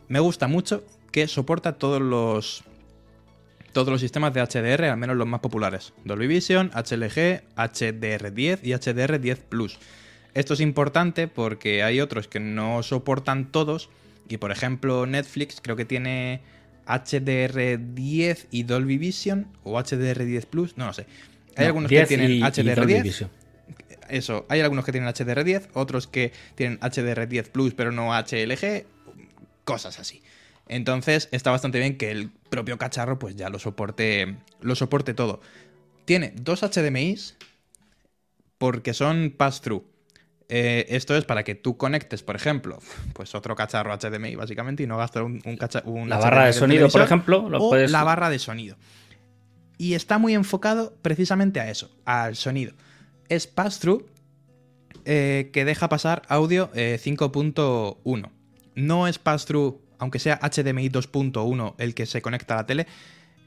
Me 0.08 0.20
gusta 0.20 0.46
mucho 0.48 0.84
que 1.10 1.26
soporta 1.26 1.72
todos 1.78 2.00
los. 2.00 2.62
Todos 3.72 3.88
los 3.88 4.00
sistemas 4.00 4.32
de 4.32 4.40
HDR, 4.40 4.84
al 4.84 4.96
menos 4.96 5.16
los 5.16 5.26
más 5.26 5.40
populares. 5.40 5.92
Dolby 6.04 6.26
Vision, 6.26 6.70
HLG, 6.74 7.42
HDR10 7.54 8.60
y 8.62 8.70
HDR10 8.72 9.36
Plus. 9.36 9.78
Esto 10.34 10.54
es 10.54 10.60
importante 10.60 11.28
porque 11.28 11.82
hay 11.82 12.00
otros 12.00 12.28
que 12.28 12.40
no 12.40 12.82
soportan 12.82 13.50
todos. 13.50 13.88
Y 14.28 14.36
por 14.36 14.50
ejemplo, 14.52 15.06
Netflix 15.06 15.60
creo 15.62 15.76
que 15.76 15.84
tiene 15.84 16.40
HDR10 16.86 18.46
y 18.50 18.62
Dolby 18.64 18.98
Vision 18.98 19.48
o 19.64 19.78
HDR10 19.78 20.46
Plus, 20.46 20.76
no 20.76 20.86
lo 20.86 20.92
sé. 20.92 21.06
Hay 21.56 21.64
No, 21.64 21.66
algunos 21.66 21.88
que 21.88 21.96
10 21.96 22.08
tienen 22.08 22.30
y- 22.30 22.34
y 22.34 22.40
Dolby 22.40 22.62
HDR10. 22.62 23.02
Vision. 23.02 23.30
Eso, 24.08 24.46
hay 24.48 24.60
algunos 24.60 24.84
que 24.84 24.92
tienen 24.92 25.08
HDR10, 25.08 25.68
otros 25.74 26.06
que 26.06 26.32
tienen 26.54 26.78
HDR10 26.80 27.50
Plus 27.50 27.74
pero 27.74 27.92
no 27.92 28.14
HLG, 28.14 28.86
cosas 29.64 29.98
así. 29.98 30.22
Entonces 30.68 31.28
está 31.32 31.50
bastante 31.50 31.78
bien 31.78 31.96
que 31.98 32.10
el 32.10 32.30
propio 32.50 32.78
cacharro 32.78 33.18
pues 33.18 33.36
ya 33.36 33.48
lo 33.50 33.58
soporte, 33.58 34.36
lo 34.60 34.74
soporte 34.74 35.14
todo. 35.14 35.40
Tiene 36.04 36.32
dos 36.36 36.62
HDMIs 36.62 37.36
porque 38.58 38.94
son 38.94 39.34
pass-through. 39.36 39.84
Eh, 40.50 40.86
esto 40.88 41.14
es 41.16 41.24
para 41.24 41.44
que 41.44 41.54
tú 41.54 41.76
conectes, 41.76 42.22
por 42.22 42.34
ejemplo, 42.34 42.78
pues 43.12 43.34
otro 43.34 43.54
cacharro 43.54 43.92
HDMI 43.96 44.34
básicamente 44.34 44.82
y 44.82 44.86
no 44.86 44.96
gastar 44.96 45.22
un, 45.24 45.42
un 45.44 46.08
La 46.08 46.16
HDMI 46.16 46.22
barra 46.24 46.46
de 46.46 46.52
sonido, 46.54 46.88
por 46.88 47.02
ejemplo, 47.02 47.48
lo 47.50 47.58
o 47.62 47.68
puedes- 47.70 47.90
la 47.90 48.02
barra 48.02 48.30
de 48.30 48.38
sonido. 48.38 48.76
Y 49.76 49.94
está 49.94 50.18
muy 50.18 50.34
enfocado 50.34 50.94
precisamente 51.02 51.60
a 51.60 51.70
eso, 51.70 51.90
al 52.04 52.34
sonido. 52.34 52.72
Es 53.28 53.46
pass-through 53.46 54.06
eh, 55.04 55.50
que 55.52 55.64
deja 55.64 55.88
pasar 55.88 56.22
audio 56.28 56.70
eh, 56.74 56.98
5.1. 57.02 58.30
No 58.74 59.06
es 59.06 59.18
pass-through, 59.18 59.80
aunque 59.98 60.18
sea 60.18 60.38
HDMI 60.42 60.88
2.1 60.90 61.74
el 61.78 61.94
que 61.94 62.06
se 62.06 62.22
conecta 62.22 62.54
a 62.54 62.56
la 62.58 62.66
tele. 62.66 62.86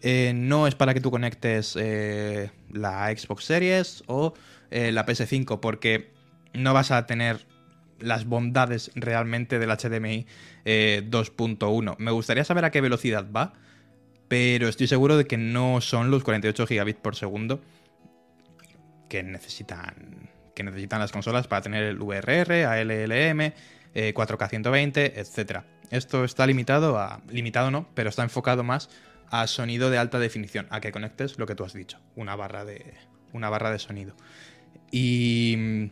eh, 0.03 0.33
no 0.35 0.67
es 0.67 0.75
para 0.75 0.93
que 0.93 1.01
tú 1.01 1.11
conectes 1.11 1.75
eh, 1.79 2.49
la 2.71 3.07
Xbox 3.15 3.43
Series 3.45 4.03
o 4.07 4.33
eh, 4.71 4.91
la 4.91 5.05
PS5, 5.05 5.59
porque 5.59 6.11
no 6.53 6.73
vas 6.73 6.91
a 6.91 7.05
tener 7.05 7.45
las 7.99 8.25
bondades 8.25 8.91
realmente 8.95 9.59
del 9.59 9.69
HDMI 9.69 10.25
eh, 10.65 11.03
2.1. 11.09 11.95
Me 11.99 12.11
gustaría 12.11 12.43
saber 12.43 12.65
a 12.65 12.71
qué 12.71 12.81
velocidad 12.81 13.27
va, 13.31 13.53
pero 14.27 14.67
estoy 14.67 14.87
seguro 14.87 15.17
de 15.17 15.25
que 15.25 15.37
no 15.37 15.81
son 15.81 16.09
los 16.09 16.23
48 16.23 16.67
gigabits 16.67 16.99
por 16.99 17.15
segundo 17.15 17.61
que 19.11 19.23
necesitan, 19.23 20.29
que 20.55 20.63
necesitan 20.63 21.01
las 21.01 21.11
consolas 21.11 21.45
para 21.45 21.61
tener 21.61 21.83
el 21.83 21.97
VRR, 21.97 22.65
ALLM, 22.65 23.53
eh, 23.93 24.13
4K 24.13 24.49
120, 24.49 25.19
etc. 25.19 25.63
Esto 25.89 26.23
está 26.23 26.47
limitado 26.47 26.97
a. 26.97 27.21
limitado 27.29 27.71
no, 27.71 27.89
pero 27.93 28.07
está 28.07 28.23
enfocado 28.23 28.63
más 28.63 28.89
a 29.29 29.47
sonido 29.47 29.89
de 29.89 29.97
alta 29.97 30.17
definición, 30.17 30.67
a 30.69 30.79
que 30.79 30.93
conectes 30.93 31.37
lo 31.37 31.45
que 31.45 31.55
tú 31.55 31.65
has 31.65 31.73
dicho, 31.73 31.99
una 32.15 32.37
barra 32.37 32.63
de, 32.63 32.93
una 33.33 33.49
barra 33.49 33.71
de 33.71 33.79
sonido. 33.79 34.15
Y, 34.91 35.91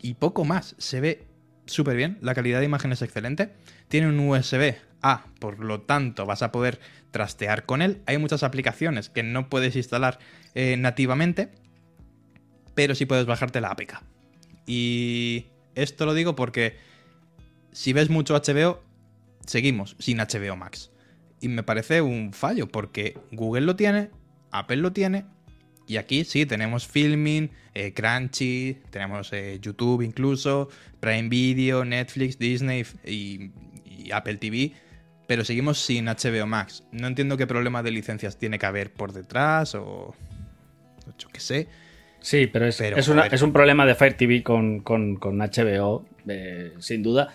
y 0.00 0.14
poco 0.14 0.44
más, 0.44 0.74
se 0.78 1.00
ve 1.00 1.26
súper 1.66 1.96
bien, 1.96 2.18
la 2.20 2.34
calidad 2.34 2.60
de 2.60 2.66
imagen 2.66 2.92
es 2.92 3.02
excelente, 3.02 3.52
tiene 3.88 4.08
un 4.08 4.18
USB 4.20 4.74
A, 5.02 5.26
por 5.40 5.58
lo 5.58 5.82
tanto 5.82 6.26
vas 6.26 6.42
a 6.42 6.52
poder 6.52 6.80
trastear 7.10 7.66
con 7.66 7.82
él. 7.82 8.02
Hay 8.06 8.18
muchas 8.18 8.42
aplicaciones 8.42 9.08
que 9.10 9.22
no 9.22 9.48
puedes 9.48 9.76
instalar 9.76 10.18
eh, 10.54 10.76
nativamente, 10.76 11.50
pero 12.74 12.94
sí 12.94 13.06
puedes 13.06 13.26
bajarte 13.26 13.60
la 13.60 13.70
APK. 13.70 14.02
Y 14.66 15.46
esto 15.74 16.06
lo 16.06 16.14
digo 16.14 16.34
porque 16.36 16.76
si 17.72 17.92
ves 17.92 18.10
mucho 18.10 18.34
HBO, 18.34 18.82
seguimos 19.46 19.96
sin 19.98 20.18
HBO 20.18 20.56
Max. 20.56 20.90
Y 21.40 21.48
me 21.48 21.62
parece 21.62 22.00
un 22.00 22.32
fallo 22.32 22.68
porque 22.68 23.18
Google 23.32 23.66
lo 23.66 23.76
tiene, 23.76 24.10
Apple 24.50 24.78
lo 24.78 24.92
tiene, 24.92 25.26
y 25.86 25.96
aquí 25.98 26.24
sí 26.24 26.46
tenemos 26.46 26.86
Filming, 26.86 27.50
eh, 27.74 27.92
Crunchy, 27.92 28.78
tenemos 28.90 29.32
eh, 29.32 29.58
YouTube 29.60 30.02
incluso, 30.02 30.68
Prime 31.00 31.28
Video, 31.28 31.84
Netflix, 31.84 32.38
Disney 32.38 32.84
y, 33.04 33.50
y 33.84 34.10
Apple 34.12 34.36
TV, 34.36 34.72
pero 35.26 35.44
seguimos 35.44 35.78
sin 35.78 36.06
HBO 36.06 36.46
Max. 36.46 36.84
No 36.92 37.06
entiendo 37.06 37.36
qué 37.36 37.46
problema 37.46 37.82
de 37.82 37.90
licencias 37.90 38.38
tiene 38.38 38.58
que 38.58 38.66
haber 38.66 38.92
por 38.92 39.12
detrás 39.12 39.74
o... 39.74 40.14
yo 41.18 41.28
qué 41.32 41.40
sé. 41.40 41.68
Sí, 42.20 42.48
pero 42.48 42.66
es, 42.66 42.76
Pero, 42.78 42.96
es, 42.96 43.06
una- 43.08 43.22
joder. 43.22 43.34
es 43.34 43.42
un 43.42 43.52
problema 43.52 43.86
de 43.86 43.94
Fire 43.94 44.14
TV 44.14 44.42
con, 44.42 44.80
con- 44.80 45.16
con 45.16 45.38
HBO, 45.38 46.04
eh, 46.28 46.72
sin 46.80 47.02
duda, 47.02 47.32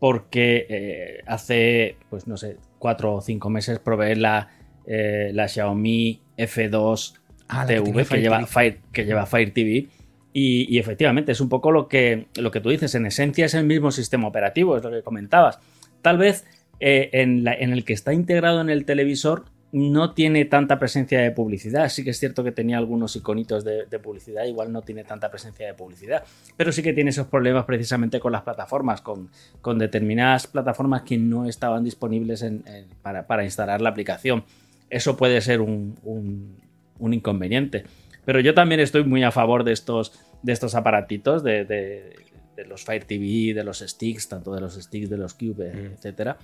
porque 0.00 1.20
hace, 1.26 1.96
pues 2.10 2.26
no 2.26 2.36
sé, 2.36 2.56
cuatro 2.80 3.14
o 3.14 3.20
cinco 3.20 3.50
meses 3.50 3.78
probé 3.78 4.16
la, 4.16 4.48
la 4.86 5.46
Xiaomi 5.48 6.20
F2 6.36 7.14
Ah, 7.52 7.66
que 7.66 7.80
TV 7.80 8.04
que, 8.04 8.20
lleva. 8.20 8.46
Fire, 8.46 8.78
que 8.92 9.04
lleva 9.04 9.26
Fire 9.26 9.52
TV. 9.52 9.88
Y, 10.34 10.66
y 10.74 10.78
efectivamente, 10.78 11.32
es 11.32 11.40
un 11.40 11.48
poco 11.48 11.70
lo 11.70 11.88
que, 11.88 12.26
lo 12.36 12.50
que 12.50 12.60
tú 12.60 12.70
dices. 12.70 12.94
En 12.94 13.04
esencia 13.06 13.44
es 13.46 13.54
el 13.54 13.64
mismo 13.66 13.90
sistema 13.90 14.26
operativo, 14.28 14.76
es 14.76 14.82
lo 14.82 14.90
que 14.90 15.02
comentabas. 15.02 15.58
Tal 16.00 16.16
vez 16.18 16.46
eh, 16.80 17.10
en, 17.12 17.44
la- 17.44 17.54
en 17.54 17.72
el 17.72 17.84
que 17.84 17.92
está 17.92 18.12
integrado 18.14 18.60
en 18.60 18.70
el 18.70 18.84
televisor 18.84 19.44
no 19.72 20.12
tiene 20.12 20.44
tanta 20.44 20.78
presencia 20.78 21.20
de 21.20 21.30
publicidad. 21.30 21.88
Sí 21.88 22.04
que 22.04 22.10
es 22.10 22.18
cierto 22.18 22.44
que 22.44 22.52
tenía 22.52 22.76
algunos 22.78 23.16
iconitos 23.16 23.64
de, 23.64 23.86
de 23.86 23.98
publicidad, 23.98 24.44
igual 24.44 24.70
no 24.72 24.82
tiene 24.82 25.02
tanta 25.04 25.30
presencia 25.30 25.66
de 25.66 25.72
publicidad. 25.74 26.24
Pero 26.58 26.72
sí 26.72 26.82
que 26.82 26.92
tiene 26.92 27.08
esos 27.10 27.26
problemas 27.26 27.64
precisamente 27.64 28.20
con 28.20 28.32
las 28.32 28.42
plataformas, 28.42 29.00
con, 29.00 29.30
con 29.62 29.78
determinadas 29.78 30.46
plataformas 30.46 31.02
que 31.02 31.16
no 31.18 31.46
estaban 31.46 31.84
disponibles 31.84 32.42
en- 32.42 32.64
en- 32.66 32.86
para, 33.02 33.26
para 33.26 33.44
instalar 33.44 33.80
la 33.80 33.88
aplicación. 33.90 34.44
Eso 34.90 35.16
puede 35.16 35.40
ser 35.40 35.60
un, 35.62 35.94
un- 36.04 36.56
un 36.98 37.14
inconveniente. 37.14 37.84
Pero 38.24 38.40
yo 38.40 38.54
también 38.54 38.80
estoy 38.80 39.04
muy 39.04 39.22
a 39.24 39.30
favor 39.30 39.64
de 39.64 39.72
estos, 39.72 40.12
de 40.42 40.52
estos 40.52 40.74
aparatitos, 40.74 41.42
de, 41.42 41.64
de- 41.64 42.14
de 42.56 42.64
los 42.66 42.84
Fire 42.84 43.04
TV, 43.04 43.54
de 43.54 43.64
los 43.64 43.78
sticks, 43.80 44.28
tanto 44.28 44.54
de 44.54 44.60
los 44.60 44.74
sticks, 44.74 45.08
de 45.08 45.16
los 45.16 45.34
Cube, 45.34 45.72
Mm. 45.72 45.92
etcétera 45.94 46.36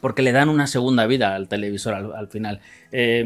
porque 0.00 0.22
le 0.22 0.32
dan 0.32 0.48
una 0.48 0.66
segunda 0.66 1.06
vida 1.06 1.34
al 1.36 1.48
televisor 1.48 1.94
al, 1.94 2.12
al 2.14 2.26
final. 2.28 2.60
Eh, 2.90 3.24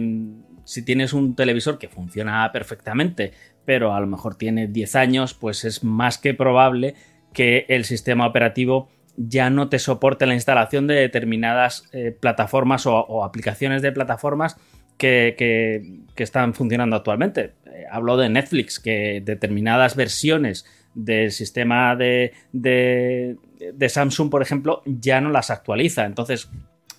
si 0.65 0.85
tienes 0.85 1.15
un 1.15 1.35
televisor 1.35 1.79
que 1.79 1.89
funciona 1.89 2.49
perfectamente, 2.53 3.33
pero 3.65 3.95
a 3.95 4.01
lo 4.01 4.07
mejor 4.07 4.35
tiene 4.37 4.67
10 4.69 4.95
años, 4.95 5.33
pues 5.33 5.65
es 5.65 5.83
más 5.83 6.19
que 6.19 6.35
probable 6.35 6.95
que 7.33 7.65
el 7.71 7.85
sistema 7.87 8.27
operativo 8.27 8.91
ya 9.17 9.49
no 9.49 9.71
te 9.71 9.79
soporte 9.79 10.27
la 10.27 10.35
instalación 10.35 10.87
de 10.87 10.95
determinadas 10.97 11.85
eh, 11.93 12.13
plataformas 12.13 12.87
o, 12.87 12.95
o 12.97 13.25
aplicaciones 13.25 13.81
de 13.81 13.91
plataformas 13.91 14.57
que, 14.99 16.03
están 16.17 16.53
funcionando 16.53 16.97
actualmente. 16.97 17.53
Eh, 17.67 17.85
hablo 17.91 18.17
de 18.17 18.29
Netflix, 18.29 18.81
que 18.81 19.23
determinadas 19.25 19.97
versiones 19.97 20.67
del 20.95 21.31
sistema 21.31 21.95
de, 21.97 22.33
de- 22.53 23.37
de 23.73 23.89
Samsung, 23.89 24.29
por 24.31 24.43
ejemplo, 24.43 24.83
ya 24.85 25.21
no 25.21 25.31
las 25.31 25.51
actualiza. 25.51 26.05
Entonces, 26.05 26.51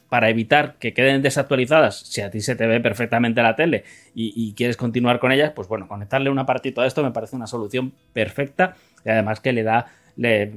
para 0.09 0.29
evitar 0.29 0.75
que 0.79 0.93
queden 0.93 1.21
desactualizadas, 1.21 1.99
si 1.99 2.21
a 2.21 2.31
ti 2.31 2.41
se 2.41 2.55
te 2.55 2.65
ve 2.65 2.79
perfectamente 2.79 3.43
la 3.43 3.55
tele 3.55 3.83
y, 4.15 4.53
quieres 4.53 4.75
continuar 4.75 5.19
con 5.19 5.31
ellas, 5.31 5.51
pues 5.55 5.67
bueno, 5.67 5.87
conectarle 5.87 6.31
un 6.31 6.39
apartito 6.39 6.81
a 6.81 6.87
esto 6.87 7.03
me 7.03 7.11
parece 7.11 7.35
una 7.35 7.45
solución 7.45 7.93
perfecta 8.11 8.75
y 9.05 9.09
además 9.09 9.39
que 9.39 9.53
le 9.53 9.63
da, 9.63 9.85
le, 10.15 10.51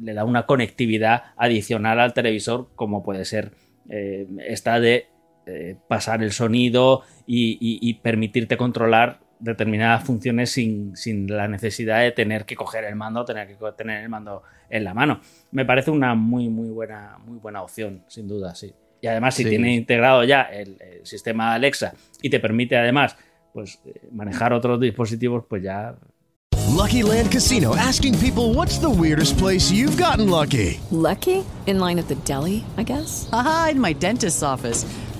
le 0.00 0.12
da 0.12 0.24
una 0.24 0.44
conectividad 0.44 1.24
adicional 1.36 1.98
al 1.98 2.12
televisor, 2.12 2.68
como 2.76 3.02
puede 3.02 3.24
ser 3.24 3.52
eh, 3.88 4.26
esta 4.46 4.78
de 4.78 5.06
eh, 5.50 5.76
pasar 5.88 6.22
el 6.22 6.32
sonido 6.32 7.02
y, 7.26 7.52
y- 7.60 7.78
y 7.88 7.94
permitirte 7.94 8.56
controlar 8.56 9.20
determinadas 9.38 10.04
funciones 10.04 10.50
sin, 10.50 10.94
sin 10.96 11.26
la 11.26 11.48
necesidad 11.48 12.00
de 12.00 12.12
tener 12.12 12.44
que 12.44 12.56
coger 12.56 12.84
el 12.84 12.94
mando, 12.94 13.24
tener 13.24 13.48
que 13.48 13.56
tener 13.76 14.02
el 14.02 14.08
mando 14.08 14.42
en 14.68 14.84
la 14.84 14.92
mano. 14.94 15.20
Me 15.50 15.64
parece 15.64 15.90
una 15.90 16.14
muy, 16.14 16.48
muy 16.50 16.68
buena, 16.68 17.16
muy 17.24 17.38
buena 17.38 17.62
opción, 17.62 18.04
sin 18.06 18.28
duda, 18.28 18.54
sí. 18.54 18.72
Y 19.00 19.06
además, 19.06 19.34
si 19.34 19.44
Sí. 19.44 19.48
tiene 19.48 19.74
integrado 19.74 20.24
ya 20.24 20.42
el, 20.42 20.76
el 20.80 21.06
sistema 21.06 21.54
Alexa 21.54 21.94
y 22.20 22.28
te 22.28 22.38
permite 22.38 22.76
además 22.76 23.16
pues, 23.54 23.80
eh, 23.86 24.08
manejar 24.12 24.52
otros 24.52 24.78
dispositivos, 24.78 25.44
pues 25.48 25.62
ya 25.62 25.94
Lucky 26.76 27.02
Land 27.02 27.30
Casino 27.32 27.74
asking 27.74 28.14
people 28.18 28.54
what's 28.54 28.78
the 28.78 28.86
weirdest 28.88 29.38
place 29.38 29.72
you've 29.72 29.96
gotten 30.00 30.28
lucky? 30.30 30.78
Lucky? 30.90 31.42
In 31.66 31.78
line 31.80 31.98
at 31.98 32.06
the 32.08 32.14
deli, 32.26 32.62
I 32.78 32.84
guess? 32.84 33.28
Aha, 33.32 33.70
in 33.72 33.80
my 33.80 33.92
dentist's 33.94 34.42
office. 34.42 34.84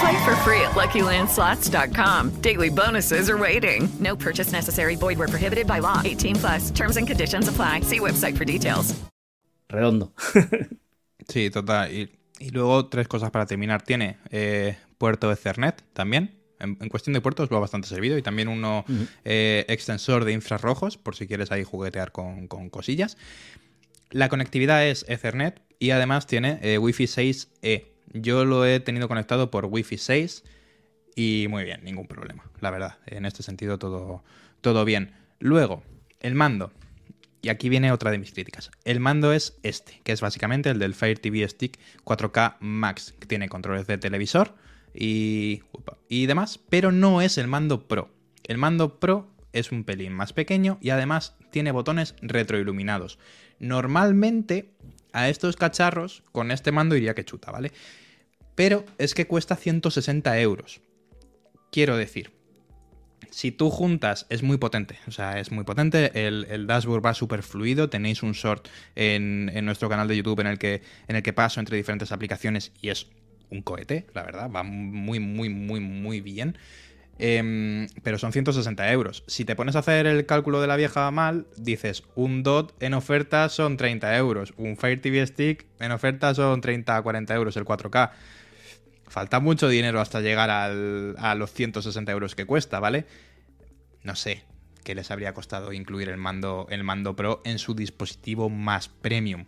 Play 0.00 0.24
for 0.24 0.34
free 0.36 0.60
at 0.60 0.72
LuckyLandSlots.com. 0.74 2.30
Daily 2.40 2.70
bonuses 2.70 3.28
are 3.28 3.36
waiting. 3.38 3.88
No 4.00 4.16
purchase 4.16 4.52
necessary. 4.52 4.96
Void 4.96 5.18
where 5.18 5.28
prohibited 5.28 5.66
by 5.66 5.80
law. 5.80 6.00
18 6.04 6.36
plus. 6.36 6.70
Terms 6.70 6.96
and 6.96 7.06
conditions 7.06 7.48
apply. 7.48 7.80
See 7.82 8.00
website 8.00 8.36
for 8.36 8.44
details. 8.44 8.94
redondo. 9.70 10.12
Sí, 11.26 11.48
total. 11.48 11.90
Y, 11.90 12.10
y 12.38 12.50
luego 12.50 12.86
tres 12.86 13.08
cosas 13.08 13.30
para 13.30 13.46
terminar. 13.46 13.80
Tiene 13.82 14.18
eh, 14.30 14.76
puerto 14.98 15.32
Ethernet 15.32 15.82
también. 15.94 16.34
En, 16.60 16.76
en 16.80 16.88
cuestión 16.90 17.14
de 17.14 17.22
puertos 17.22 17.48
va 17.50 17.58
bastante 17.60 17.88
servido. 17.88 18.18
Y 18.18 18.22
también 18.22 18.48
uno 18.48 18.84
Ujú. 18.86 19.06
eh, 19.24 19.64
extensor 19.68 20.26
de 20.26 20.32
infrarrojos, 20.32 20.98
por 20.98 21.16
si 21.16 21.26
quieres 21.26 21.50
ahí 21.50 21.64
juguetear 21.64 22.12
con, 22.12 22.46
con 22.46 22.68
cosillas. 22.68 23.16
La 24.10 24.28
conectividad 24.28 24.86
es 24.86 25.06
Ethernet 25.08 25.62
y 25.78 25.90
además 25.92 26.26
tiene 26.26 26.58
eh, 26.62 26.76
Wi-Fi 26.76 27.04
6E. 27.04 27.86
Yo 28.14 28.44
lo 28.44 28.64
he 28.64 28.80
tenido 28.80 29.08
conectado 29.08 29.50
por 29.50 29.66
Wi-Fi 29.66 29.98
6 29.98 30.44
y 31.16 31.46
muy 31.50 31.64
bien, 31.64 31.82
ningún 31.84 32.06
problema, 32.06 32.44
la 32.60 32.70
verdad. 32.70 32.98
En 33.06 33.26
este 33.26 33.42
sentido 33.42 33.78
todo, 33.78 34.22
todo 34.60 34.84
bien. 34.84 35.12
Luego, 35.40 35.82
el 36.20 36.34
mando. 36.34 36.72
Y 37.42 37.50
aquí 37.50 37.68
viene 37.68 37.92
otra 37.92 38.10
de 38.10 38.18
mis 38.18 38.32
críticas. 38.32 38.70
El 38.84 39.00
mando 39.00 39.32
es 39.32 39.58
este, 39.62 40.00
que 40.02 40.12
es 40.12 40.22
básicamente 40.22 40.70
el 40.70 40.78
del 40.78 40.94
Fire 40.94 41.18
TV 41.18 41.46
Stick 41.46 41.78
4K 42.04 42.56
Max, 42.60 43.14
que 43.20 43.26
tiene 43.26 43.50
controles 43.50 43.86
de 43.86 43.98
televisor 43.98 44.54
y, 44.94 45.62
y 46.08 46.24
demás, 46.24 46.58
pero 46.70 46.90
no 46.90 47.20
es 47.20 47.36
el 47.36 47.48
mando 47.48 47.86
Pro. 47.86 48.10
El 48.44 48.56
mando 48.56 48.98
Pro 48.98 49.28
es 49.52 49.72
un 49.72 49.84
pelín 49.84 50.12
más 50.12 50.32
pequeño 50.32 50.78
y 50.80 50.90
además 50.90 51.34
tiene 51.50 51.72
botones 51.72 52.14
retroiluminados. 52.22 53.18
Normalmente 53.58 54.70
a 55.12 55.28
estos 55.28 55.56
cacharros 55.56 56.22
con 56.32 56.50
este 56.50 56.72
mando 56.72 56.96
iría 56.96 57.14
que 57.14 57.24
chuta, 57.24 57.50
¿vale? 57.50 57.72
Pero 58.54 58.84
es 58.98 59.14
que 59.14 59.26
cuesta 59.26 59.56
160 59.56 60.38
euros. 60.40 60.80
Quiero 61.70 61.96
decir, 61.96 62.30
si 63.30 63.50
tú 63.50 63.68
juntas, 63.68 64.26
es 64.30 64.44
muy 64.44 64.58
potente, 64.58 64.96
o 65.08 65.10
sea, 65.10 65.40
es 65.40 65.50
muy 65.50 65.64
potente, 65.64 66.26
el, 66.26 66.66
dashboard 66.68 67.04
va 67.04 67.14
súper 67.14 67.42
fluido, 67.42 67.90
tenéis 67.90 68.22
un 68.22 68.30
short 68.30 68.68
en, 68.94 69.46
nuestro 69.64 69.88
canal 69.88 70.06
de 70.06 70.16
YouTube 70.16 70.38
en 70.38 70.46
el, 70.46 70.58
que, 70.58 71.32
paso 71.32 71.58
entre 71.58 71.76
diferentes 71.76 72.12
aplicaciones 72.12 72.72
y 72.80 72.90
es 72.90 73.08
un 73.50 73.62
cohete, 73.62 74.06
la 74.14 74.22
verdad, 74.22 74.48
va 74.50 74.62
muy, 74.62 75.18
muy, 75.18 75.48
muy, 75.48 75.80
muy 75.80 76.20
bien. 76.20 76.56
Eh, 77.18 77.86
pero 78.02 78.18
son 78.18 78.32
160 78.32 78.90
euros. 78.90 79.22
Si 79.28 79.44
te 79.44 79.54
pones 79.54 79.76
a 79.76 79.80
hacer 79.80 80.06
el 80.06 80.26
cálculo 80.26 80.60
de 80.60 80.66
la 80.66 80.74
vieja 80.74 81.08
mal, 81.12 81.46
dices, 81.56 82.02
un 82.16 82.42
DOT 82.42 82.80
en 82.82 82.94
oferta 82.94 83.48
son 83.48 83.76
30 83.76 84.16
euros, 84.16 84.54
un 84.56 84.76
Fire 84.76 85.00
TV 85.00 85.24
Stick 85.26 85.66
en 85.78 85.92
oferta 85.92 86.34
son 86.34 86.60
30 86.60 87.00
40 87.02 87.34
euros, 87.34 87.56
el 87.56 87.64
4K. 87.64 88.10
Falta 89.06 89.40
mucho 89.40 89.68
dinero 89.68 90.00
hasta 90.00 90.20
llegar 90.20 90.50
al, 90.50 91.14
a 91.18 91.34
los 91.34 91.52
160 91.52 92.10
euros 92.12 92.34
que 92.34 92.46
cuesta, 92.46 92.80
¿vale? 92.80 93.06
No 94.02 94.16
sé 94.16 94.44
qué 94.84 94.94
les 94.94 95.10
habría 95.10 95.34
costado 95.34 95.72
incluir 95.72 96.08
el 96.08 96.18
mando, 96.18 96.66
el 96.70 96.84
mando 96.84 97.16
Pro 97.16 97.40
en 97.44 97.58
su 97.58 97.74
dispositivo 97.74 98.50
más 98.50 98.88
premium. 98.88 99.46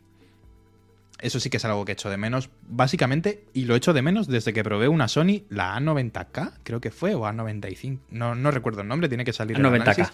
Eso 1.21 1.41
sí 1.41 1.49
que 1.49 1.57
es 1.57 1.65
algo 1.65 1.85
que 1.85 1.93
echo 1.93 2.11
de 2.11 2.17
menos, 2.17 2.51
básicamente, 2.69 3.45
y 3.55 3.65
lo 3.65 3.75
echo 3.75 3.95
de 3.95 4.03
menos 4.03 4.27
desde 4.27 4.53
que 4.53 4.63
probé 4.63 4.89
una 4.89 5.09
Sony, 5.09 5.43
la 5.49 5.79
A90K, 5.79 6.59
creo 6.63 6.81
que 6.81 6.91
fue, 6.91 7.15
o 7.15 7.23
A95, 7.23 8.01
no, 8.11 8.35
no 8.35 8.51
recuerdo 8.51 8.83
el 8.83 8.89
nombre, 8.89 9.09
tiene 9.09 9.25
que 9.25 9.33
salir 9.33 9.57
A90K. 9.57 9.75
el 9.75 9.83
análisis, 9.83 10.13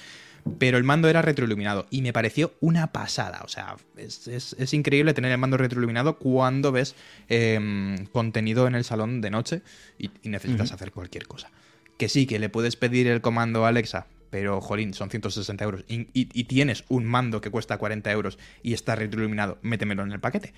pero 0.59 0.79
el 0.79 0.85
mando 0.85 1.09
era 1.09 1.23
retroiluminado 1.23 1.87
y 1.91 2.03
me 2.03 2.13
pareció 2.13 2.55
una 2.61 2.93
pasada, 2.93 3.43
o 3.45 3.49
sea, 3.49 3.77
es, 3.97 4.27
es, 4.29 4.57
es 4.59 4.75
increíble 4.75 5.15
tener 5.15 5.31
el 5.33 5.39
mando 5.39 5.57
retroiluminado 5.57 6.19
cuando 6.19 6.73
ves 6.73 6.95
eh, 7.29 7.97
contenido 8.13 8.67
en 8.67 8.75
el 8.75 8.85
salón 8.85 9.21
de 9.21 9.31
noche 9.31 9.63
y, 9.99 10.11
y 10.23 10.29
necesitas 10.29 10.69
uh 10.69 10.73
-huh. 10.73 10.75
hacer 10.75 10.93
cualquier 10.93 11.27
cosa. 11.27 11.51
Que 11.99 12.09
sí, 12.09 12.27
que 12.27 12.39
le 12.39 12.49
puedes 12.49 12.77
pedir 12.77 13.07
el 13.07 13.21
comando 13.21 13.65
a 13.65 13.69
Alexa, 13.69 14.07
pero 14.31 14.61
jolín, 14.61 14.95
son 14.95 15.11
160 15.11 15.63
euros 15.63 15.85
y, 15.87 16.09
y, 16.15 16.29
y 16.33 16.45
tienes 16.45 16.85
un 16.89 17.05
mando 17.05 17.41
que 17.41 17.51
cuesta 17.51 17.77
40 17.77 18.11
euros 18.11 18.39
y 18.63 18.73
está 18.73 18.97
retroiluminado, 18.97 19.59
métemelo 19.63 20.03
en 20.03 20.13
el 20.13 20.21
paquete. 20.21 20.55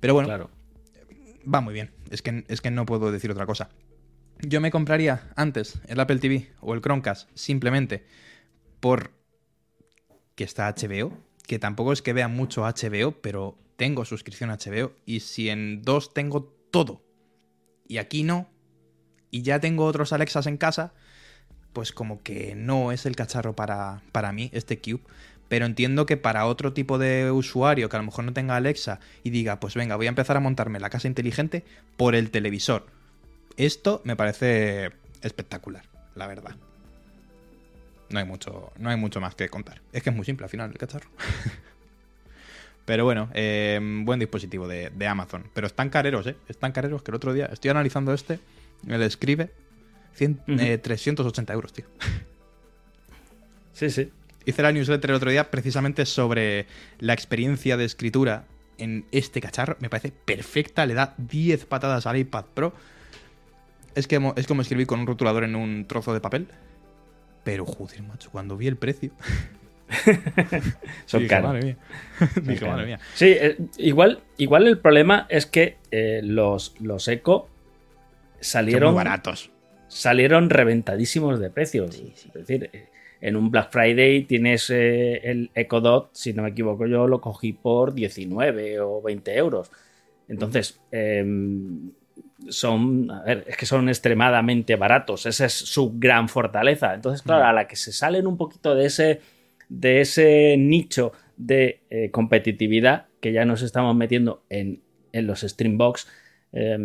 Pero 0.00 0.14
bueno, 0.14 0.28
claro. 0.28 0.50
va 1.52 1.60
muy 1.60 1.74
bien. 1.74 1.90
Es 2.10 2.22
que, 2.22 2.44
es 2.48 2.60
que 2.60 2.70
no 2.70 2.86
puedo 2.86 3.12
decir 3.12 3.30
otra 3.30 3.46
cosa. 3.46 3.68
Yo 4.40 4.60
me 4.60 4.70
compraría 4.70 5.30
antes 5.36 5.80
el 5.86 6.00
Apple 6.00 6.18
TV 6.18 6.50
o 6.60 6.74
el 6.74 6.80
Chromecast 6.80 7.28
simplemente 7.34 8.04
por 8.80 9.12
que 10.34 10.44
está 10.44 10.74
HBO, 10.74 11.12
que 11.46 11.58
tampoco 11.58 11.92
es 11.92 12.00
que 12.00 12.14
vea 12.14 12.28
mucho 12.28 12.62
HBO, 12.62 13.12
pero 13.20 13.58
tengo 13.76 14.04
suscripción 14.06 14.50
a 14.50 14.56
HBO 14.56 14.92
y 15.04 15.20
si 15.20 15.50
en 15.50 15.82
dos 15.82 16.14
tengo 16.14 16.44
todo 16.70 17.02
y 17.86 17.98
aquí 17.98 18.22
no, 18.22 18.48
y 19.30 19.42
ya 19.42 19.58
tengo 19.60 19.84
otros 19.84 20.12
Alexas 20.12 20.46
en 20.46 20.56
casa, 20.56 20.94
pues 21.72 21.92
como 21.92 22.22
que 22.22 22.54
no 22.54 22.92
es 22.92 23.04
el 23.04 23.16
cacharro 23.16 23.54
para, 23.54 24.02
para 24.12 24.32
mí, 24.32 24.48
este 24.54 24.80
Cube 24.80 25.02
pero 25.50 25.66
entiendo 25.66 26.06
que 26.06 26.16
para 26.16 26.46
otro 26.46 26.72
tipo 26.72 26.96
de 26.96 27.32
usuario 27.32 27.88
que 27.88 27.96
a 27.96 27.98
lo 27.98 28.06
mejor 28.06 28.24
no 28.24 28.32
tenga 28.32 28.54
Alexa 28.54 29.00
y 29.24 29.30
diga, 29.30 29.58
pues 29.58 29.74
venga, 29.74 29.96
voy 29.96 30.06
a 30.06 30.08
empezar 30.08 30.36
a 30.36 30.40
montarme 30.40 30.78
la 30.78 30.90
casa 30.90 31.08
inteligente 31.08 31.64
por 31.96 32.14
el 32.14 32.30
televisor. 32.30 32.86
Esto 33.56 34.00
me 34.04 34.14
parece 34.14 34.92
espectacular, 35.22 35.86
la 36.14 36.28
verdad. 36.28 36.54
No 38.10 38.20
hay 38.20 38.24
mucho, 38.24 38.72
no 38.78 38.90
hay 38.90 38.96
mucho 38.96 39.20
más 39.20 39.34
que 39.34 39.48
contar. 39.48 39.82
Es 39.92 40.04
que 40.04 40.10
es 40.10 40.16
muy 40.16 40.24
simple 40.24 40.44
al 40.44 40.50
final 40.50 40.70
el 40.70 40.78
cacharro. 40.78 41.10
pero 42.84 43.04
bueno, 43.04 43.28
eh, 43.34 43.80
buen 44.04 44.20
dispositivo 44.20 44.68
de, 44.68 44.90
de, 44.90 45.06
Amazon. 45.08 45.50
Pero 45.52 45.66
están 45.66 45.90
careros, 45.90 46.28
¿eh? 46.28 46.36
Están 46.46 46.70
careros 46.70 47.02
que 47.02 47.10
el 47.10 47.16
otro 47.16 47.32
día 47.32 47.46
estoy 47.46 47.72
analizando 47.72 48.14
este, 48.14 48.38
el 48.86 49.02
escribe, 49.02 49.50
100, 50.14 50.42
uh 50.46 50.50
-huh. 50.52 50.60
eh, 50.60 50.78
380 50.78 51.52
euros, 51.52 51.72
tío. 51.72 51.86
sí, 53.72 53.90
sí 53.90 54.12
hice 54.44 54.62
la 54.62 54.72
newsletter 54.72 55.10
el 55.10 55.16
otro 55.16 55.30
día 55.30 55.50
precisamente 55.50 56.06
sobre 56.06 56.66
la 56.98 57.12
experiencia 57.12 57.76
de 57.76 57.84
escritura 57.84 58.44
en 58.78 59.04
este 59.12 59.40
cacharro. 59.40 59.76
Me 59.80 59.88
parece 59.90 60.12
perfecta, 60.12 60.86
le 60.86 60.94
da 60.94 61.14
10 61.18 61.66
patadas 61.66 62.06
al 62.06 62.16
iPad 62.16 62.46
Pro. 62.54 62.72
Es, 63.94 64.06
que, 64.06 64.20
es 64.36 64.46
como 64.46 64.62
escribir 64.62 64.86
con 64.86 65.00
un 65.00 65.06
rotulador 65.06 65.44
en 65.44 65.54
un 65.54 65.86
trozo 65.86 66.12
de 66.14 66.20
papel. 66.20 66.48
Pero 67.44 67.64
joder, 67.64 68.02
macho, 68.02 68.30
cuando 68.30 68.56
vi 68.56 68.66
el 68.66 68.76
precio. 68.76 69.10
Son 71.06 71.26
caros. 71.26 71.52
Madre 71.52 71.62
mía. 71.64 71.76
Dije, 72.42 72.66
madre 72.66 72.86
mía. 72.86 73.00
Sí, 73.14 73.26
eh, 73.26 73.56
igual, 73.78 74.22
igual 74.36 74.66
el 74.66 74.78
problema 74.78 75.26
es 75.28 75.46
que 75.46 75.78
eh, 75.90 76.20
los, 76.22 76.74
los 76.80 77.08
Eco 77.08 77.48
salieron. 78.40 78.88
Son 78.88 78.94
muy 78.94 79.04
baratos. 79.04 79.50
Salieron 79.88 80.50
reventadísimos 80.50 81.40
de 81.40 81.50
precios. 81.50 81.94
Sí, 81.94 82.12
sí. 82.14 82.28
Es 82.28 82.46
decir, 82.46 82.70
eh, 82.72 82.88
en 83.20 83.36
un 83.36 83.50
Black 83.50 83.70
Friday 83.70 84.24
tienes 84.24 84.70
eh, 84.70 85.20
el 85.30 85.50
Echo 85.54 85.80
Dot, 85.80 86.10
si 86.12 86.32
no 86.32 86.42
me 86.42 86.50
equivoco, 86.50 86.86
yo 86.86 87.06
lo 87.06 87.20
cogí 87.20 87.52
por 87.52 87.94
19 87.94 88.80
o 88.80 89.02
20 89.02 89.36
euros. 89.36 89.70
Entonces, 90.28 90.80
eh, 90.92 91.24
son, 92.48 93.10
a 93.10 93.22
ver, 93.22 93.44
es 93.46 93.56
que 93.56 93.66
son 93.66 93.88
extremadamente 93.88 94.76
baratos. 94.76 95.26
Esa 95.26 95.46
es 95.46 95.52
su 95.52 95.98
gran 95.98 96.28
fortaleza. 96.28 96.94
Entonces, 96.94 97.22
claro, 97.22 97.44
a 97.44 97.52
la 97.52 97.66
que 97.66 97.76
se 97.76 97.92
salen 97.92 98.26
un 98.26 98.36
poquito 98.36 98.74
de 98.74 98.86
ese, 98.86 99.20
de 99.68 100.00
ese 100.00 100.56
nicho 100.58 101.12
de 101.36 101.80
eh, 101.90 102.10
competitividad 102.10 103.06
que 103.20 103.32
ya 103.32 103.44
nos 103.44 103.62
estamos 103.62 103.94
metiendo 103.94 104.42
en, 104.48 104.80
en 105.12 105.26
los 105.26 105.40
Streambox, 105.40 106.08
eh, 106.52 106.78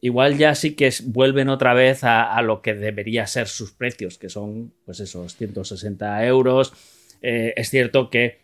igual 0.00 0.38
ya 0.38 0.54
sí 0.54 0.74
que 0.74 0.86
es, 0.86 1.10
vuelven 1.12 1.48
otra 1.48 1.74
vez 1.74 2.04
a, 2.04 2.32
a, 2.32 2.42
lo 2.42 2.62
que 2.62 2.74
debería 2.74 3.26
ser 3.26 3.48
sus 3.48 3.72
precios, 3.72 4.18
que 4.18 4.28
son 4.28 4.72
pues 4.84 5.00
esos 5.00 5.36
160 5.36 6.24
euros. 6.26 6.72
Eh, 7.22 7.52
es 7.56 7.70
cierto 7.70 8.10
que 8.10 8.40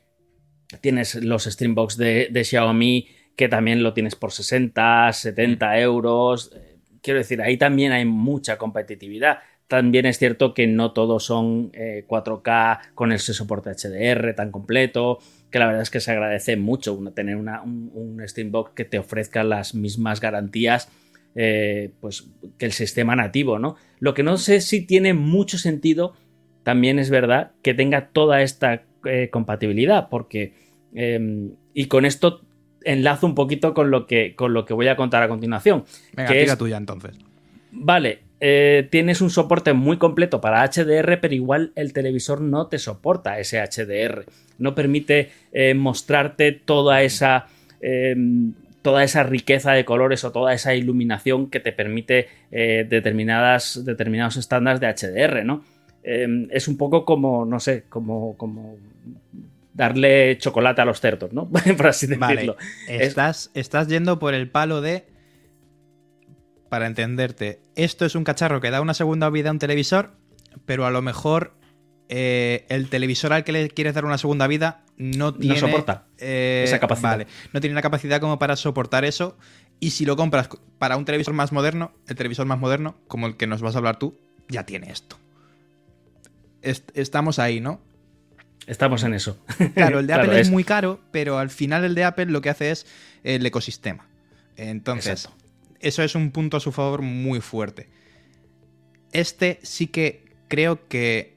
tienes 0.80 1.14
los 1.14 1.44
Streambox 1.44 1.96
de, 1.96 2.28
de, 2.30 2.44
Xiaomi 2.44 3.08
que 3.36 3.48
también 3.48 3.82
lo 3.82 3.92
tienes 3.92 4.16
por 4.16 4.32
60, 4.32 5.12
70 5.12 5.80
euros. 5.80 6.52
Eh, 6.54 6.78
quiero 7.02 7.18
decir, 7.18 7.40
ahí 7.42 7.56
también 7.56 7.92
hay 7.92 8.04
mucha 8.04 8.58
competitividad. 8.58 9.38
También 9.68 10.06
es 10.06 10.18
cierto 10.18 10.54
que 10.54 10.66
no 10.66 10.92
todos 10.92 11.24
son 11.24 11.70
eh, 11.74 12.04
4K 12.08 12.94
con 12.94 13.12
ese 13.12 13.34
soporte 13.34 13.70
HDR 13.70 14.34
tan 14.34 14.50
completo, 14.50 15.18
que 15.56 15.60
la 15.60 15.66
verdad 15.68 15.80
es 15.80 15.90
que 15.90 16.00
se 16.00 16.10
agradece 16.12 16.58
mucho 16.58 16.98
tener 17.14 17.36
una, 17.36 17.62
un, 17.62 17.90
un 17.94 18.28
Steambox 18.28 18.72
que 18.74 18.84
te 18.84 18.98
ofrezca 18.98 19.42
las 19.42 19.74
mismas 19.74 20.20
garantías 20.20 20.90
eh, 21.34 21.92
pues, 22.00 22.28
que 22.58 22.66
el 22.66 22.72
sistema 22.72 23.16
nativo, 23.16 23.58
¿no? 23.58 23.76
Lo 23.98 24.12
que 24.12 24.22
no 24.22 24.36
sé 24.36 24.60
si 24.60 24.84
tiene 24.84 25.14
mucho 25.14 25.56
sentido, 25.56 26.12
también 26.62 26.98
es 26.98 27.08
verdad, 27.08 27.52
que 27.62 27.72
tenga 27.72 28.08
toda 28.08 28.42
esta 28.42 28.84
eh, 29.06 29.30
compatibilidad, 29.30 30.10
porque... 30.10 30.52
Eh, 30.94 31.48
y 31.72 31.86
con 31.86 32.04
esto 32.04 32.42
enlazo 32.84 33.26
un 33.26 33.34
poquito 33.34 33.72
con 33.72 33.90
lo 33.90 34.06
que, 34.06 34.34
con 34.36 34.52
lo 34.52 34.66
que 34.66 34.74
voy 34.74 34.88
a 34.88 34.96
contar 34.96 35.22
a 35.22 35.28
continuación. 35.28 35.84
Venga, 36.14 36.32
que 36.32 36.40
tira 36.40 36.52
es, 36.52 36.58
tuya 36.58 36.76
entonces. 36.76 37.16
Vale, 37.70 38.24
eh, 38.40 38.86
tienes 38.90 39.22
un 39.22 39.30
soporte 39.30 39.72
muy 39.72 39.96
completo 39.96 40.42
para 40.42 40.62
HDR, 40.64 41.18
pero 41.20 41.34
igual 41.34 41.72
el 41.76 41.94
televisor 41.94 42.42
no 42.42 42.66
te 42.66 42.78
soporta 42.78 43.38
ese 43.38 43.58
HDR. 43.58 44.26
No 44.58 44.74
permite 44.74 45.30
eh, 45.52 45.74
mostrarte 45.74 46.52
toda 46.52 47.02
esa. 47.02 47.46
Eh, 47.80 48.14
toda 48.86 49.02
esa 49.02 49.24
riqueza 49.24 49.72
de 49.72 49.84
colores 49.84 50.22
o 50.22 50.30
toda 50.30 50.54
esa 50.54 50.72
iluminación 50.76 51.50
que 51.50 51.58
te 51.58 51.72
permite 51.72 52.28
eh, 52.52 52.86
determinadas, 52.88 53.84
determinados 53.84 54.36
estándares 54.36 54.78
de 54.78 54.86
HDR, 54.86 55.44
¿no? 55.44 55.64
Eh, 56.04 56.46
es 56.52 56.68
un 56.68 56.76
poco 56.76 57.04
como, 57.04 57.44
no 57.44 57.58
sé, 57.58 57.86
como, 57.88 58.36
como 58.36 58.76
darle 59.74 60.38
chocolate 60.38 60.82
a 60.82 60.84
los 60.84 61.00
cerdos, 61.00 61.32
¿no? 61.32 61.50
por 61.76 61.88
así 61.88 62.06
decirlo. 62.06 62.54
Vale. 62.86 63.04
Estás, 63.04 63.50
es... 63.54 63.62
estás 63.62 63.88
yendo 63.88 64.20
por 64.20 64.34
el 64.34 64.48
palo 64.48 64.80
de 64.80 65.04
para 66.68 66.86
entenderte, 66.86 67.58
esto 67.74 68.06
es 68.06 68.14
un 68.14 68.22
cacharro 68.22 68.60
que 68.60 68.70
da 68.70 68.80
una 68.80 68.94
segunda 68.94 69.28
vida 69.30 69.48
a 69.48 69.52
un 69.52 69.58
televisor, 69.58 70.12
pero 70.64 70.86
a 70.86 70.92
lo 70.92 71.02
mejor 71.02 71.55
eh, 72.08 72.64
el 72.68 72.88
televisor 72.88 73.32
al 73.32 73.44
que 73.44 73.52
le 73.52 73.68
quieres 73.68 73.94
dar 73.94 74.04
una 74.04 74.18
segunda 74.18 74.46
vida 74.46 74.84
no 74.96 75.34
tiene. 75.34 75.54
No 75.60 75.60
soporta 75.60 76.06
eh, 76.18 76.62
esa 76.66 76.78
capacidad. 76.78 77.10
Vale, 77.10 77.26
no 77.52 77.60
tiene 77.60 77.74
la 77.74 77.82
capacidad 77.82 78.20
como 78.20 78.38
para 78.38 78.56
soportar 78.56 79.04
eso. 79.04 79.36
Y 79.80 79.90
si 79.90 80.04
lo 80.06 80.16
compras 80.16 80.48
para 80.78 80.96
un 80.96 81.04
televisor 81.04 81.34
más 81.34 81.52
moderno, 81.52 81.92
el 82.08 82.16
televisor 82.16 82.46
más 82.46 82.58
moderno, 82.58 82.96
como 83.08 83.26
el 83.26 83.36
que 83.36 83.46
nos 83.46 83.60
vas 83.60 83.74
a 83.74 83.78
hablar 83.78 83.98
tú, 83.98 84.18
ya 84.48 84.64
tiene 84.64 84.90
esto. 84.90 85.18
Est 86.62 86.90
estamos 86.94 87.38
ahí, 87.38 87.60
¿no? 87.60 87.80
Estamos 88.66 89.04
en 89.04 89.14
eso. 89.14 89.38
Claro, 89.74 89.98
el 90.00 90.06
de 90.06 90.12
Apple 90.14 90.34
es, 90.40 90.46
es- 90.46 90.50
muy 90.50 90.64
caro, 90.64 91.00
pero 91.12 91.38
al 91.38 91.50
final 91.50 91.84
el 91.84 91.94
de 91.94 92.04
Apple 92.04 92.26
lo 92.26 92.40
que 92.40 92.50
hace 92.50 92.70
es 92.70 92.86
el 93.22 93.44
ecosistema. 93.44 94.08
Entonces, 94.56 95.28
eso 95.80 96.02
es 96.02 96.14
un 96.14 96.30
punto 96.30 96.56
a 96.56 96.60
su 96.60 96.72
favor 96.72 97.02
muy 97.02 97.40
fuerte. 97.40 97.88
Este 99.12 99.60
sí 99.62 99.86
que 99.88 100.24
creo 100.48 100.88
que 100.88 101.35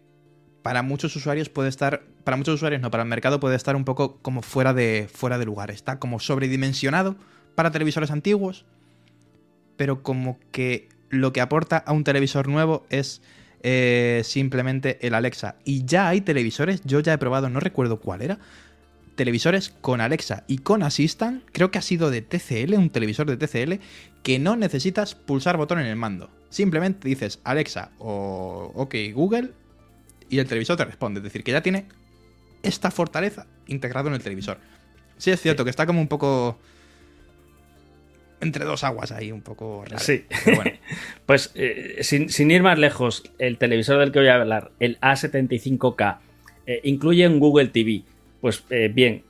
para 0.70 0.84
muchos 0.84 1.16
usuarios 1.16 1.50
puede 1.50 1.68
estar. 1.68 2.04
Para 2.24 2.38
muchos 2.38 2.54
usuarios, 2.54 2.80
no, 2.80 2.92
para 2.92 3.02
el 3.02 3.10
mercado 3.10 3.40
puede 3.40 3.56
estar 3.56 3.76
un 3.76 3.86
poco 3.86 4.20
como 4.22 4.44
fuera 4.44 4.72
de, 4.72 5.10
fuera 5.12 5.40
de 5.40 5.46
lugar. 5.46 5.72
Está 5.72 5.98
como 5.98 6.20
sobredimensionado 6.20 7.16
para 7.56 7.72
televisores 7.72 8.12
antiguos, 8.12 8.66
pero 9.78 10.04
como 10.04 10.38
que 10.52 10.88
lo 11.10 11.34
que 11.34 11.42
aporta 11.42 11.78
a 11.78 11.92
un 11.92 12.04
televisor 12.04 12.48
nuevo 12.48 12.86
es 12.92 13.24
eh, 13.64 14.22
simplemente 14.24 15.00
el 15.08 15.16
Alexa. 15.16 15.56
Y 15.66 15.86
ya 15.86 16.08
hay 16.08 16.22
televisores, 16.22 16.84
yo 16.86 17.00
ya 17.00 17.14
he 17.14 17.18
probado, 17.18 17.50
no 17.50 17.60
recuerdo 17.60 18.00
cuál 18.00 18.22
era, 18.22 18.38
televisores 19.16 19.74
con 19.82 20.02
Alexa 20.02 20.44
y 20.46 20.60
con 20.60 20.84
Assistant, 20.84 21.44
creo 21.52 21.72
que 21.72 21.80
ha 21.80 21.82
sido 21.82 22.12
de 22.12 22.22
TCL, 22.22 22.76
un 22.76 22.92
televisor 22.92 23.26
de 23.26 23.38
TCL, 23.38 23.82
que 24.22 24.38
no 24.38 24.56
necesitas 24.56 25.16
pulsar 25.16 25.58
botón 25.58 25.80
en 25.80 25.88
el 25.88 25.96
mando. 25.96 26.30
Simplemente 26.52 27.08
dices 27.08 27.40
Alexa 27.44 27.90
o 27.98 28.72
OK 28.76 28.94
Google 29.16 29.54
y 30.30 30.40
el 30.40 30.48
televisor 30.48 30.78
te 30.78 30.86
responde. 30.86 31.20
Es 31.20 31.24
decir, 31.24 31.44
que 31.44 31.52
ya 31.52 31.62
tiene 31.62 31.86
esta 32.64 32.92
fortaleza 32.92 33.48
integrado 33.68 34.10
en 34.10 34.16
el 34.16 34.22
televisor. 34.22 34.58
Sí 35.18 35.32
es 35.32 35.42
cierto 35.42 35.64
que 35.64 35.70
está 35.70 35.86
como 35.86 36.00
un 36.00 36.08
poco 36.08 36.58
entre 38.42 38.64
dos 38.64 38.84
aguas 38.84 39.12
ahí, 39.12 39.32
un 39.32 39.42
poco 39.42 39.84
raro. 39.86 40.00
Sí. 40.00 40.26
Pero 40.46 40.58
bueno. 40.58 40.72
pues 41.26 41.52
eh, 41.56 41.98
sin, 42.02 42.30
sin 42.30 42.52
ir 42.52 42.64
más 42.64 42.80
lejos, 42.80 43.24
el 43.38 43.58
televisor 43.58 44.00
del 44.00 44.12
que 44.12 44.20
voy 44.20 44.30
a 44.30 44.36
hablar, 44.36 44.72
el 44.80 45.00
A75K, 45.02 46.20
eh, 46.66 46.82
incluye 46.84 47.28
un 47.28 47.40
Google 47.40 47.68
TV. 47.68 48.04
Pues 48.42 48.64
eh, 48.70 48.90
bien, 48.94 49.24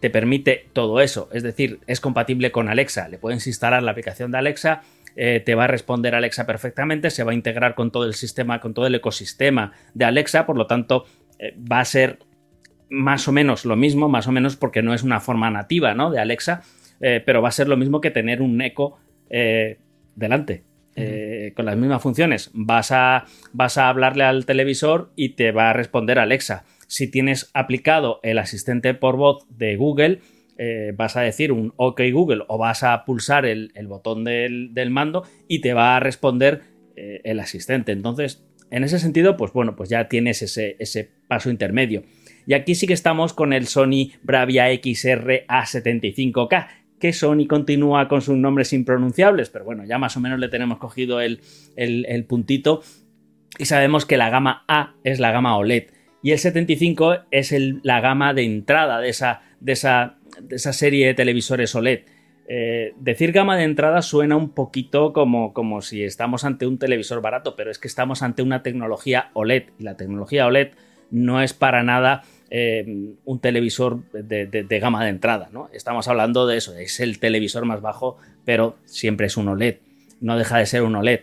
te 0.00 0.08
permite 0.08 0.66
todo 0.72 1.00
eso. 1.00 1.28
Es 1.32 1.42
decir, 1.42 1.80
es 1.86 2.00
compatible 2.00 2.50
con 2.50 2.68
Alexa. 2.68 3.08
Le 3.08 3.18
puedes 3.18 3.46
instalar 3.46 3.82
la 3.82 3.90
aplicación 3.90 4.30
de 4.30 4.38
Alexa. 4.38 4.82
Eh, 5.16 5.42
te 5.44 5.54
va 5.54 5.64
a 5.64 5.66
responder 5.66 6.14
Alexa 6.14 6.46
perfectamente, 6.46 7.10
se 7.10 7.24
va 7.24 7.32
a 7.32 7.34
integrar 7.34 7.74
con 7.74 7.90
todo 7.90 8.04
el 8.04 8.14
sistema, 8.14 8.60
con 8.60 8.74
todo 8.74 8.86
el 8.86 8.94
ecosistema 8.94 9.72
de 9.94 10.04
Alexa, 10.04 10.46
por 10.46 10.56
lo 10.56 10.66
tanto, 10.66 11.04
eh, 11.38 11.54
va 11.70 11.80
a 11.80 11.84
ser 11.84 12.18
más 12.88 13.28
o 13.28 13.32
menos 13.32 13.64
lo 13.64 13.76
mismo, 13.76 14.08
más 14.08 14.26
o 14.26 14.32
menos 14.32 14.56
porque 14.56 14.82
no 14.82 14.94
es 14.94 15.02
una 15.02 15.20
forma 15.20 15.50
nativa 15.50 15.94
¿no? 15.94 16.10
de 16.10 16.20
Alexa, 16.20 16.62
eh, 17.00 17.22
pero 17.24 17.40
va 17.40 17.48
a 17.48 17.52
ser 17.52 17.68
lo 17.68 17.76
mismo 17.76 18.00
que 18.00 18.10
tener 18.10 18.42
un 18.42 18.60
eco 18.60 18.98
delante. 20.16 20.64
eh, 20.96 21.52
con 21.54 21.66
las 21.66 21.76
mismas 21.76 22.02
funciones. 22.02 22.50
Vas 22.52 22.90
a, 22.92 23.24
vas 23.52 23.78
a 23.78 23.88
hablarle 23.88 24.24
al 24.24 24.44
televisor 24.44 25.12
y 25.16 25.30
te 25.30 25.52
va 25.52 25.70
a 25.70 25.72
responder 25.72 26.18
Alexa. 26.18 26.64
Si 26.88 27.10
tienes 27.10 27.50
aplicado 27.54 28.20
el 28.22 28.38
asistente 28.38 28.94
por 28.94 29.16
voz 29.16 29.46
de 29.48 29.76
Google, 29.76 30.20
eh, 30.62 30.92
vas 30.94 31.16
a 31.16 31.22
decir 31.22 31.52
un 31.52 31.72
OK 31.76 32.02
Google 32.12 32.42
o 32.48 32.58
vas 32.58 32.82
a 32.82 33.06
pulsar 33.06 33.46
el, 33.46 33.72
botón 33.86 34.24
del, 34.24 34.90
mando 34.90 35.24
y 35.48 35.62
te 35.62 35.72
va 35.72 35.96
a 35.96 36.00
responder 36.00 36.60
eh, 36.96 37.22
el 37.24 37.40
asistente. 37.40 37.92
Entonces, 37.92 38.44
en 38.70 38.84
ese 38.84 38.98
sentido, 38.98 39.38
pues 39.38 39.54
bueno, 39.54 39.74
pues 39.74 39.88
ya 39.88 40.06
tienes 40.10 40.42
ese, 40.42 41.10
paso 41.28 41.48
intermedio. 41.48 42.02
Y 42.46 42.52
aquí 42.52 42.74
sí 42.74 42.86
que 42.86 42.92
estamos 42.92 43.32
con 43.32 43.54
el 43.54 43.68
Sony 43.68 44.10
Bravia 44.22 44.66
XR 44.66 45.46
A75K, 45.48 46.66
que 46.98 47.14
Sony 47.14 47.46
continúa 47.48 48.06
con 48.06 48.20
sus 48.20 48.36
nombres 48.36 48.74
impronunciables, 48.74 49.48
pero 49.48 49.64
bueno, 49.64 49.86
ya 49.86 49.96
más 49.96 50.18
o 50.18 50.20
menos 50.20 50.38
le 50.40 50.48
tenemos 50.48 50.76
cogido 50.76 51.22
el, 51.22 51.40
puntito 52.28 52.82
y 53.58 53.64
sabemos 53.64 54.04
que 54.04 54.18
la 54.18 54.28
gama 54.28 54.64
A 54.68 54.96
es 55.04 55.20
la 55.20 55.32
gama 55.32 55.56
OLED 55.56 55.84
y 56.22 56.32
el 56.32 56.38
75 56.38 57.16
es 57.30 57.54
la 57.82 58.00
gama 58.02 58.34
de 58.34 58.44
entrada 58.44 59.00
de 59.00 59.08
esa, 59.08 60.18
de 60.40 60.56
esa 60.56 60.72
serie 60.72 61.06
de 61.06 61.14
televisores 61.14 61.74
OLED. 61.74 62.00
Eh, 62.52 62.94
decir 62.98 63.30
gama 63.32 63.56
de 63.56 63.62
entrada 63.64 64.02
suena 64.02 64.36
un 64.36 64.50
poquito 64.50 65.12
como, 65.12 65.52
como 65.52 65.82
si 65.82 66.02
estamos 66.02 66.44
ante 66.44 66.66
un 66.66 66.78
televisor 66.78 67.20
barato, 67.22 67.54
pero 67.54 67.70
es 67.70 67.78
que 67.78 67.86
estamos 67.86 68.22
ante 68.22 68.42
una 68.42 68.62
tecnología 68.64 69.30
OLED 69.34 69.64
y 69.78 69.84
la 69.84 69.96
tecnología 69.96 70.46
OLED 70.46 70.70
no 71.12 71.40
es 71.42 71.54
para 71.54 71.82
nada 71.84 72.22
eh, 72.50 73.12
un 73.24 73.38
televisor 73.40 74.02
de, 74.12 74.46
de- 74.46 74.64
de 74.64 74.78
gama 74.80 75.04
de 75.04 75.10
entrada, 75.10 75.48
¿no? 75.52 75.68
Estamos 75.72 76.08
hablando 76.08 76.48
de 76.48 76.56
eso, 76.56 76.76
es 76.76 76.98
el 76.98 77.20
televisor 77.20 77.64
más 77.66 77.80
bajo, 77.80 78.16
pero 78.44 78.76
siempre 78.84 79.26
es 79.28 79.36
un 79.36 79.46
OLED, 79.48 79.76
no 80.20 80.36
deja 80.36 80.58
de 80.58 80.66
ser 80.66 80.82
un 80.82 80.96
OLED. 80.96 81.20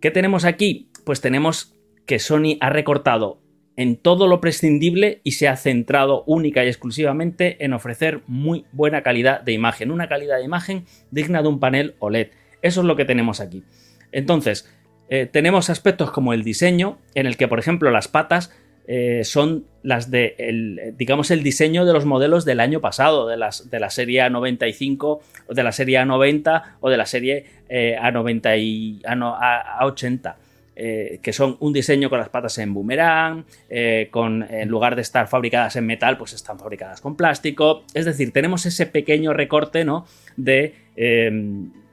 ¿Qué 0.00 0.10
tenemos 0.10 0.46
aquí? 0.46 0.88
Pues 1.04 1.20
tenemos 1.20 1.74
que 2.06 2.18
Sony 2.18 2.56
ha 2.60 2.70
recortado 2.70 3.38
en 3.76 3.96
todo 3.96 4.26
lo 4.26 4.40
prescindible 4.40 5.20
y 5.24 5.32
se 5.32 5.48
ha 5.48 5.56
centrado 5.56 6.24
única 6.26 6.64
y 6.64 6.68
exclusivamente 6.68 7.64
en 7.64 7.72
ofrecer 7.72 8.20
muy 8.26 8.64
buena 8.72 9.02
calidad 9.02 9.40
de 9.40 9.52
imagen, 9.52 9.90
una 9.90 10.08
calidad 10.08 10.38
de 10.38 10.44
imagen 10.44 10.84
digna 11.10 11.42
de 11.42 11.48
un 11.48 11.58
panel 11.60 11.94
OLED. 11.98 12.28
Eso 12.60 12.80
es 12.82 12.86
lo 12.86 12.96
que 12.96 13.04
tenemos 13.04 13.40
aquí. 13.40 13.64
Entonces, 14.12 14.68
eh, 15.08 15.26
tenemos 15.26 15.70
aspectos 15.70 16.10
como 16.10 16.32
el 16.32 16.44
diseño, 16.44 16.98
en 17.14 17.26
el 17.26 17.36
que, 17.36 17.48
por 17.48 17.58
ejemplo, 17.58 17.90
las 17.90 18.08
patas 18.08 18.52
eh, 18.86 19.22
son 19.24 19.64
las 19.82 20.10
de, 20.10 20.34
el, 20.38 20.94
digamos, 20.98 21.30
el 21.30 21.42
diseño 21.42 21.84
de 21.84 21.92
los 21.92 22.04
modelos 22.04 22.44
del 22.44 22.60
año 22.60 22.80
pasado, 22.80 23.26
de, 23.28 23.36
las, 23.36 23.70
de 23.70 23.80
la 23.80 23.90
serie 23.90 24.22
A95, 24.22 25.20
o 25.46 25.54
de 25.54 25.62
la 25.62 25.72
serie 25.72 25.98
A90 26.00 26.62
o 26.80 26.90
de 26.90 26.96
la 26.96 27.06
serie 27.06 27.46
eh, 27.68 27.96
A90 28.00 28.58
y 28.60 29.00
A, 29.06 29.14
no- 29.14 29.34
A- 29.34 29.80
A80. 29.80 30.34
Eh, 30.74 31.20
que 31.22 31.32
son 31.32 31.56
un 31.60 31.72
diseño 31.72 32.08
con 32.08 32.18
las 32.18 32.30
patas 32.30 32.56
en 32.58 32.72
boomerang, 32.72 33.44
eh, 33.68 34.08
con, 34.10 34.42
en 34.42 34.68
lugar 34.68 34.96
de 34.96 35.02
estar 35.02 35.28
fabricadas 35.28 35.76
en 35.76 35.86
metal, 35.86 36.16
pues 36.16 36.32
están 36.32 36.58
fabricadas 36.58 37.00
con 37.00 37.16
plástico. 37.16 37.84
Es 37.94 38.06
decir, 38.06 38.32
tenemos 38.32 38.64
ese 38.64 38.86
pequeño 38.86 39.32
recorte 39.34 39.84
¿no? 39.84 40.06
de, 40.36 40.74
eh, 40.96 41.30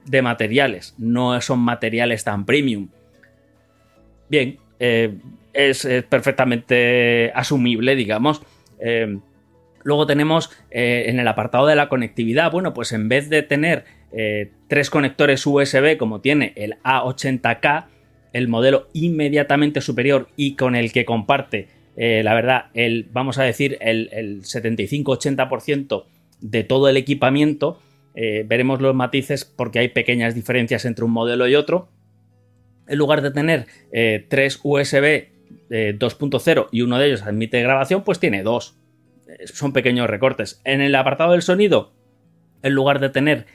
de 0.06 0.22
materiales. 0.22 0.94
No 0.98 1.40
son 1.40 1.60
materiales 1.60 2.24
tan 2.24 2.46
premium. 2.46 2.88
Bien, 4.28 4.58
eh, 4.78 5.14
es, 5.52 5.86
perfectamente 6.08 7.32
asumible, 7.34 7.94
digamos. 7.96 8.40
Eh, 8.78 9.18
luego 9.82 10.06
tenemos 10.06 10.50
en 10.70 11.18
el 11.18 11.28
apartado 11.28 11.66
de 11.66 11.76
la 11.76 11.88
conectividad, 11.88 12.50
bueno, 12.50 12.72
pues 12.72 12.92
en 12.92 13.08
vez 13.08 13.28
de 13.28 13.42
tener 13.42 13.84
tres 14.68 14.90
conectores 14.90 15.46
USB 15.46 15.96
como 15.96 16.20
tiene 16.20 16.52
el 16.56 16.76
A80K, 16.82 17.86
el 18.32 18.48
modelo 18.48 18.88
inmediatamente 18.92 19.80
superior 19.80 20.28
y 20.36 20.54
con 20.56 20.76
el 20.76 20.92
que 20.92 21.04
comparte, 21.04 21.68
eh, 21.96 22.22
la 22.24 22.34
verdad, 22.34 22.66
el, 22.74 23.08
vamos 23.12 23.38
a 23.38 23.42
decir, 23.42 23.78
el, 23.80 24.08
el 24.12 24.42
75-80% 24.42 26.04
de 26.40 26.64
todo 26.64 26.88
el 26.88 26.96
equipamiento, 26.96 27.78
eh, 28.14 28.44
veremos 28.46 28.80
los 28.80 28.94
matices 28.94 29.44
porque 29.44 29.78
hay 29.78 29.88
pequeñas 29.88 30.34
diferencias 30.34 30.84
entre 30.84 31.04
un 31.04 31.12
modelo 31.12 31.46
y 31.48 31.54
otro. 31.54 31.88
En 32.88 32.98
lugar 32.98 33.22
de 33.22 33.30
tener 33.30 33.66
eh, 33.92 34.26
tres 34.28 34.58
USB 34.62 35.04
eh, 35.70 35.96
2.0 35.98 36.68
y 36.72 36.82
uno 36.82 36.98
de 36.98 37.06
ellos 37.06 37.22
admite 37.22 37.62
grabación, 37.62 38.02
pues 38.02 38.18
tiene 38.18 38.42
dos. 38.42 38.76
Son 39.44 39.72
pequeños 39.72 40.10
recortes. 40.10 40.60
En 40.64 40.80
el 40.80 40.94
apartado 40.96 41.32
del 41.32 41.42
sonido, 41.42 41.92
en 42.62 42.74
lugar 42.74 42.98
de 42.98 43.10
tener 43.10 43.46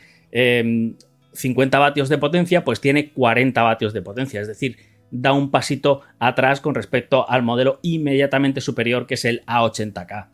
50 1.35 1.77
vatios 1.79 2.09
de 2.09 2.17
potencia, 2.17 2.63
pues 2.63 2.81
tiene 2.81 3.11
40 3.11 3.61
vatios 3.61 3.93
de 3.93 4.01
potencia. 4.01 4.41
Es 4.41 4.47
decir, 4.47 4.77
da 5.11 5.33
un 5.33 5.51
pasito 5.51 6.01
atrás 6.19 6.61
con 6.61 6.75
respecto 6.75 7.29
al 7.29 7.43
modelo 7.43 7.79
inmediatamente 7.83 8.61
superior 8.61 9.05
que 9.07 9.13
es 9.13 9.25
el 9.25 9.43
A80K. 9.45 10.29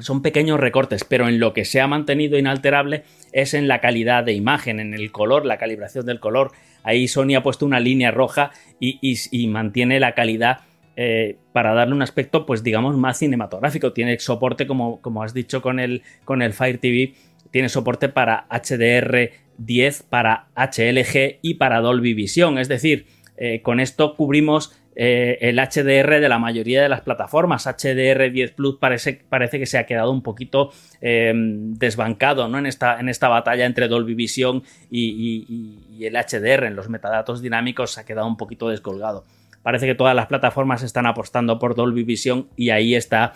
Son 0.00 0.22
pequeños 0.22 0.60
recortes, 0.60 1.02
pero 1.04 1.28
en 1.28 1.40
lo 1.40 1.52
que 1.52 1.64
se 1.64 1.80
ha 1.80 1.86
mantenido 1.88 2.38
inalterable 2.38 3.02
es 3.32 3.54
en 3.54 3.66
la 3.66 3.80
calidad 3.80 4.22
de 4.24 4.32
imagen, 4.32 4.78
en 4.80 4.94
el 4.94 5.10
color, 5.10 5.44
la 5.44 5.58
calibración 5.58 6.06
del 6.06 6.20
color. 6.20 6.52
Ahí 6.84 7.08
Sony 7.08 7.34
ha 7.36 7.42
puesto 7.42 7.66
una 7.66 7.80
línea 7.80 8.10
roja 8.12 8.52
y, 8.78 8.98
y- 9.02 9.16
y 9.32 9.46
mantiene 9.48 9.98
la 10.00 10.14
calidad 10.14 10.60
eh, 10.96 11.38
para 11.52 11.74
darle 11.74 11.92
un 11.94 12.02
aspecto, 12.02 12.46
pues 12.46 12.62
digamos, 12.62 12.96
más 12.96 13.18
cinematográfico. 13.18 13.92
Tiene 13.92 14.16
soporte, 14.20 14.66
como, 14.68 15.00
como 15.02 15.24
has 15.24 15.34
dicho 15.34 15.60
con 15.60 15.80
el, 15.80 16.02
con 16.24 16.40
el 16.40 16.52
Fire 16.52 16.78
TV, 16.78 17.14
tiene 17.54 17.68
soporte 17.68 18.08
para 18.08 18.48
HDR10, 18.48 20.02
para 20.10 20.48
HLG 20.56 21.38
y 21.40 21.54
para 21.54 21.80
Dolby 21.80 22.12
Vision. 22.12 22.58
Es 22.58 22.66
decir, 22.66 23.06
eh, 23.36 23.62
con 23.62 23.78
esto 23.78 24.16
cubrimos 24.16 24.76
eh, 24.96 25.38
el 25.40 25.60
HDR 25.60 26.18
de 26.18 26.28
la 26.28 26.40
mayoría 26.40 26.82
de 26.82 26.88
las 26.88 27.02
plataformas. 27.02 27.68
HDR10 27.68 28.56
Plus 28.56 28.78
parece, 28.80 29.20
parece 29.28 29.60
que 29.60 29.66
se 29.66 29.78
ha 29.78 29.86
quedado 29.86 30.10
un 30.10 30.24
poquito 30.24 30.72
eh, 31.00 31.32
desbancado 31.32 32.48
¿no? 32.48 32.58
en, 32.58 32.66
esta, 32.66 32.98
en 32.98 33.08
esta 33.08 33.28
batalla 33.28 33.66
entre 33.66 33.86
Dolby 33.86 34.14
Vision 34.14 34.64
y, 34.90 36.04
el 36.04 36.14
HDR. 36.14 36.64
En 36.64 36.74
los 36.74 36.88
metadatos 36.88 37.40
dinámicos 37.40 37.92
se 37.92 38.00
ha 38.00 38.04
quedado 38.04 38.26
un 38.26 38.36
poquito 38.36 38.68
descolgado. 38.68 39.26
Parece 39.62 39.86
que 39.86 39.94
todas 39.94 40.16
las 40.16 40.26
plataformas 40.26 40.82
están 40.82 41.06
apostando 41.06 41.60
por 41.60 41.76
Dolby 41.76 42.02
Vision 42.02 42.48
y 42.56 42.70
ahí 42.70 42.96
está 42.96 43.32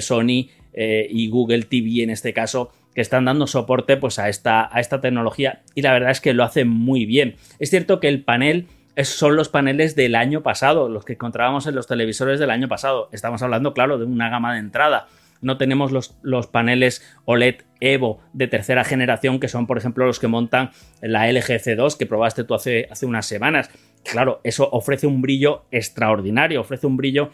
Sony 0.00 0.48
y 0.72 1.28
Google 1.28 1.64
TV 1.64 2.02
en 2.02 2.10
este 2.10 2.32
caso 2.32 2.72
que 2.94 3.00
están 3.00 3.24
dando 3.24 3.46
soporte 3.46 3.96
pues, 3.96 4.18
a, 4.18 4.28
esta, 4.28 4.68
a 4.74 4.80
esta 4.80 5.00
tecnología 5.00 5.62
y 5.74 5.82
la 5.82 5.92
verdad 5.92 6.10
es 6.10 6.20
que 6.20 6.34
lo 6.34 6.44
hacen 6.44 6.68
muy 6.68 7.06
bien. 7.06 7.36
Es 7.58 7.70
cierto 7.70 8.00
que 8.00 8.08
el 8.08 8.24
panel 8.24 8.66
son 9.04 9.36
los 9.36 9.48
paneles 9.48 9.96
del 9.96 10.14
año 10.14 10.42
pasado, 10.42 10.88
los 10.88 11.04
que 11.04 11.14
encontrábamos 11.14 11.66
en 11.66 11.74
los 11.74 11.86
televisores 11.86 12.40
del 12.40 12.50
año 12.50 12.68
pasado. 12.68 13.08
Estamos 13.12 13.42
hablando, 13.42 13.72
claro, 13.72 13.98
de 13.98 14.04
una 14.04 14.28
gama 14.28 14.54
de 14.54 14.60
entrada. 14.60 15.06
No 15.40 15.56
tenemos 15.56 15.90
los, 15.90 16.16
los 16.22 16.46
paneles 16.46 17.02
OLED 17.24 17.62
Evo 17.80 18.20
de 18.34 18.46
tercera 18.46 18.84
generación, 18.84 19.40
que 19.40 19.48
son, 19.48 19.66
por 19.66 19.78
ejemplo, 19.78 20.04
los 20.04 20.18
que 20.18 20.28
montan 20.28 20.70
la 21.00 21.30
LG 21.30 21.62
C2 21.62 21.96
que 21.96 22.04
probaste 22.04 22.44
tú 22.44 22.54
hace, 22.54 22.88
hace 22.90 23.06
unas 23.06 23.24
semanas. 23.24 23.70
Claro, 24.04 24.40
eso 24.44 24.68
ofrece 24.70 25.06
un 25.06 25.22
brillo 25.22 25.64
extraordinario, 25.70 26.60
ofrece 26.60 26.86
un 26.86 26.98
brillo. 26.98 27.30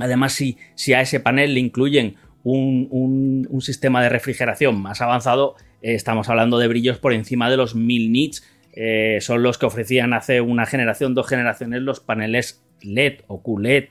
Además, 0.00 0.32
si, 0.32 0.58
si 0.74 0.94
a 0.94 1.00
ese 1.00 1.20
panel 1.20 1.54
le 1.54 1.60
incluyen 1.60 2.16
un, 2.52 3.46
un, 3.50 3.60
sistema 3.60 4.02
de 4.02 4.08
refrigeración 4.08 4.80
más 4.80 5.00
avanzado, 5.00 5.56
eh, 5.82 5.94
estamos 5.94 6.28
hablando 6.28 6.58
de 6.58 6.68
brillos 6.68 6.98
por 6.98 7.12
encima 7.12 7.50
de 7.50 7.56
los 7.56 7.74
1000 7.74 8.12
nits 8.12 8.42
eh, 8.80 9.18
son 9.20 9.42
los 9.42 9.58
que 9.58 9.66
ofrecían 9.66 10.12
hace 10.12 10.40
una 10.40 10.64
generación, 10.64 11.12
dos 11.12 11.26
generaciones, 11.26 11.82
los 11.82 11.98
paneles 11.98 12.62
LED 12.80 13.22
o 13.26 13.42
QLED. 13.42 13.86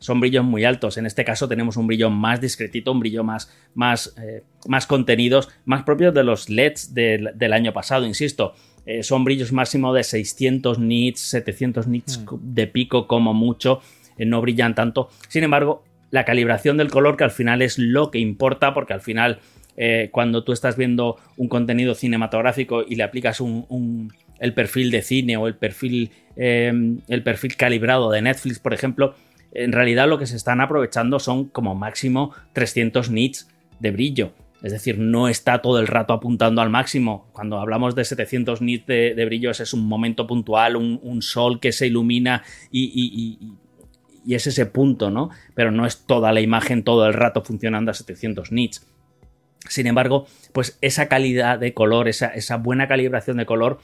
Son 0.00 0.18
brillos 0.18 0.44
muy 0.44 0.64
altos. 0.64 0.96
En 0.96 1.06
este 1.06 1.24
caso 1.24 1.46
tenemos 1.46 1.76
un 1.76 1.86
brillo 1.86 2.10
más 2.10 2.40
discretito, 2.40 2.90
un 2.90 2.98
brillo 2.98 3.22
más, 3.22 3.54
más, 3.74 4.14
eh, 4.20 4.42
más 4.66 4.88
contenidos, 4.88 5.48
más 5.64 5.84
propios 5.84 6.12
de 6.12 6.24
los 6.24 6.50
LEDs 6.50 6.92
del, 6.92 7.52
año 7.52 7.72
pasado, 7.72 8.04
insisto. 8.04 8.54
Eh, 8.84 9.04
son 9.04 9.22
brillos 9.22 9.52
máximo 9.52 9.94
de 9.94 10.02
600 10.02 10.80
nits, 10.80 11.20
700 11.20 11.86
nits 11.86 12.18
mm. 12.18 12.36
de 12.42 12.66
pico 12.66 13.06
como 13.06 13.34
mucho. 13.34 13.80
no 14.18 14.40
brillan 14.40 14.74
tanto. 14.74 15.08
Sin 15.28 15.44
embargo, 15.44 15.84
la 16.12 16.24
calibración 16.24 16.76
del 16.76 16.92
color, 16.92 17.16
que 17.16 17.24
al 17.24 17.32
final 17.32 17.60
es 17.60 17.76
lo 17.78 18.12
que 18.12 18.20
importa, 18.20 18.72
porque 18.72 18.92
al 18.92 19.00
final 19.00 19.40
cuando 20.10 20.44
tú 20.44 20.52
estás 20.52 20.76
viendo 20.76 21.16
un 21.38 21.48
contenido 21.48 21.94
cinematográfico 21.94 22.84
y 22.86 22.94
le 22.94 23.02
aplicas 23.02 23.40
un, 23.40 24.12
el 24.42 24.54
perfil 24.54 24.90
de 24.90 25.02
cine 25.02 25.36
o 25.36 25.46
el 25.46 25.54
perfil, 25.54 26.10
em, 26.34 26.98
el 27.06 27.22
perfil 27.22 27.56
calibrado 27.56 28.10
de 28.10 28.22
Netflix, 28.22 28.58
por 28.58 28.74
ejemplo, 28.74 29.14
en 29.52 29.70
realidad 29.70 30.08
lo 30.08 30.18
que 30.18 30.26
se 30.26 30.34
están 30.34 30.60
aprovechando 30.60 31.20
son 31.20 31.44
como 31.44 31.76
máximo 31.76 32.34
300 32.52 33.10
nits 33.10 33.48
de 33.78 33.92
brillo. 33.92 34.32
Es 34.64 34.72
decir, 34.72 34.98
no 34.98 35.28
está 35.28 35.62
todo 35.62 35.78
el 35.78 35.86
rato 35.86 36.12
apuntando 36.12 36.60
al 36.60 36.70
máximo. 36.70 37.28
Cuando 37.32 37.60
hablamos 37.60 37.94
de 37.94 38.04
700 38.04 38.62
nits 38.62 38.86
de, 38.86 39.14
de 39.14 39.24
brillo, 39.24 39.52
es 39.52 39.72
un 39.72 39.86
momento 39.86 40.26
puntual, 40.26 40.74
un, 40.74 41.22
sol 41.22 41.60
que 41.60 41.70
se 41.70 41.86
ilumina 41.86 42.42
y, 42.70 43.38
es 44.28 44.46
ese 44.46 44.66
punto, 44.66 45.10
¿no? 45.10 45.30
Pero 45.54 45.70
no 45.70 45.86
es 45.86 46.04
toda 46.06 46.32
la 46.32 46.40
imagen 46.40 46.82
todo 46.84 47.06
el 47.06 47.14
rato 47.14 47.42
funcionando 47.42 47.90
a 47.90 47.94
700 47.94 48.52
nits. 48.52 48.86
Sin 49.68 49.86
embargo, 49.86 50.26
pues 50.52 50.78
esa 50.80 51.08
calidad 51.08 51.58
de 51.58 51.72
color, 51.72 52.08
esa, 52.08 52.28
esa, 52.28 52.56
buena 52.56 52.88
calibración 52.88 53.36
de 53.36 53.46
color, 53.46 53.78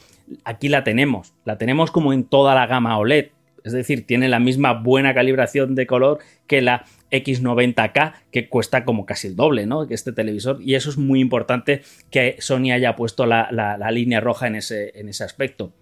aquí 0.44 0.68
la 0.68 0.82
tenemos. 0.82 1.34
La 1.44 1.56
tenemos 1.56 1.90
como 1.90 2.12
en 2.12 2.24
toda 2.24 2.54
la 2.54 2.66
gama 2.66 2.98
OLED. 2.98 3.28
Es 3.64 3.72
decir, 3.72 4.06
tiene 4.06 4.28
la 4.28 4.40
misma 4.40 4.72
buena 4.72 5.14
calibración 5.14 5.74
de 5.74 5.86
color 5.86 6.18
que 6.46 6.62
la 6.62 6.84
X90K, 7.10 8.14
que 8.30 8.48
cuesta 8.48 8.84
como 8.84 9.06
casi 9.06 9.28
el 9.28 9.36
doble, 9.36 9.66
¿no? 9.66 9.86
Que 9.86 9.94
este 9.94 10.12
televisor. 10.12 10.58
Y 10.62 10.74
eso 10.74 10.90
es 10.90 10.96
muy 10.96 11.20
importante 11.20 11.82
que 12.10 12.36
Sony 12.38 12.72
haya 12.72 12.96
puesto 12.96 13.26
la, 13.26 13.90
línea 13.90 14.20
roja 14.20 14.46
en 14.46 14.56
ese, 14.56 14.98
en 14.98 15.08
ese 15.08 15.24
aspecto. 15.24 15.72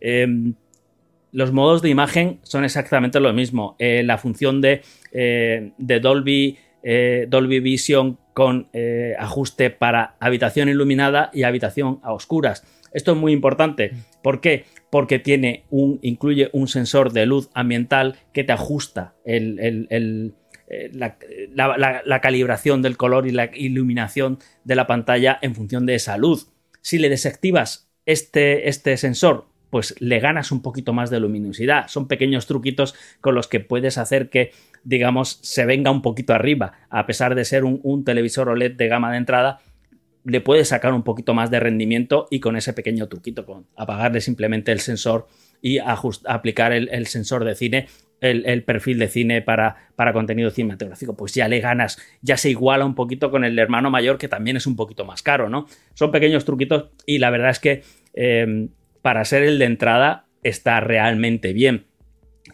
Em, 0.00 0.54
los 1.32 1.52
modos 1.52 1.82
de 1.82 1.90
imagen 1.90 2.40
son 2.42 2.64
exactamente 2.64 3.20
lo 3.20 3.32
mismo. 3.32 3.76
Eh, 3.78 4.02
la 4.04 4.18
función 4.18 4.60
de, 4.60 4.82
eh, 5.12 5.72
Dolby, 5.78 6.58
eh, 6.82 7.26
Dolby 7.28 7.60
Vision 7.60 8.18
con 8.34 8.68
ajuste 9.18 9.70
para 9.70 10.14
habitación 10.20 10.68
iluminada 10.68 11.30
y 11.34 11.42
habitación 11.42 11.98
a 12.04 12.12
oscuras. 12.12 12.64
Esto 12.92 13.12
es 13.12 13.18
muy 13.18 13.32
importante. 13.32 13.92
¿Por 14.22 14.40
qué? 14.40 14.64
Porque 14.90 15.18
tiene 15.18 15.64
un, 15.70 15.98
incluye 16.02 16.48
un 16.52 16.68
sensor 16.68 17.12
de 17.12 17.26
luz 17.26 17.50
ambiental 17.52 18.16
que 18.32 18.44
te 18.44 18.52
ajusta 18.52 19.14
eh, 20.70 20.92
la, 20.94 22.20
calibración 22.20 22.82
del 22.82 22.96
color 22.96 23.26
y 23.26 23.30
la 23.30 23.50
iluminación 23.54 24.38
de 24.64 24.74
la 24.74 24.86
pantalla 24.86 25.38
en 25.40 25.54
función 25.54 25.86
de 25.86 25.94
esa 25.94 26.18
luz. 26.18 26.50
Si 26.82 26.98
le 26.98 27.08
desactivas 27.08 27.90
este, 28.04 28.68
este 28.68 28.96
sensor, 28.98 29.47
pues 29.70 29.94
le 29.98 30.20
ganas 30.20 30.52
un 30.52 30.62
poquito 30.62 30.92
más 30.92 31.10
de 31.10 31.20
luminosidad. 31.20 31.88
Son 31.88 32.08
pequeños 32.08 32.46
truquitos 32.46 32.94
con 33.20 33.34
los 33.34 33.48
que 33.48 33.60
puedes 33.60 33.98
hacer 33.98 34.30
que 34.30 34.52
digamos, 34.84 35.38
se 35.42 35.66
venga 35.66 35.90
un 35.90 36.02
poquito 36.02 36.34
arriba, 36.34 36.72
a 36.90 37.06
pesar 37.06 37.34
de 37.34 37.44
ser 37.44 37.64
un, 37.64 38.04
televisor 38.04 38.48
OLED 38.48 38.72
de 38.72 38.88
gama 38.88 39.10
de 39.12 39.18
entrada, 39.18 39.60
le 40.24 40.40
puedes 40.40 40.68
sacar 40.68 40.92
un 40.92 41.02
poquito 41.02 41.34
más 41.34 41.50
de 41.50 41.60
rendimiento 41.60 42.26
y 42.30 42.40
con 42.40 42.56
ese 42.56 42.72
pequeño 42.72 43.06
truquito, 43.06 43.46
con 43.46 43.66
apagarle 43.76 44.20
simplemente 44.20 44.72
el 44.72 44.80
sensor 44.80 45.26
y 45.60 45.78
aplicar 45.78 46.72
el, 46.72 47.06
sensor 47.06 47.44
de 47.44 47.54
cine, 47.54 47.86
el, 48.20 48.62
perfil 48.62 48.98
de 48.98 49.08
cine 49.08 49.42
para, 49.42 49.76
para, 49.96 50.12
contenido 50.12 50.50
cinematográfico, 50.50 51.16
pues 51.16 51.34
ya 51.34 51.48
le 51.48 51.60
ganas, 51.60 51.98
ya 52.22 52.36
se 52.36 52.50
iguala 52.50 52.84
un 52.84 52.94
poquito 52.94 53.30
con 53.30 53.44
el 53.44 53.58
hermano 53.58 53.90
mayor, 53.90 54.18
que 54.18 54.28
también 54.28 54.56
es 54.56 54.66
un 54.66 54.76
poquito 54.76 55.04
más 55.04 55.22
caro, 55.22 55.48
¿no? 55.48 55.66
Son 55.94 56.10
pequeños 56.10 56.44
truquitos 56.44 56.90
y 57.06 57.18
la 57.18 57.30
verdad 57.30 57.50
es 57.50 57.58
que 57.58 57.82
eh, 58.14 58.68
para 59.08 59.24
ser 59.24 59.42
el 59.42 59.58
de 59.58 59.64
entrada 59.64 60.26
está 60.42 60.80
realmente 60.80 61.54
bien. 61.54 61.86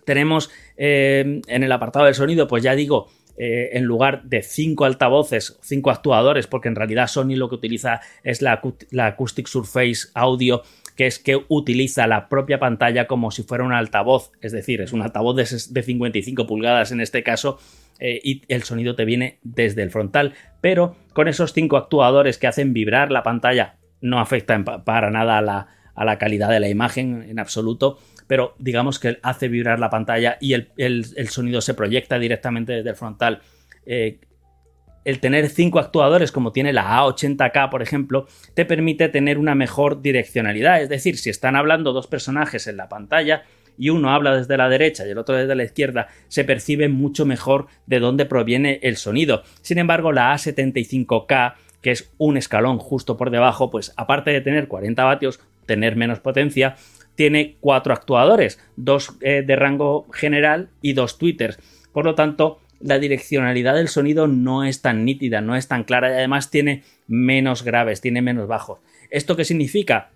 Tenemos 0.04 0.52
eh, 0.76 1.40
en 1.48 1.62
el 1.64 1.72
apartado 1.72 2.04
del 2.04 2.14
sonido, 2.14 2.46
pues 2.46 2.62
ya 2.62 2.76
digo, 2.76 3.08
eh, 3.36 3.70
en 3.72 3.82
lugar 3.82 4.22
de 4.22 4.40
cinco 4.44 4.84
altavoces, 4.84 5.58
cinco 5.62 5.90
actuadores, 5.90 6.46
porque 6.46 6.68
en 6.68 6.76
realidad 6.76 7.08
Sony 7.08 7.34
lo 7.34 7.48
que 7.48 7.56
utiliza 7.56 8.02
es 8.22 8.40
la, 8.40 8.62
Acoustic 9.00 9.48
Surface 9.48 10.10
Audio, 10.14 10.62
que 10.94 11.08
es 11.08 11.18
que 11.18 11.44
utiliza 11.48 12.06
la 12.06 12.28
propia 12.28 12.60
pantalla 12.60 13.08
como 13.08 13.32
si 13.32 13.42
fuera 13.42 13.64
un 13.64 13.72
altavoz, 13.72 14.30
es 14.40 14.52
decir, 14.52 14.80
es 14.80 14.92
un 14.92 15.02
altavoz 15.02 15.34
de, 15.34 15.82
55 15.82 16.46
pulgadas 16.46 16.92
en 16.92 17.00
este 17.00 17.24
caso, 17.24 17.58
eh, 17.98 18.20
y 18.22 18.42
el 18.46 18.62
sonido 18.62 18.94
te 18.94 19.04
viene 19.04 19.40
desde 19.42 19.82
el 19.82 19.90
frontal, 19.90 20.34
pero 20.60 20.94
con 21.14 21.26
esos 21.26 21.52
cinco 21.52 21.76
actuadores 21.78 22.38
que 22.38 22.46
hacen 22.46 22.72
vibrar 22.72 23.10
la 23.10 23.24
pantalla, 23.24 23.74
no 24.00 24.20
afecta 24.20 24.62
para 24.84 25.10
nada 25.10 25.38
a 25.38 25.42
la 25.42 25.83
calidad 26.18 26.50
de 26.50 26.60
la 26.60 26.68
imagen 26.68 27.26
en 27.28 27.38
absoluto 27.38 27.98
pero 28.26 28.54
digamos 28.58 28.98
que 28.98 29.18
hace 29.22 29.48
vibrar 29.48 29.78
la 29.78 29.90
pantalla 29.90 30.38
y 30.40 30.54
el, 30.54 31.28
sonido 31.28 31.60
se 31.60 31.74
proyecta 31.74 32.18
directamente 32.18 32.72
desde 32.72 32.90
el 32.90 32.96
frontal. 32.96 33.40
Eh, 33.86 34.18
el 35.04 35.20
tener 35.20 35.50
cinco 35.50 35.78
actuadores 35.78 36.32
como 36.32 36.52
tiene 36.52 36.72
la 36.72 36.98
A80K, 37.00 37.68
por 37.70 37.82
ejemplo, 37.82 38.26
te 38.54 38.64
permite 38.64 39.10
tener 39.10 39.36
una 39.36 39.54
mejor 39.54 40.00
direccionalidad. 40.00 40.80
Es 40.80 40.88
decir, 40.88 41.18
si 41.18 41.28
están 41.28 41.56
hablando 41.56 41.92
dos 41.92 42.06
personajes 42.06 42.66
en 42.66 42.78
la 42.78 42.88
pantalla 42.88 43.42
y 43.76 43.90
uno 43.90 44.10
habla 44.10 44.34
desde 44.34 44.56
la 44.56 44.70
derecha 44.70 45.06
y 45.06 45.10
el 45.10 45.18
otro 45.18 45.34
desde 45.34 45.54
la 45.54 45.64
izquierda, 45.64 46.08
se 46.28 46.44
percibe 46.44 46.88
mucho 46.88 47.26
mejor 47.26 47.66
de 47.86 48.00
dónde 48.00 48.24
proviene 48.24 48.80
el 48.82 48.96
sonido. 48.96 49.42
Sin 49.60 49.76
embargo, 49.76 50.10
la 50.12 50.32
A75K, 50.32 51.54
que 51.82 51.90
es 51.90 52.10
un 52.16 52.38
escalón 52.38 52.78
justo 52.78 53.18
por 53.18 53.30
debajo, 53.30 53.70
pues 53.70 53.92
aparte 53.98 54.30
de 54.30 54.40
tener 54.40 54.68
40 54.68 55.04
vatios, 55.04 55.40
tener 55.66 55.96
menos 55.96 56.20
potencia, 56.20 56.76
tiene 57.14 57.56
cuatro 57.60 57.92
actuadores, 57.92 58.58
dos 58.76 59.16
eh, 59.20 59.42
de 59.46 59.56
rango 59.56 60.06
general 60.12 60.68
y 60.82 60.94
dos 60.94 61.18
twitters. 61.18 61.58
Por 61.92 62.04
lo 62.04 62.14
tanto, 62.14 62.60
la 62.80 62.98
direccionalidad 62.98 63.74
del 63.74 63.88
sonido 63.88 64.26
no 64.26 64.64
es 64.64 64.82
tan 64.82 65.04
nítida, 65.04 65.40
no 65.40 65.56
es 65.56 65.68
tan 65.68 65.84
clara 65.84 66.10
y 66.10 66.14
además 66.14 66.50
tiene 66.50 66.82
menos 67.06 67.62
graves, 67.62 68.00
tiene 68.00 68.20
menos 68.20 68.48
bajos. 68.48 68.80
¿Esto 69.10 69.36
qué 69.36 69.44
significa? 69.44 70.10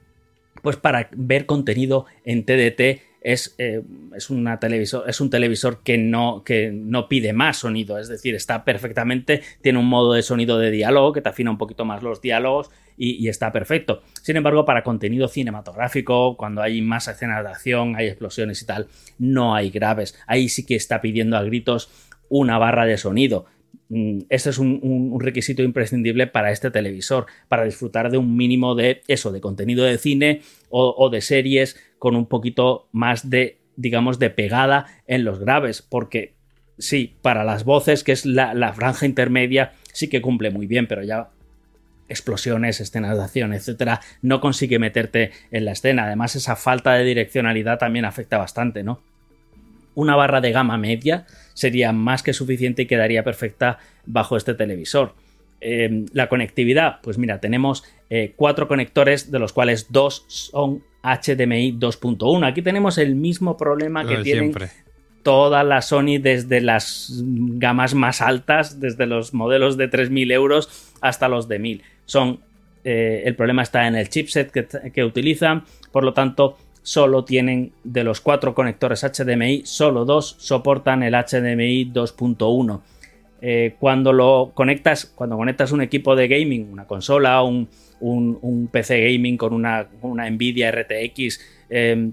Pues 0.63 0.77
para 0.77 1.09
ver 1.13 1.47
contenido 1.47 2.07
en 2.25 2.45
TDT 2.45 3.01
es, 3.21 3.55
eh, 3.59 3.83
es, 4.15 4.31
una 4.31 4.59
televisor, 4.59 5.09
es 5.09 5.21
un 5.21 5.31
televisor 5.31 5.83
que 5.83 5.99
no, 5.99 6.43
que 6.45 6.71
no 6.73 7.09
pide 7.09 7.33
más 7.33 7.59
sonido, 7.59 7.99
es 7.99 8.09
decir, 8.09 8.35
está 8.35 8.65
perfectamente, 8.65 9.43
tiene 9.61 9.79
un 9.79 9.87
modo 9.87 10.13
de 10.13 10.23
sonido 10.23 10.59
de 10.59 10.71
diálogo 10.71 11.13
que 11.13 11.21
te 11.21 11.29
afina 11.29 11.51
un 11.51 11.59
poquito 11.59 11.85
más 11.85 12.03
los 12.03 12.21
diálogos 12.21 12.71
y, 12.99 13.29
está 13.29 13.53
perfecto. 13.53 14.03
Sin 14.23 14.37
embargo, 14.37 14.65
para 14.65 14.83
contenido 14.83 15.29
cinematográfico, 15.29 16.37
cuando 16.37 16.61
hay 16.61 16.83
más 16.83 17.07
escenas 17.07 17.45
de 17.45 17.51
acción, 17.51 17.95
hay 17.97 18.09
explosiones 18.09 18.61
y 18.61 18.67
tal, 18.67 18.89
no 19.19 19.55
hay 19.55 19.71
graves. 19.71 20.19
Ahí 20.27 20.49
sí 20.49 20.67
que 20.67 20.75
está 20.75 21.01
pidiendo 21.01 21.37
a 21.37 21.43
gritos 21.45 21.91
una 22.29 22.59
barra 22.59 22.85
de 22.87 22.99
sonido. 22.99 23.47
Mm, 23.89 24.21
ese 24.29 24.51
es 24.51 24.59
un, 24.59 25.17
requisito 25.21 25.63
imprescindible 25.63 26.27
para 26.27 26.51
este 26.51 26.71
televisor, 26.71 27.27
para 27.49 27.65
disfrutar 27.65 28.11
de 28.11 28.19
un 28.19 28.37
mínimo 28.37 28.75
de 28.75 29.03
eso, 29.07 29.31
de 29.31 29.41
contenido 29.41 29.85
de 29.85 29.99
cine 29.99 30.43
o, 30.69 31.09
de 31.09 31.21
series 31.21 31.77
con 31.99 32.17
un 32.17 32.27
poquito 32.27 32.89
más 32.93 33.31
de, 33.31 33.59
digamos, 33.77 34.19
de 34.19 34.31
pegada 34.31 34.87
en 35.07 35.25
los 35.25 35.39
graves, 35.39 35.83
porque 35.83 36.35
sí, 36.79 37.17
para 37.23 37.45
las 37.45 37.65
voces, 37.65 38.05
que 38.05 38.13
es 38.13 38.27
la 38.27 38.73
franja 38.75 39.07
intermedia, 39.07 39.73
sí 39.93 40.09
que 40.09 40.21
cumple 40.21 40.51
muy 40.51 40.67
bien, 40.67 40.87
pero 40.87 41.03
ya 41.03 41.31
explosiones, 42.09 42.81
escenas 42.81 43.17
de 43.17 43.25
acción, 43.25 43.53
etcétera, 43.53 44.01
no 44.23 44.41
consigue 44.41 44.79
meterte 44.79 45.33
en 45.51 45.65
la 45.65 45.73
escena. 45.73 46.05
Además, 46.05 46.37
esa 46.37 46.57
falta 46.57 46.95
de 46.95 47.05
direccionalidad 47.05 47.79
también 47.79 48.05
afecta 48.05 48.39
bastante, 48.39 48.83
¿no? 48.83 49.03
Una 49.95 50.15
barra 50.17 50.41
de 50.41 50.53
gama 50.53 50.79
media 50.79 51.27
sería 51.55 51.93
más 51.93 52.23
que 52.23 52.33
suficiente 52.33 52.83
y 52.83 52.87
quedaría 52.87 53.25
perfecta 53.25 53.79
bajo 54.07 54.37
este 54.37 54.55
televisor. 54.55 55.15
Em, 55.61 56.07
la 56.13 56.29
conectividad, 56.29 57.01
pues 57.03 57.19
mira, 57.19 57.41
tenemos 57.41 57.85
eh, 58.11 58.33
cuatro 58.37 58.69
conectores, 58.69 59.31
de 59.31 59.39
los 59.41 59.53
cuales 59.53 59.91
dos 59.91 60.25
son 60.29 60.85
HDMI 61.03 61.73
2.1. 61.79 62.47
Aquí 62.47 62.63
tenemos 62.63 62.97
el 62.99 63.17
mismo 63.17 63.57
problema 63.57 64.05
Lo 64.05 64.11
que 64.11 64.17
tienen 64.19 64.45
siempre. 64.45 64.69
todas 65.25 65.67
las 65.67 65.89
Sony 65.89 66.19
desde 66.21 66.61
las 66.61 67.23
gamas 67.25 67.95
más 67.95 68.21
altas, 68.21 68.79
desde 68.79 69.07
los 69.07 69.35
modelos 69.35 69.77
de 69.77 69.91
3.000 69.91 70.33
euros 70.33 70.95
hasta 71.01 71.29
los 71.29 71.49
de 71.49 71.61
1.000. 71.61 71.83
Son, 72.09 72.41
eh, 72.85 73.23
el 73.27 73.37
problema 73.37 73.63
está 73.63 73.87
en 73.87 73.95
el 73.95 74.09
chipset 74.09 74.51
que, 74.51 75.05
utilizan, 75.05 75.65
por 75.93 76.05
lo 76.05 76.15
tanto, 76.15 76.57
solo 76.83 77.23
tienen 77.23 77.73
de 77.85 78.03
los 78.03 78.23
cuatro 78.23 78.55
conectores 78.55 79.05
HDMI, 79.05 79.67
solo 79.67 80.07
dos 80.07 80.37
soportan 80.39 81.03
el 81.03 81.13
HDMI 81.13 81.93
2.1. 81.93 82.81
Eh, 83.43 83.75
cuando 83.79 84.15
lo 84.15 84.53
conectas, 84.55 85.05
cuando 85.15 85.37
conectas 85.37 85.71
un 85.71 85.83
equipo 85.83 86.17
de 86.17 86.29
gaming, 86.29 86.73
una 86.73 86.87
consola, 86.87 87.43
un, 87.43 87.69
PC 88.73 89.13
gaming 89.13 89.37
con 89.37 89.53
una, 89.53 89.87
Nvidia 90.31 90.73
RTX 90.73 91.41
eh, 91.69 92.11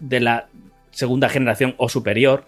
de 0.00 0.20
la 0.20 0.48
segunda 0.90 1.28
generación 1.28 1.74
o 1.76 1.90
superior, 1.90 2.46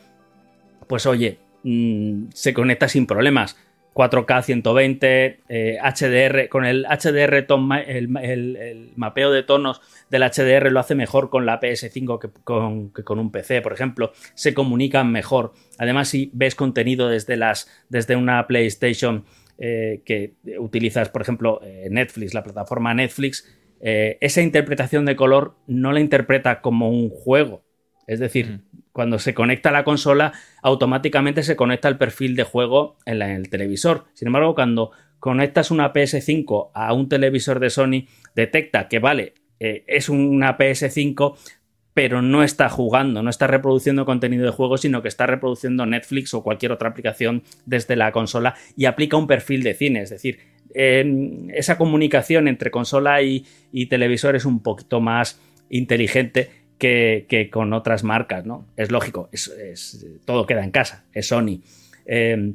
pues 0.87 1.05
oye, 1.05 1.37
mm, 1.63 2.29
se 2.33 2.55
conecta 2.55 2.89
sin 2.89 3.07
problemas. 3.07 3.55
4K 3.97 4.43
120, 4.43 5.41
eh, 5.49 5.79
HDR, 5.83 6.51
con 6.51 6.67
el 6.67 6.85
HDR, 6.85 7.43
ton 7.47 7.73
el- 7.73 8.15
el 8.19 8.93
mapeo 8.95 9.33
de 9.33 9.43
tonos 9.43 9.81
del 10.11 10.23
HDR 10.23 10.71
lo 10.71 10.81
hace 10.81 10.95
mejor 10.95 11.31
con 11.31 11.47
la 11.47 11.61
PS5 11.61 12.19
que 12.19 12.29
con, 12.45 12.93
que 12.93 13.03
con 13.05 13.19
un 13.19 13.33
PC, 13.33 13.63
por 13.63 13.73
ejemplo, 13.73 14.13
se 14.35 14.53
comunican 14.53 15.11
mejor. 15.11 15.55
Además, 15.79 16.09
si 16.09 16.31
ves 16.35 16.55
contenido 16.55 17.09
desde, 17.09 17.39
las, 17.39 17.71
desde 17.89 18.17
una 18.17 18.47
PlayStation 18.47 19.25
eh, 19.59 20.03
que 20.05 20.35
utilizas, 20.59 21.09
por 21.09 21.23
ejemplo, 21.23 21.61
eh, 21.63 21.89
Netflix, 21.91 22.35
la 22.35 22.45
plataforma 22.45 22.93
Netflix, 22.93 23.49
eh, 23.81 24.19
esa 24.21 24.43
interpretación 24.43 25.07
de 25.07 25.17
color 25.17 25.57
no 25.67 25.93
la 25.93 26.01
interpreta 26.01 26.61
como 26.61 26.91
un 26.91 27.09
juego. 27.09 27.66
Es 28.07 28.21
decir, 28.21 28.61
cuando 28.93 29.19
se 29.19 29.35
conecta 29.35 29.71
a 29.71 29.73
la 29.73 29.85
consola, 29.85 30.33
automáticamente 30.63 31.43
se 31.43 31.57
conecta 31.57 31.89
el 31.89 31.99
perfil 31.99 32.37
de 32.37 32.45
juego 32.45 32.97
en, 33.05 33.19
la- 33.19 33.31
en 33.31 33.37
el 33.37 33.51
televisor. 33.51 34.05
Sin 34.15 34.29
embargo, 34.29 34.55
cuando 34.55 34.93
conectas 35.19 35.71
una 35.71 35.93
PS5 35.93 36.71
a 36.75 36.93
un 36.93 37.09
televisor 37.09 37.59
de 37.61 37.71
Sony, 37.71 38.07
detecta 38.35 38.89
que, 38.89 38.99
vale, 39.01 39.35
eh, 39.59 39.85
es 39.89 40.09
una 40.09 40.57
PS5, 40.57 41.37
pero 41.95 42.21
no 42.23 42.43
está 42.43 42.69
jugando, 42.69 43.23
no 43.23 43.31
está 43.31 43.47
reproduciendo 43.47 44.05
contenido 44.05 44.45
de 44.45 44.51
juego, 44.53 44.77
sino 44.77 45.01
que 45.03 45.09
está 45.09 45.27
reproduciendo 45.27 45.87
Netflix 45.87 46.35
o 46.35 46.43
cualquier 46.43 46.73
otra 46.73 46.91
aplicación 46.91 47.43
desde 47.65 47.97
la 47.97 48.13
consola 48.13 48.55
y 48.77 48.85
aplica 48.85 49.17
un 49.17 49.27
perfil 49.27 49.63
de 49.63 49.73
cine. 49.75 50.03
Es 50.03 50.11
decir, 50.11 50.39
eh, 50.75 51.49
esa 51.55 51.79
comunicación 51.79 52.49
entre 52.49 52.71
consola 52.71 53.23
y, 53.23 53.47
y 53.73 53.87
televisor 53.87 54.37
es 54.37 54.45
un 54.45 54.63
poquito 54.63 55.01
más 55.01 55.41
inteligente 55.71 56.51
que, 56.79 57.49
con 57.53 57.73
otras 57.73 58.05
marcas, 58.05 58.45
¿no? 58.47 58.67
Es 58.77 58.91
lógico, 58.91 59.29
es, 59.33 60.07
todo 60.25 60.47
queda 60.47 60.65
en 60.65 60.71
casa, 60.71 61.05
es 61.13 61.29
Sony. 61.29 61.61
Eh, 62.07 62.55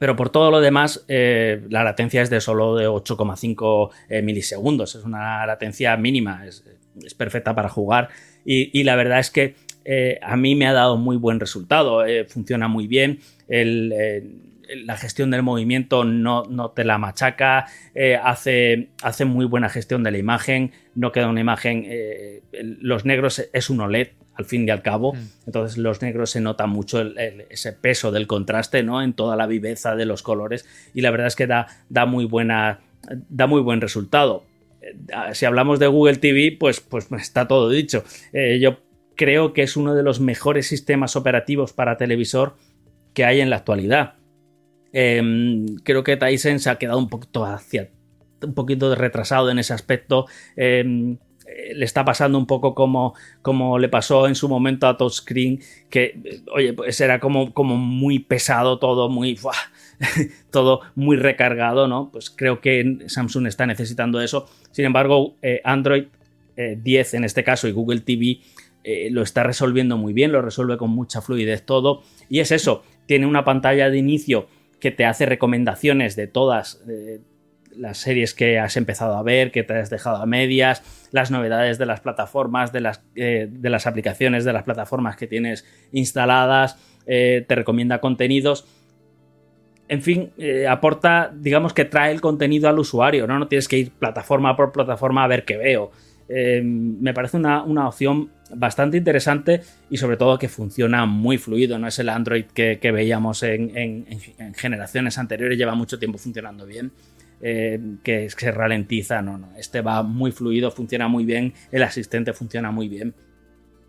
pero 0.00 0.16
por 0.16 0.30
todo 0.30 0.50
lo 0.50 0.62
demás, 0.62 1.04
eh, 1.08 1.60
la 1.68 1.84
latencia 1.84 2.22
es 2.22 2.30
de 2.30 2.40
solo 2.40 2.74
de 2.74 2.88
8,5 2.88 3.90
eh, 4.08 4.22
milisegundos. 4.22 4.94
Es 4.94 5.04
una 5.04 5.44
latencia 5.44 5.94
mínima, 5.98 6.46
es, 6.46 6.64
perfecta 7.18 7.54
para 7.54 7.68
jugar. 7.68 8.08
Y, 8.42 8.82
la 8.84 8.96
verdad 8.96 9.18
es 9.18 9.30
que 9.30 9.56
eh, 9.84 10.18
a 10.22 10.38
mí 10.38 10.54
me 10.54 10.66
ha 10.66 10.72
dado 10.72 10.96
muy 10.96 11.18
buen 11.18 11.38
resultado. 11.38 12.02
funciona 12.28 12.66
muy 12.66 12.86
bien. 12.86 13.18
La 14.84 14.96
gestión 14.96 15.30
del 15.30 15.42
movimiento 15.42 16.04
no, 16.04 16.44
no 16.44 16.70
te 16.70 16.84
la 16.84 16.98
machaca. 16.98 17.66
eh, 17.94 18.18
hace, 18.22 18.90
hace 19.02 19.24
muy 19.24 19.44
buena 19.46 19.68
gestión 19.68 20.02
de 20.02 20.10
la 20.10 20.18
imagen. 20.18 20.72
No 20.94 21.12
queda 21.12 21.28
una 21.28 21.40
imagen. 21.40 21.84
eh, 21.86 22.42
los 22.80 23.04
negros 23.04 23.48
es 23.52 23.70
un 23.70 23.80
OLED, 23.80 24.08
al 24.34 24.44
fin 24.44 24.66
y 24.66 24.70
al 24.70 24.82
cabo. 24.82 25.14
Entonces, 25.46 25.78
los 25.78 26.02
negros 26.02 26.30
se 26.30 26.40
nota 26.40 26.66
mucho 26.66 27.00
el- 27.00 27.18
el- 27.18 27.44
ese 27.50 27.72
peso 27.72 28.10
del 28.12 28.26
contraste, 28.26 28.82
¿no? 28.82 29.02
En 29.02 29.12
toda 29.12 29.36
la 29.36 29.46
viveza 29.46 29.96
de 29.96 30.06
los 30.06 30.22
colores. 30.22 30.66
Y 30.94 31.00
la 31.02 31.10
verdad 31.10 31.26
es 31.28 31.36
que 31.36 31.46
da, 31.46 31.66
da 31.88 32.06
muy 32.06 32.24
buena. 32.24 32.80
Da 33.28 33.46
muy 33.46 33.60
buen 33.62 33.80
resultado. 33.80 34.44
Eh, 34.82 34.94
Si 35.34 35.46
hablamos 35.46 35.78
de 35.78 35.86
Google 35.86 36.16
TV, 36.16 36.56
pues, 36.58 36.80
pues 36.80 37.08
está 37.20 37.48
todo 37.48 37.68
dicho. 37.68 38.04
Eh, 38.32 38.58
yo 38.60 38.78
creo 39.16 39.52
que 39.52 39.62
es 39.62 39.76
uno 39.76 39.94
de 39.94 40.02
los 40.02 40.20
mejores 40.20 40.66
sistemas 40.66 41.14
operativos 41.16 41.72
para 41.74 41.96
televisor 41.98 42.56
que 43.12 43.24
hay 43.24 43.40
en 43.40 43.50
la 43.50 43.56
actualidad. 43.56 44.14
Eh, 44.92 45.22
creo 45.82 46.02
que 46.02 46.16
Tyson 46.16 46.58
se 46.58 46.70
ha 46.70 46.78
quedado 46.78 46.98
un 46.98 47.08
poquito 47.08 47.44
hacia 47.44 47.90
un 48.42 48.54
poquito 48.54 48.94
retrasado 48.94 49.50
en 49.50 49.58
ese 49.58 49.74
aspecto. 49.74 50.26
Eh, 50.56 51.16
eh, 51.46 51.74
le 51.74 51.84
está 51.84 52.04
pasando 52.04 52.38
un 52.38 52.46
poco 52.46 52.74
como, 52.74 53.14
como 53.42 53.78
le 53.78 53.88
pasó 53.88 54.26
en 54.26 54.34
su 54.34 54.48
momento 54.48 54.86
a 54.86 54.96
Touchscreen, 54.96 55.60
que, 55.88 56.20
eh, 56.24 56.42
oye, 56.52 56.72
pues 56.72 57.00
era 57.00 57.20
como, 57.20 57.52
como 57.52 57.76
muy 57.76 58.18
pesado 58.18 58.78
todo, 58.78 59.08
muy... 59.08 59.38
todo 60.50 60.80
muy 60.94 61.16
recargado, 61.16 61.86
¿no? 61.88 62.10
Pues 62.10 62.30
creo 62.30 62.60
que 62.60 62.98
Samsung 63.06 63.46
está 63.46 63.66
necesitando 63.66 64.20
eso. 64.20 64.48
Sin 64.70 64.84
embargo, 64.84 65.36
eh, 65.42 65.60
Android 65.64 66.04
eh, 66.56 66.78
10 66.82 67.14
en 67.14 67.24
este 67.24 67.44
caso 67.44 67.68
y 67.68 67.72
Google 67.72 68.00
TV 68.00 68.40
eh, 68.82 69.08
lo 69.10 69.22
está 69.22 69.42
resolviendo 69.42 69.98
muy 69.98 70.12
bien, 70.12 70.32
lo 70.32 70.40
resuelve 70.40 70.78
con 70.78 70.90
mucha 70.90 71.20
fluidez 71.20 71.64
todo. 71.64 72.02
Y 72.28 72.40
es 72.40 72.50
eso, 72.50 72.82
tiene 73.06 73.26
una 73.26 73.44
pantalla 73.44 73.90
de 73.90 73.98
inicio 73.98 74.48
que 74.80 74.90
te 74.90 75.04
hace 75.04 75.26
recomendaciones 75.26 76.16
de 76.16 76.26
todas 76.26 76.82
las 77.76 77.98
series 77.98 78.34
que 78.34 78.58
has 78.58 78.76
empezado 78.76 79.16
a 79.16 79.22
ver, 79.22 79.50
que 79.50 79.62
te 79.62 79.74
has 79.74 79.90
dejado 79.90 80.16
a 80.16 80.26
medias, 80.26 81.08
las 81.12 81.30
novedades 81.30 81.78
de 81.78 81.86
las 81.86 82.00
plataformas, 82.00 82.72
de 82.72 82.80
las, 82.80 83.02
eh, 83.14 83.48
de 83.50 83.70
las 83.70 83.86
aplicaciones, 83.86 84.44
de 84.44 84.52
las 84.52 84.64
plataformas 84.64 85.16
que 85.16 85.26
tienes 85.26 85.64
instaladas, 85.92 86.76
eh, 87.06 87.44
te 87.46 87.54
recomienda 87.54 88.00
contenidos. 88.00 88.66
En 89.88 90.02
fin, 90.02 90.30
eh, 90.38 90.68
aporta, 90.68 91.32
digamos 91.34 91.72
que 91.72 91.84
trae 91.84 92.12
el 92.12 92.20
contenido 92.20 92.68
al 92.68 92.78
usuario, 92.78 93.26
¿no? 93.26 93.38
No 93.38 93.48
tienes 93.48 93.66
que 93.66 93.78
ir 93.78 93.90
plataforma 93.90 94.56
por 94.56 94.72
plataforma 94.72 95.24
a 95.24 95.28
ver 95.28 95.44
qué 95.44 95.56
veo. 95.56 95.90
Me 96.62 97.12
parece 97.12 97.38
una, 97.38 97.64
una 97.64 97.88
opción 97.88 98.30
bastante 98.54 98.96
interesante 98.96 99.60
y 99.90 99.96
sobre 99.96 100.16
todo 100.16 100.38
que 100.38 100.48
funciona 100.48 101.06
muy 101.06 101.38
fluido. 101.38 101.78
No 101.78 101.86
es 101.88 101.98
el 101.98 102.08
Android 102.08 102.44
que, 102.46 102.78
veíamos 102.92 103.42
en, 103.42 103.76
en- 103.76 104.06
en 104.38 104.54
generaciones 104.54 105.18
anteriores, 105.18 105.56
lleva 105.58 105.74
mucho 105.74 105.98
tiempo 105.98 106.18
funcionando 106.18 106.66
bien. 106.66 106.92
eh, 107.42 107.80
que, 108.02 108.28
se 108.28 108.50
ralentiza, 108.52 109.22
no, 109.22 109.38
no. 109.38 109.48
Este 109.56 109.80
va 109.80 110.02
muy 110.02 110.30
fluido, 110.30 110.70
funciona 110.70 111.08
muy 111.08 111.24
bien, 111.24 111.54
el 111.72 111.82
asistente 111.82 112.32
funciona 112.34 112.70
muy 112.70 112.88
bien. 112.88 113.14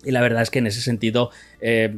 Y 0.05 0.11
la 0.11 0.21
verdad 0.21 0.41
es 0.41 0.49
que 0.49 0.59
en 0.59 0.67
ese 0.67 0.79
sentido, 0.81 1.31
eh, 1.59 1.93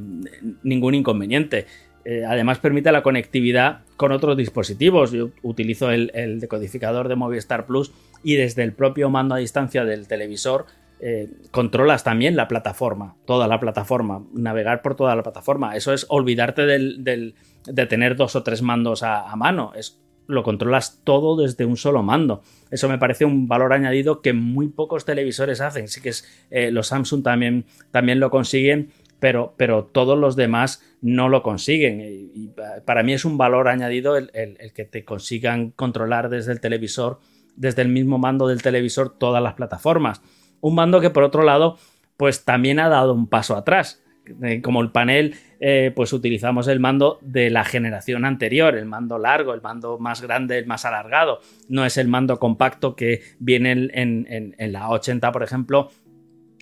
ningún 0.64 0.96
inconveniente. 0.96 1.68
Eh, 2.06 2.26
además 2.28 2.60
permite 2.60 2.92
la 2.92 3.02
conectividad 3.04 3.82
con 3.96 4.12
otros 4.12 4.36
dispositivos. 4.36 5.12
Yo 5.12 5.30
utilizo 5.42 5.90
el 5.92 6.40
decodificador 6.42 7.08
de 7.08 7.16
Movistar 7.16 7.66
Plus 7.66 7.94
y 8.24 8.36
desde 8.36 8.64
el 8.64 8.74
propio 8.74 9.10
mando 9.10 9.36
a 9.36 9.38
distancia 9.38 9.86
del 9.86 10.08
televisor 10.08 10.66
eh, 11.06 11.28
controlas 11.52 12.06
también 12.06 12.38
la 12.38 12.48
plataforma, 12.48 13.18
toda 13.26 13.50
la 13.50 13.60
plataforma, 13.60 14.24
navegar 14.32 14.82
por 14.82 14.96
toda 14.96 15.14
la 15.18 15.22
plataforma. 15.22 15.76
Eso 15.76 15.92
es 15.92 16.06
olvidarte 16.08 16.66
de 16.66 17.86
tener 17.88 18.16
dos 18.16 18.38
o 18.38 18.44
tres 18.44 18.62
mandos 18.62 19.04
a, 19.04 19.36
mano. 19.36 19.74
Es, 19.76 20.00
lo 20.28 20.44
controlas 20.44 21.02
todo 21.04 21.36
desde 21.36 21.66
un 21.66 21.76
solo 21.76 22.04
mando. 22.04 22.42
Eso 22.72 22.88
me 22.88 23.00
parece 23.00 23.26
un 23.26 23.50
valor 23.50 23.74
añadido 23.74 24.22
que 24.22 24.32
muy 24.32 24.70
pocos 24.70 25.04
televisores 25.04 25.60
hacen. 25.60 25.90
Sí 25.90 26.00
que 26.00 26.08
es, 26.08 26.26
eh, 26.50 26.72
los 26.72 26.88
Samsung 26.88 27.22
también, 27.22 27.66
también 27.92 28.22
lo 28.22 28.30
consiguen, 28.30 28.94
pero, 29.20 29.56
pero 29.58 29.84
todos 29.84 30.18
los 30.18 30.38
demás 30.38 30.82
no 31.02 31.28
lo 31.28 31.44
consiguen. 31.44 32.00
Y, 32.00 32.52
para 32.86 33.04
mí 33.04 33.12
es 33.12 33.26
un 33.26 33.38
valor 33.38 33.68
añadido 33.68 34.16
el 34.16 34.30
que 34.74 34.86
te 34.86 35.04
consigan 35.04 35.72
controlar 35.72 36.30
desde 36.30 36.54
el 36.54 36.62
televisor, 36.62 37.20
desde 37.58 37.82
el 37.82 37.90
mismo 37.90 38.20
mando 38.20 38.48
del 38.48 38.62
televisor, 38.62 39.18
todas 39.18 39.44
las 39.44 39.56
plataformas. 39.56 40.22
Un 40.64 40.76
mando 40.76 41.02
que 41.02 41.10
por 41.10 41.24
otro 41.24 41.44
lado, 41.44 41.78
pues 42.18 42.46
también 42.46 42.80
ha 42.80 42.88
dado 42.88 43.14
un 43.14 43.28
paso 43.28 43.56
atrás. 43.58 44.02
Eh, 44.42 44.62
Como 44.62 44.82
el 44.82 44.92
panel, 44.92 45.36
eh, 45.60 45.92
pues 45.94 46.14
utilizamos 46.14 46.70
el 46.70 46.80
mando 46.80 47.20
de 47.22 47.50
la 47.50 47.66
generación 47.66 48.24
anterior, 48.24 48.74
el 48.78 48.86
mando 48.86 49.18
largo, 49.18 49.54
el 49.54 49.62
mando 49.62 50.00
más 50.00 50.22
grande, 50.22 50.58
el 50.58 50.66
más 50.66 50.86
alargado. 50.86 51.42
No 51.68 51.84
es 51.86 51.98
el 51.98 52.08
mando 52.08 52.40
compacto 52.40 52.96
que 52.96 53.22
viene 53.40 53.72
en, 53.74 53.92
en- 53.94 54.56
en- 54.58 54.72
la 54.72 54.90
80, 54.90 55.34
por 55.34 55.44
ejemplo, 55.44 55.90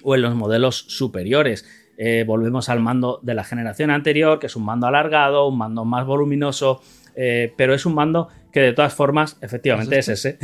o 0.04 0.16
en 0.16 0.24
los 0.24 0.34
modelos 0.34 0.78
superiores. 0.88 1.64
Eh, 2.00 2.24
volvemos 2.26 2.70
al 2.70 2.80
mando 2.80 3.20
de 3.22 3.36
la 3.36 3.44
generación 3.44 3.92
anterior, 3.92 4.40
que 4.40 4.48
es 4.48 4.56
un 4.56 4.66
mando 4.66 4.88
alargado, 4.88 5.48
un 5.48 5.60
mando 5.60 5.86
más 5.86 6.08
voluminoso, 6.08 6.82
eh, 7.16 7.54
pero 7.56 7.76
es 7.76 7.86
un 7.86 7.94
mando 7.94 8.30
que 8.52 8.62
de 8.62 8.74
todas 8.74 8.96
formas, 8.96 9.38
efectivamente 9.42 10.00
es 10.00 10.08
ese. 10.10 10.40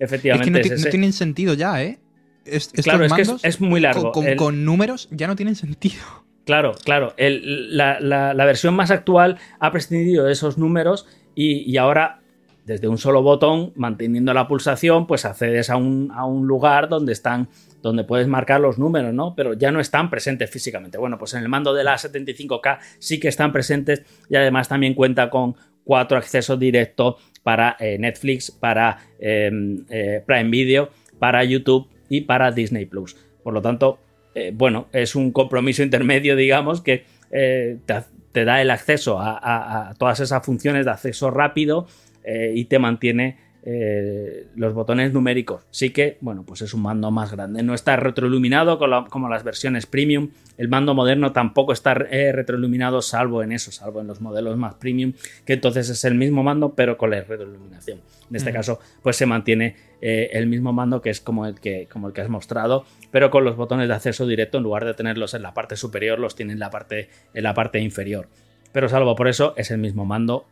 efectivamente 0.00 0.60
es 0.60 0.62
que 0.64 0.68
no, 0.70 0.74
es 0.74 0.84
no 0.84 0.90
tienen 0.90 1.12
sentido 1.12 1.54
ya, 1.54 1.82
¿eh? 1.84 1.98
Es- 2.46 2.66
estos 2.66 2.84
Claro, 2.84 3.04
es 3.04 3.12
que 3.12 3.22
es- 3.48 3.60
muy 3.60 3.80
largo. 3.80 4.12
Con, 4.12 4.22
con- 4.24 4.26
El- 4.28 4.36
con 4.36 4.64
números 4.64 5.08
ya 5.10 5.26
no 5.26 5.36
tienen 5.36 5.54
sentido. 5.56 6.02
Claro, 6.46 6.74
claro. 6.84 7.12
El- 7.16 7.76
la, 7.76 7.98
la- 7.98 8.32
la 8.32 8.44
versión 8.44 8.72
más 8.74 8.92
actual 8.92 9.36
ha 9.58 9.72
prescindido 9.72 10.24
de 10.26 10.32
esos 10.32 10.58
números 10.58 11.04
y, 11.34 11.68
y 11.68 11.76
ahora 11.76 12.20
desde 12.64 12.86
un 12.86 12.98
solo 12.98 13.20
botón, 13.22 13.72
manteniendo 13.74 14.32
la 14.32 14.46
pulsación, 14.46 15.08
pues 15.08 15.24
accedes 15.24 15.70
a 15.70 15.76
un, 15.76 16.12
a 16.14 16.24
un 16.24 16.46
lugar 16.46 16.88
donde 16.88 17.12
están 17.12 17.48
donde 17.82 18.04
puedes 18.04 18.28
marcar 18.28 18.60
los 18.60 18.78
números, 18.78 19.12
¿no? 19.12 19.34
Pero 19.34 19.54
ya 19.54 19.72
no 19.72 19.80
están 19.80 20.08
presentes 20.08 20.48
físicamente. 20.48 20.98
Bueno, 20.98 21.18
pues 21.18 21.34
en 21.34 21.42
el 21.42 21.48
mando 21.48 21.74
de 21.74 21.82
la 21.82 21.96
75K 21.96 22.78
sí 23.00 23.18
que 23.18 23.26
están 23.26 23.52
presentes 23.52 24.02
y 24.28 24.36
además 24.36 24.68
también 24.68 24.94
cuenta 24.94 25.30
con 25.30 25.56
cuatro 25.82 26.16
accesos 26.16 26.58
directos 26.60 27.16
para 27.42 27.76
eh, 27.80 27.96
Netflix, 27.98 28.52
para 28.52 28.98
em, 29.18 29.84
eh, 29.88 30.22
Prime 30.24 30.50
Video, 30.50 30.90
para 31.18 31.42
YouTube 31.44 31.88
y 32.08 32.22
para 32.22 32.52
Disney 32.52 32.86
Plus. 32.86 33.16
Por 33.42 33.54
lo 33.54 33.62
tanto, 33.62 33.98
eh, 34.34 34.52
bueno, 34.54 34.88
es 34.92 35.14
un 35.14 35.32
compromiso 35.32 35.82
intermedio, 35.82 36.36
digamos, 36.36 36.80
que 36.80 37.04
te, 37.30 38.44
da 38.44 38.62
el 38.62 38.70
acceso 38.70 39.18
a, 39.18 39.88
a, 39.88 39.94
todas 39.94 40.20
esas 40.20 40.44
funciones 40.44 40.84
de 40.84 40.90
acceso 40.90 41.30
rápido 41.30 41.86
y 42.24 42.64
te 42.64 42.78
mantiene 42.78 43.36
eh, 43.68 44.46
los 44.54 44.74
botones 44.74 45.12
numéricos. 45.12 45.64
Sí 45.72 45.90
que, 45.90 46.18
bueno, 46.20 46.44
pues 46.46 46.62
es 46.62 46.72
un 46.72 46.82
mando 46.82 47.10
más 47.10 47.32
grande. 47.32 47.64
No 47.64 47.74
está 47.74 47.96
retroiluminado 47.96 48.78
como 49.10 49.28
las 49.28 49.42
versiones 49.42 49.86
premium. 49.86 50.30
El 50.56 50.68
mando 50.68 50.94
moderno 50.94 51.32
tampoco 51.32 51.72
está 51.72 51.90
eh, 52.08 52.30
retroiluminado, 52.30 53.02
salvo 53.02 53.42
en 53.42 53.50
eso, 53.50 53.72
salvo 53.72 54.00
en 54.00 54.06
los 54.06 54.20
modelos 54.20 54.56
más 54.56 54.74
premium, 54.74 55.14
que 55.44 55.54
entonces 55.54 55.88
es 55.88 56.04
el 56.04 56.14
mismo 56.14 56.44
mando, 56.44 56.76
pero 56.76 56.96
con 56.96 57.10
la 57.10 57.22
retroiluminación. 57.22 57.98
En 58.30 58.36
este 58.36 58.52
caso, 58.52 58.78
pues 59.02 59.16
se 59.16 59.26
mantiene 59.26 59.74
eh, 60.00 60.30
el 60.32 60.46
mismo 60.46 60.72
mando 60.72 61.00
que 61.00 61.10
es 61.10 61.20
como 61.20 61.46
el 61.46 61.60
que, 61.60 61.88
como 61.90 62.08
el 62.08 62.12
que 62.12 62.20
has 62.20 62.28
mostrado, 62.28 62.84
pero 63.10 63.30
con 63.30 63.44
los 63.44 63.56
botones 63.56 63.88
de 63.88 63.94
acceso 63.94 64.26
directo, 64.26 64.58
en 64.58 64.64
lugar 64.64 64.84
de 64.84 64.94
tenerlos 64.94 65.34
en 65.34 65.42
la 65.42 65.54
parte 65.54 65.76
superior, 65.76 66.18
los 66.18 66.34
tiene 66.34 66.52
en 66.52 66.58
la 66.58 66.70
parte, 66.70 67.08
en 67.34 67.42
la 67.42 67.54
parte 67.54 67.80
inferior. 67.80 68.28
Pero 68.72 68.88
salvo 68.88 69.16
por 69.16 69.28
eso, 69.28 69.54
es 69.56 69.70
el 69.70 69.78
mismo 69.78 70.04
mando 70.04 70.46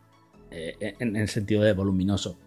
en 0.51 1.17
el 1.17 1.27
sentido 1.27 1.63
de 1.63 1.73
voluminoso. 1.73 2.37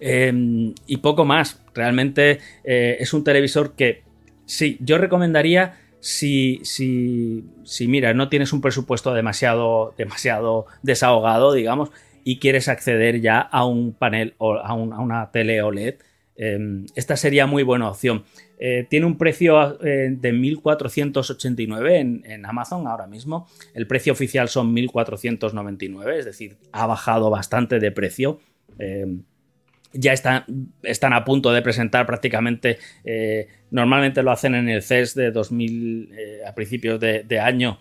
Em, 0.00 0.74
y 0.86 0.98
poco 0.98 1.24
más. 1.24 1.60
Realmente 1.74 2.38
eh, 2.64 2.96
es 3.00 3.12
un 3.12 3.24
televisor 3.24 3.74
que 3.74 4.02
sí, 4.44 4.78
yo 4.80 4.98
recomendaría 4.98 5.78
si, 6.00 6.60
si, 6.64 7.44
si, 7.64 7.88
mira, 7.88 8.12
no 8.14 8.28
tienes 8.28 8.52
un 8.52 8.60
presupuesto 8.60 9.14
demasiado, 9.14 9.94
demasiado 9.96 10.66
desahogado, 10.82 11.52
digamos, 11.52 11.90
y 12.24 12.38
quieres 12.38 12.68
acceder 12.68 13.20
ya 13.20 13.40
a 13.40 13.64
un 13.66 13.92
panel 13.92 14.34
o 14.38 14.54
a, 14.54 14.72
una 14.74 15.30
tele 15.30 15.62
OLED, 15.62 15.96
em, 16.36 16.86
esta 16.96 17.16
sería 17.16 17.46
muy 17.46 17.62
buena 17.62 17.88
opción. 17.88 18.24
Eh, 18.58 18.86
tiene 18.88 19.06
un 19.06 19.18
precio 19.18 19.78
eh, 19.84 20.08
de 20.10 20.32
1.489 20.32 22.22
en, 22.24 22.46
Amazon 22.46 22.86
ahora 22.86 23.06
mismo. 23.06 23.46
El 23.74 23.86
precio 23.86 24.12
oficial 24.12 24.48
son 24.48 24.74
1.499, 24.74 26.18
es 26.18 26.24
decir, 26.24 26.56
ha 26.72 26.86
bajado 26.86 27.30
bastante 27.30 27.78
de 27.78 27.92
precio. 27.92 28.40
Em, 28.78 29.22
ya 29.94 30.12
están, 30.12 31.12
a 31.12 31.24
punto 31.24 31.52
de 31.52 31.62
presentar 31.62 32.04
prácticamente, 32.06 32.78
eh, 33.04 33.46
normalmente 33.70 34.22
lo 34.22 34.32
hacen 34.32 34.54
en 34.54 34.68
el 34.68 34.82
CES 34.82 35.14
de 35.14 35.30
2000, 35.30 36.10
eh, 36.12 36.40
a 36.46 36.54
principios 36.54 37.00
de, 37.00 37.40
año, 37.40 37.78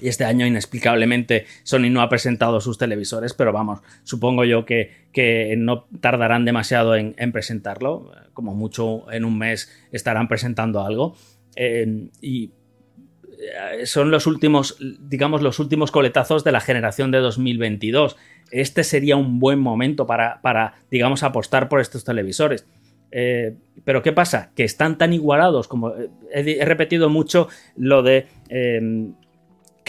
y 0.00 0.08
este 0.08 0.24
año 0.24 0.46
inexplicablemente 0.46 1.46
Sony 1.62 1.90
no 1.90 2.02
ha 2.02 2.08
presentado 2.08 2.60
sus 2.60 2.78
televisores, 2.78 3.34
pero 3.34 3.52
vamos, 3.52 3.80
supongo 4.02 4.44
yo 4.44 4.64
que, 4.64 4.92
que 5.12 5.54
no 5.56 5.84
tardarán 6.00 6.44
demasiado 6.44 6.96
en, 6.96 7.14
presentarlo, 7.32 8.12
como 8.32 8.54
mucho 8.54 9.10
en 9.12 9.24
un 9.24 9.38
mes 9.38 9.70
estarán 9.92 10.28
presentando 10.28 10.84
algo. 10.84 11.16
Eh, 11.56 12.08
y 12.20 12.50
son 13.84 14.10
los 14.10 14.26
últimos, 14.26 14.76
digamos, 15.00 15.42
los 15.42 15.58
últimos 15.58 15.90
coletazos 15.90 16.44
de 16.44 16.52
la 16.52 16.60
generación 16.60 17.10
de 17.10 17.18
2022 17.18 18.16
este 18.50 18.84
sería 18.84 19.16
un 19.16 19.38
buen 19.38 19.58
momento 19.58 20.06
para, 20.06 20.40
para 20.42 20.74
digamos, 20.90 21.22
apostar 21.22 21.68
por 21.68 21.80
estos 21.80 22.04
televisores. 22.04 22.66
Eh, 23.12 23.56
pero 23.84 24.02
¿qué 24.02 24.12
pasa? 24.12 24.52
Que 24.54 24.64
están 24.64 24.98
tan 24.98 25.12
igualados 25.12 25.66
como 25.66 25.90
eh, 25.90 26.10
he, 26.32 26.64
repetido 26.64 27.08
mucho 27.08 27.48
lo 27.76 28.02
de 28.02 28.26
em, 28.48 29.14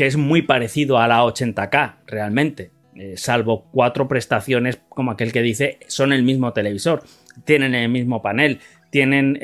que 0.01 0.07
es 0.07 0.17
muy 0.17 0.41
parecido 0.41 0.97
a 0.97 1.07
la 1.07 1.23
80K 1.23 1.97
realmente, 2.07 2.71
eh, 2.95 3.13
salvo 3.17 3.67
cuatro 3.71 4.07
prestaciones 4.07 4.79
como 4.89 5.11
aquel 5.11 5.31
que 5.31 5.43
dice 5.43 5.77
son 5.87 6.11
el 6.11 6.23
mismo 6.23 6.53
televisor, 6.53 7.03
tienen 7.45 7.75
el 7.75 7.87
mismo 7.89 8.21
panel, 8.21 8.59
tienen 8.89 9.39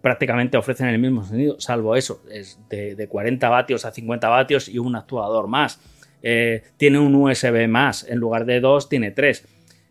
prácticamente 0.00 0.56
ofrecen 0.56 0.88
el 0.88 0.98
mismo 0.98 1.24
sonido, 1.24 1.60
salvo 1.60 1.94
eso, 1.94 2.22
es 2.32 2.58
de, 2.70 2.96
de 2.96 3.06
40 3.06 3.48
vatios 3.48 3.84
a 3.84 3.92
50 3.92 4.28
vatios 4.28 4.68
y 4.68 4.78
un 4.78 4.96
actuador 4.96 5.46
más. 5.46 5.78
Eh, 6.22 6.62
tiene 6.76 6.98
un 6.98 7.14
USB 7.14 7.68
más, 7.68 8.08
en 8.08 8.18
lugar 8.18 8.44
de 8.44 8.60
dos 8.60 8.88
tiene 8.88 9.10
tres. 9.10 9.46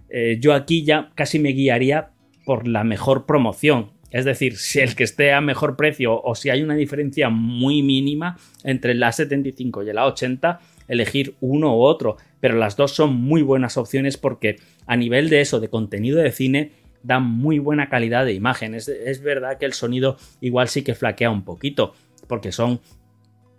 Eh, 0.09 0.37
yo 0.39 0.53
aquí 0.53 0.83
ya 0.83 1.11
casi 1.15 1.39
me 1.39 1.49
guiaría 1.49 2.09
por 2.45 2.67
la 2.67 2.83
mejor 2.83 3.25
promoción. 3.25 3.91
Es 4.09 4.25
decir, 4.25 4.57
si 4.57 4.79
el 4.79 4.95
que 4.95 5.03
esté 5.03 5.33
a 5.33 5.41
mejor 5.41 5.75
precio 5.75 6.21
o 6.21 6.35
si 6.35 6.49
hay 6.49 6.61
una 6.61 6.75
diferencia 6.75 7.29
muy 7.29 7.83
mínima 7.83 8.37
entre 8.63 8.93
la 8.93 9.11
75 9.11 9.83
y 9.83 9.93
la 9.93 10.05
80, 10.05 10.59
elegir 10.87 11.35
uno 11.41 11.77
u 11.77 11.81
otro. 11.81 12.17
Pero 12.39 12.55
las 12.55 12.77
dos 12.77 12.91
son 12.91 13.15
muy 13.15 13.41
buenas 13.41 13.77
opciones 13.77 14.17
porque 14.17 14.57
a 14.85 14.95
nivel 14.95 15.29
de 15.29 15.41
eso, 15.41 15.59
de 15.59 15.69
contenido 15.69 16.19
de 16.19 16.31
cine, 16.31 16.71
dan 17.03 17.23
muy 17.23 17.59
buena 17.59 17.89
calidad 17.89 18.25
de 18.25 18.33
imagen. 18.33 18.75
Es, 18.75 18.87
es 18.87 19.21
verdad 19.21 19.57
que 19.57 19.65
el 19.65 19.73
sonido 19.73 20.17
igual 20.41 20.67
sí 20.69 20.83
que 20.83 20.95
flaquea 20.95 21.29
un 21.29 21.43
poquito, 21.43 21.93
porque 22.27 22.51
son 22.51 22.79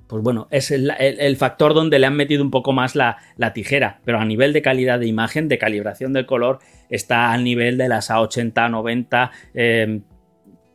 pues 0.08 0.22
bueno, 0.22 0.48
es 0.50 0.70
el, 0.70 1.36
factor 1.36 1.74
donde 1.74 1.98
le 1.98 2.06
han 2.06 2.16
metido 2.16 2.42
un 2.42 2.50
poco 2.50 2.72
más 2.72 2.96
la, 2.96 3.18
tijera, 3.54 4.00
pero 4.04 4.18
a 4.18 4.24
nivel 4.24 4.54
de 4.54 4.62
calidad 4.62 4.98
de 4.98 5.06
imagen, 5.06 5.48
de 5.48 5.58
calibración 5.58 6.14
del 6.14 6.24
color, 6.24 6.60
está 6.88 7.30
al 7.30 7.44
nivel 7.44 7.76
de 7.76 7.88
las 7.88 8.10
A80, 8.10 8.70
90, 8.70 9.30
em, 9.52 10.02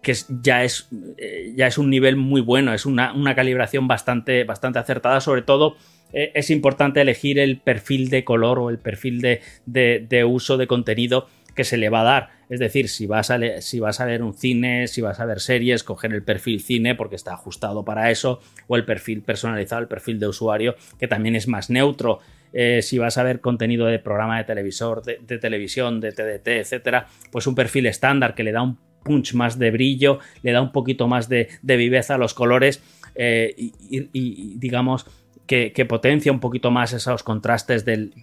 que 0.04 0.14
ya, 0.42 0.64
es, 0.64 0.90
eh, 1.18 1.54
ya 1.56 1.66
es 1.66 1.80
un 1.80 1.90
nivel 1.90 2.16
muy 2.16 2.42
bueno, 2.42 2.74
es 2.74 2.86
una, 2.86 3.14
calibración 3.36 3.88
bastante, 3.88 4.44
bastante 4.44 4.78
acertada, 4.78 5.22
sobre 5.22 5.42
todo 5.42 5.76
eh, 6.12 6.32
es 6.36 6.52
importante 6.52 7.02
elegir 7.02 7.40
el 7.40 7.60
perfil 7.60 8.10
de 8.10 8.24
color 8.24 8.60
o 8.60 8.70
el 8.70 8.78
perfil 8.78 9.22
de, 9.22 9.42
de 9.66 10.24
uso 10.26 10.58
de 10.58 10.68
contenido 10.68 11.28
que 11.56 11.64
se 11.64 11.78
le 11.78 11.90
va 11.90 12.02
a 12.02 12.04
dar. 12.04 12.30
Es 12.50 12.60
decir, 12.60 12.90
si 12.90 13.08
vas, 13.08 13.32
a 13.32 13.62
si 13.62 13.80
vas 13.80 14.00
a 14.00 14.06
ver 14.06 14.22
un 14.22 14.34
cine, 14.34 14.88
si 14.88 15.02
vas 15.02 15.20
a 15.20 15.26
ver 15.26 15.40
series, 15.40 15.84
coger 15.84 16.14
el 16.14 16.24
perfil 16.24 16.62
cine 16.62 16.96
porque 16.96 17.16
está 17.16 17.34
ajustado 17.34 17.84
para 17.86 18.12
eso, 18.12 18.42
o 18.68 18.76
el 18.76 18.86
perfil 18.86 19.22
personalizado, 19.22 19.82
el 19.82 19.88
perfil 19.88 20.20
de 20.20 20.28
usuario, 20.28 20.76
que 21.00 21.08
también 21.08 21.36
es 21.36 21.48
más 21.48 21.70
neutro. 21.70 22.20
Eh, 22.52 22.84
si 22.84 23.00
vas 23.00 23.18
a 23.18 23.24
ver 23.24 23.40
contenido 23.40 23.88
de 23.88 23.98
programa 23.98 24.38
de 24.38 24.44
televisor, 24.44 25.04
de, 25.04 25.38
televisión, 25.40 26.00
de 26.00 26.12
TDT, 26.12 26.48
etcétera, 26.50 27.08
pues 27.32 27.48
un 27.48 27.56
perfil 27.56 27.88
estándar 27.88 28.36
que 28.36 28.44
le 28.44 28.52
da 28.52 28.62
un 28.62 28.78
punch 29.04 29.34
más 29.34 29.60
de 29.60 29.72
brillo, 29.72 30.20
le 30.42 30.52
da 30.52 30.62
un 30.62 30.72
poquito 30.72 31.08
más 31.08 31.30
de, 31.30 31.50
viveza 31.62 32.16
a 32.16 32.18
los 32.18 32.34
colores 32.34 32.82
eh, 33.16 33.54
y, 33.58 34.58
digamos 34.58 35.06
que, 35.46 35.86
potencia 35.88 36.32
un 36.32 36.40
poquito 36.40 36.72
más 36.72 36.94
esos 36.94 37.24
contrastes 37.24 37.86
del, 37.86 38.14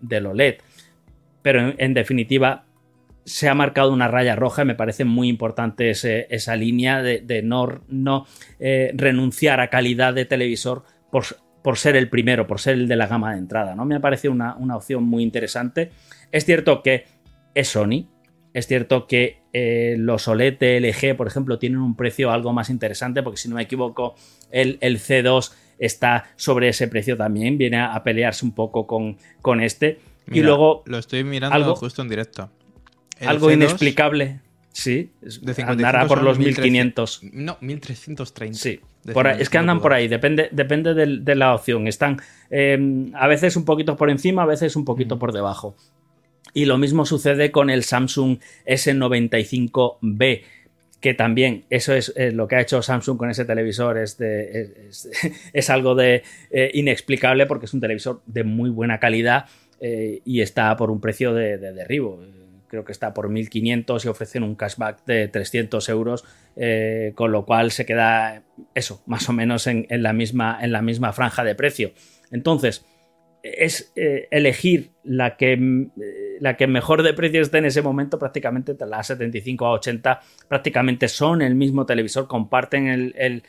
del, 0.00 0.26
OLED. 0.26 0.56
Pero 1.42 1.74
en 1.76 1.94
definitiva, 1.94 2.64
se 3.24 3.48
ha 3.48 3.54
marcado 3.54 3.92
una 3.92 4.08
raya 4.08 4.36
roja 4.36 4.62
y 4.62 4.64
me 4.66 4.74
parece 4.74 5.04
muy 5.04 5.28
importante 5.28 5.90
esa 5.90 6.56
línea 6.56 7.02
de, 7.02 7.42
no, 7.42 7.80
no 7.88 8.26
eh, 8.58 8.92
renunciar 8.94 9.60
a 9.60 9.68
calidad 9.70 10.14
de 10.14 10.24
televisor 10.24 10.84
por, 11.10 11.24
por, 11.62 11.78
ser 11.78 11.96
el 11.96 12.08
primero, 12.08 12.46
por 12.46 12.60
ser 12.60 12.74
el 12.74 12.88
de 12.88 12.96
la 12.96 13.06
gama 13.06 13.32
de 13.32 13.38
entrada. 13.38 13.74
¿no? 13.74 13.84
Me 13.84 13.96
ha 13.96 14.00
parecido 14.00 14.32
una, 14.32 14.56
opción 14.74 15.04
muy 15.04 15.22
interesante. 15.22 15.90
Es 16.32 16.44
cierto 16.44 16.82
que 16.82 17.04
es 17.54 17.68
Sony, 17.68 18.08
es 18.54 18.66
cierto 18.66 19.06
que 19.06 19.39
eh, 19.52 19.96
los 19.98 20.28
OLED 20.28 20.80
LG, 20.80 21.16
por 21.16 21.26
ejemplo, 21.26 21.58
tienen 21.58 21.80
un 21.80 21.96
precio 21.96 22.30
algo 22.30 22.52
más 22.52 22.70
interesante, 22.70 23.22
porque 23.22 23.38
si 23.38 23.48
no 23.48 23.56
me 23.56 23.62
equivoco, 23.62 24.14
el, 24.50 24.78
el 24.80 24.98
C2 24.98 25.52
está 25.78 26.30
sobre 26.36 26.68
ese 26.68 26.88
precio 26.88 27.16
también, 27.16 27.58
viene 27.58 27.80
a, 27.80 28.02
pelearse 28.02 28.44
un 28.44 28.52
poco 28.52 28.86
con, 28.86 29.16
con 29.42 29.60
este. 29.60 29.98
y 30.30 30.40
luego. 30.40 30.82
Lo 30.86 30.98
estoy 30.98 31.24
mirando 31.24 31.74
justo 31.74 32.02
en 32.02 32.08
directo 32.08 32.50
algo 33.26 33.50
inexplicable. 33.50 34.40
Sí, 34.72 35.12
andará 35.66 36.06
por 36.06 36.22
los 36.22 36.38
1500. 36.38 37.20
No, 37.32 37.58
1330. 37.60 38.56
Sí, 38.56 38.80
es 39.38 39.48
que 39.48 39.58
andan 39.58 39.80
por 39.80 39.92
ahí, 39.92 40.06
depende, 40.06 40.48
depende 40.52 40.94
de, 40.94 41.34
la 41.34 41.54
opción. 41.54 41.88
Están 41.88 42.20
em, 42.50 43.12
a 43.14 43.26
veces 43.26 43.56
un 43.56 43.64
poquito 43.64 43.96
por 43.96 44.10
encima, 44.10 44.42
a 44.44 44.46
veces 44.46 44.76
un 44.76 44.84
poquito 44.84 45.18
por 45.18 45.32
debajo. 45.32 45.76
Y 46.52 46.64
lo 46.64 46.78
mismo 46.78 47.06
sucede 47.06 47.50
con 47.50 47.70
el 47.70 47.84
Samsung 47.84 48.38
S95B, 48.66 50.42
que 51.00 51.14
también 51.14 51.64
eso 51.70 51.94
es 51.94 52.12
eh, 52.16 52.30
lo 52.32 52.46
que 52.46 52.56
ha 52.56 52.60
hecho 52.60 52.82
Samsung 52.82 53.16
con 53.16 53.30
ese 53.30 53.44
televisor, 53.44 53.98
es, 53.98 54.18
es, 55.52 55.70
algo 55.70 55.94
de 55.94 56.22
eh, 56.50 56.70
inexplicable 56.74 57.46
porque 57.46 57.66
es 57.66 57.74
un 57.74 57.80
televisor 57.80 58.22
de 58.26 58.44
muy 58.44 58.70
buena 58.70 59.00
calidad 59.00 59.46
eh, 59.80 60.20
y 60.24 60.42
está 60.42 60.76
por 60.76 60.90
un 60.90 61.00
precio 61.00 61.32
de 61.32 61.58
derribo 61.58 62.20
creo 62.70 62.84
que 62.84 62.92
está 62.92 63.12
por 63.12 63.28
1.500 63.28 64.04
y 64.04 64.08
ofrecen 64.08 64.44
un 64.44 64.54
cashback 64.54 65.04
de 65.04 65.26
300 65.26 65.88
euros, 65.88 66.24
con 67.16 67.32
lo 67.32 67.44
cual 67.44 67.72
se 67.72 67.84
queda 67.84 68.44
eso, 68.76 69.02
más 69.06 69.28
o 69.28 69.32
menos 69.32 69.66
en, 69.66 69.86
la 69.90 70.12
misma, 70.12 70.56
en 70.62 70.70
la 70.70 70.80
misma 70.80 71.12
franja 71.12 71.42
de 71.42 71.56
precio. 71.56 71.90
Entonces, 72.30 72.84
es 73.42 73.92
eh, 73.96 74.28
elegir 74.30 74.90
la 75.02 75.36
que, 75.36 75.52
eh, 75.52 76.36
la 76.40 76.56
que 76.56 76.66
mejor 76.66 77.02
de 77.02 77.14
precio 77.14 77.40
esté 77.40 77.58
en 77.58 77.66
ese 77.66 77.82
momento, 77.82 78.18
prácticamente 78.18 78.76
la 78.86 79.02
75 79.02 79.66
a 79.66 79.72
80 79.72 80.20
prácticamente 80.48 81.08
son 81.08 81.42
el 81.42 81.54
mismo 81.54 81.86
televisor, 81.86 82.26
comparten 82.26 82.86
el, 82.86 83.14
el 83.16 83.42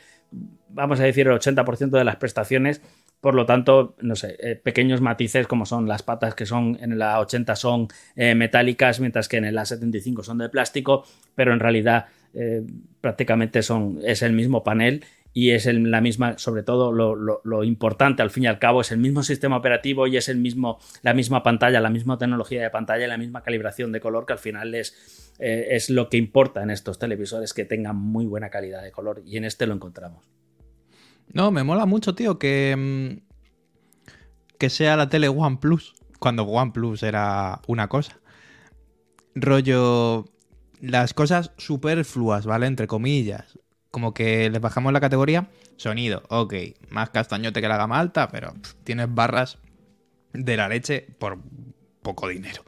vamos 0.68 1.00
a 1.00 1.04
decir, 1.04 1.26
el 1.26 1.34
80% 1.34 1.90
de 1.90 2.04
las 2.04 2.16
prestaciones. 2.16 2.80
Por 3.20 3.34
lo 3.34 3.46
tanto, 3.46 3.94
no 4.00 4.16
sé, 4.16 4.36
eh, 4.40 4.56
pequeños 4.56 5.00
matices 5.00 5.46
como 5.46 5.66
son 5.66 5.86
las 5.86 6.02
patas 6.02 6.34
que 6.34 6.46
son 6.46 6.76
en 6.80 6.98
la 6.98 7.20
80 7.20 7.54
son 7.54 7.88
metálicas, 8.16 8.98
mientras 8.98 9.28
que 9.28 9.36
en 9.36 9.54
la 9.54 9.64
75 9.64 10.24
son 10.24 10.38
de 10.38 10.48
plástico, 10.48 11.04
pero 11.34 11.52
en 11.52 11.60
realidad 11.60 12.06
prácticamente 13.02 13.62
son, 13.62 14.00
es 14.02 14.22
el 14.22 14.32
mismo 14.32 14.64
panel 14.64 15.04
y 15.32 15.50
es 15.50 15.66
la 15.66 16.00
misma, 16.00 16.36
sobre 16.38 16.62
todo 16.62 16.92
lo 16.92 17.64
importante 17.64 18.22
al 18.22 18.30
fin 18.30 18.44
y 18.44 18.46
al 18.46 18.58
cabo, 18.58 18.82
es 18.82 18.92
el 18.92 18.98
mismo 18.98 19.22
sistema 19.22 19.56
operativo 19.56 20.06
y 20.06 20.16
es 20.16 20.28
el 20.28 20.38
mismo, 20.38 20.78
la 21.02 21.14
misma 21.14 21.42
pantalla, 21.42 21.80
la 21.80 21.90
misma 21.90 22.18
tecnología 22.18 22.62
de 22.62 22.70
pantalla 22.70 23.06
y 23.06 23.08
la 23.08 23.18
misma 23.18 23.42
calibración 23.42 23.92
de 23.92 24.00
color 24.00 24.26
que 24.26 24.34
al 24.34 24.38
final 24.38 24.74
es, 24.74 25.32
eh, 25.38 25.68
es 25.70 25.90
lo 25.90 26.08
que 26.08 26.18
importa 26.18 26.62
en 26.62 26.70
estos 26.70 26.98
televisores, 26.98 27.54
que 27.54 27.64
tengan 27.64 27.96
muy 27.96 28.26
buena 28.26 28.50
calidad 28.50 28.82
de 28.82 28.92
color 28.92 29.22
y 29.24 29.36
en 29.36 29.44
este 29.44 29.66
lo 29.66 29.74
encontramos. 29.74 30.24
No, 31.32 31.50
me 31.50 31.64
mola 31.64 31.86
mucho, 31.86 32.14
tío, 32.14 32.38
que. 32.38 32.74
mm, 32.76 33.32
que 34.58 34.70
sea 34.70 34.96
la 34.96 35.08
tele 35.08 35.28
OnePlus. 35.28 35.94
Cuando 36.18 36.44
OnePlus 36.44 37.02
era 37.02 37.60
una 37.66 37.88
cosa. 37.88 38.20
Rollo. 39.34 40.26
Las 40.80 41.14
cosas 41.14 41.52
superfluas, 41.56 42.44
¿vale? 42.44 42.66
Entre 42.66 42.86
comillas. 42.86 43.58
Como 43.92 44.14
que 44.14 44.50
les 44.50 44.60
bajamos 44.60 44.92
la 44.92 45.00
categoría. 45.00 45.48
Sonido, 45.76 46.24
ok. 46.28 46.54
Más 46.88 47.10
castañote 47.10 47.60
que 47.60 47.68
la 47.68 47.76
gama 47.76 48.00
alta, 48.00 48.28
pero 48.28 48.54
tienes 48.82 49.14
barras 49.14 49.58
de 50.32 50.56
la 50.56 50.68
leche 50.68 51.06
por 51.18 51.38
poco 52.02 52.26
dinero. 52.26 52.64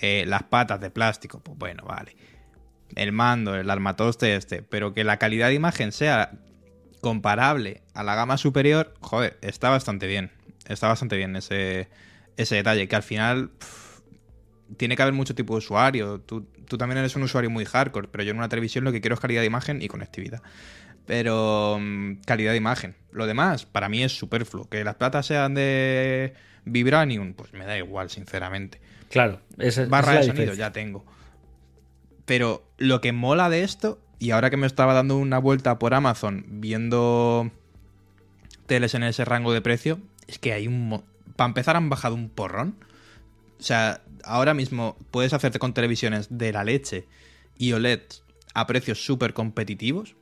Eh, 0.00 0.24
las 0.26 0.44
patas 0.44 0.80
de 0.80 0.90
plástico, 0.90 1.40
pues 1.40 1.58
bueno, 1.58 1.84
vale. 1.84 2.16
El 2.94 3.12
mando, 3.12 3.54
el 3.54 3.68
armatoste 3.68 4.34
este. 4.36 4.62
Pero 4.62 4.94
que 4.94 5.04
la 5.04 5.18
calidad 5.18 5.48
de 5.48 5.54
imagen 5.54 5.92
sea 5.92 6.32
comparable 7.00 7.82
a 7.94 8.04
la 8.04 8.14
gama 8.14 8.38
superior, 8.38 8.94
joder, 9.00 9.38
está 9.42 9.68
bastante 9.68 10.06
bien. 10.06 10.30
Está 10.68 10.88
bastante 10.88 11.16
bien 11.16 11.34
ese, 11.36 11.88
ese 12.36 12.54
detalle, 12.54 12.86
que 12.86 12.96
al 12.96 13.02
final 13.02 13.50
tiene 14.76 14.96
que 14.96 15.02
haber 15.02 15.14
mucho 15.14 15.34
tipo 15.34 15.54
de 15.54 15.58
usuario. 15.58 16.20
Tú, 16.20 16.46
tú 16.66 16.78
también 16.78 16.98
eres 16.98 17.16
un 17.16 17.22
usuario 17.22 17.50
muy 17.50 17.64
hardcore, 17.64 18.08
pero 18.08 18.24
yo 18.24 18.30
en 18.30 18.38
una 18.38 18.48
televisión 18.48 18.84
lo 18.84 18.92
que 18.92 19.00
quiero 19.00 19.14
es 19.14 19.20
calidad 19.20 19.40
de 19.40 19.46
imagen 19.46 19.82
y 19.82 19.88
conectividad. 19.88 20.42
Pero 21.06 21.78
mm, 21.80 22.22
calidad 22.24 22.52
de 22.52 22.58
imagen. 22.58 22.96
Lo 23.10 23.26
demás, 23.26 23.66
para 23.66 23.88
mí 23.88 24.02
es 24.02 24.12
superfluo. 24.12 24.68
Que 24.68 24.84
las 24.84 24.96
platas 24.96 25.26
sean 25.26 25.54
de 25.54 26.34
Vibranium, 26.64 27.34
pues 27.34 27.52
me 27.52 27.64
da 27.64 27.76
igual, 27.76 28.10
sinceramente. 28.10 28.80
Claro, 29.10 29.40
esa, 29.58 29.84
Barra 29.86 30.20
esa 30.20 30.20
de 30.20 30.26
sonido 30.36 30.54
ya 30.54 30.72
tengo. 30.72 31.04
Pero 32.24 32.64
lo 32.78 33.00
que 33.00 33.12
mola 33.12 33.50
de 33.50 33.62
esto, 33.62 33.98
y 34.18 34.30
ahora 34.30 34.50
que 34.50 34.56
me 34.56 34.66
estaba 34.66 34.94
dando 34.94 35.16
una 35.18 35.38
vuelta 35.38 35.78
por 35.78 35.94
Amazon 35.94 36.44
viendo 36.48 37.50
teles 38.66 38.94
en 38.94 39.02
ese 39.02 39.24
rango 39.24 39.52
de 39.52 39.60
precio, 39.60 39.98
es 40.28 40.38
que 40.38 40.52
hay 40.52 40.68
un... 40.68 41.02
Para 41.36 41.48
empezar 41.48 41.76
han 41.76 41.90
bajado 41.90 42.14
un 42.14 42.28
porrón. 42.28 42.76
O 43.62 43.64
sea, 43.64 44.02
ahora 44.24 44.54
mismo 44.54 44.96
puedes 45.12 45.32
hacerte 45.32 45.60
con 45.60 45.72
televisiones 45.72 46.26
de 46.36 46.50
la 46.52 46.64
leche 46.64 47.06
y 47.56 47.72
OLED 47.74 48.00
a 48.54 48.66
precios 48.66 49.04
súper 49.04 49.34
competitivos. 49.34 50.16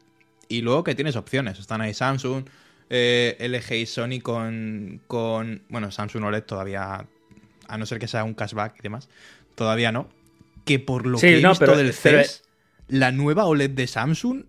Y 0.46 0.60
luego 0.60 0.84
que 0.84 0.94
tienes 0.94 1.16
opciones. 1.16 1.58
Están 1.58 1.80
ahí 1.80 1.94
Samsung, 1.94 2.44
eh, 2.90 3.38
LG 3.40 3.72
y 3.76 3.86
Sony 3.86 4.20
con, 4.22 5.00
con... 5.06 5.62
Bueno, 5.70 5.90
Samsung 5.90 6.22
OLED 6.24 6.42
todavía... 6.42 7.06
A 7.66 7.78
no 7.78 7.86
ser 7.86 7.98
que 7.98 8.08
sea 8.08 8.24
un 8.24 8.34
cashback 8.34 8.76
y 8.78 8.82
demás. 8.82 9.08
Todavía 9.54 9.90
no. 9.90 10.10
Que 10.66 10.78
por 10.78 11.06
lo 11.06 11.16
Sí, 11.16 11.28
que 11.28 11.38
he 11.38 11.40
no, 11.40 11.50
visto 11.50 11.64
pero- 11.64 11.78
del 11.78 11.94
pero- 12.02 12.18
CES, 12.22 12.42
la 12.88 13.10
nueva 13.10 13.46
OLED 13.46 13.70
de 13.70 13.86
Samsung... 13.86 14.44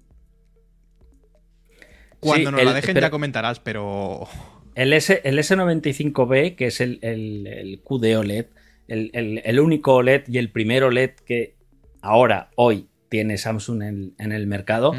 Cuando 2.19 2.49
Sí, 2.49 2.55
nos 2.57 2.65
la 2.65 2.73
dejen 2.73 2.93
pero- 2.93 3.07
ya 3.07 3.11
comentarás, 3.11 3.61
pero... 3.61 4.27
El, 4.75 4.91
S, 4.93 5.21
el 5.23 5.37
S95B, 5.39 6.55
que 6.55 6.67
es 6.67 6.81
el, 6.81 6.99
el, 7.01 7.47
el 7.47 7.81
QD 7.83 8.17
OLED, 8.17 8.45
el, 8.91 9.09
el- 9.13 9.41
el 9.43 9.59
único 9.59 9.95
OLED 9.95 10.23
y 10.27 10.37
el 10.37 10.51
primer 10.51 10.83
OLED 10.83 11.11
que 11.25 11.55
ahora, 12.01 12.49
hoy, 12.55 12.87
tiene 13.09 13.37
Samsung 13.37 13.81
en, 13.83 14.13
en 14.17 14.31
el 14.31 14.47
mercado, 14.47 14.93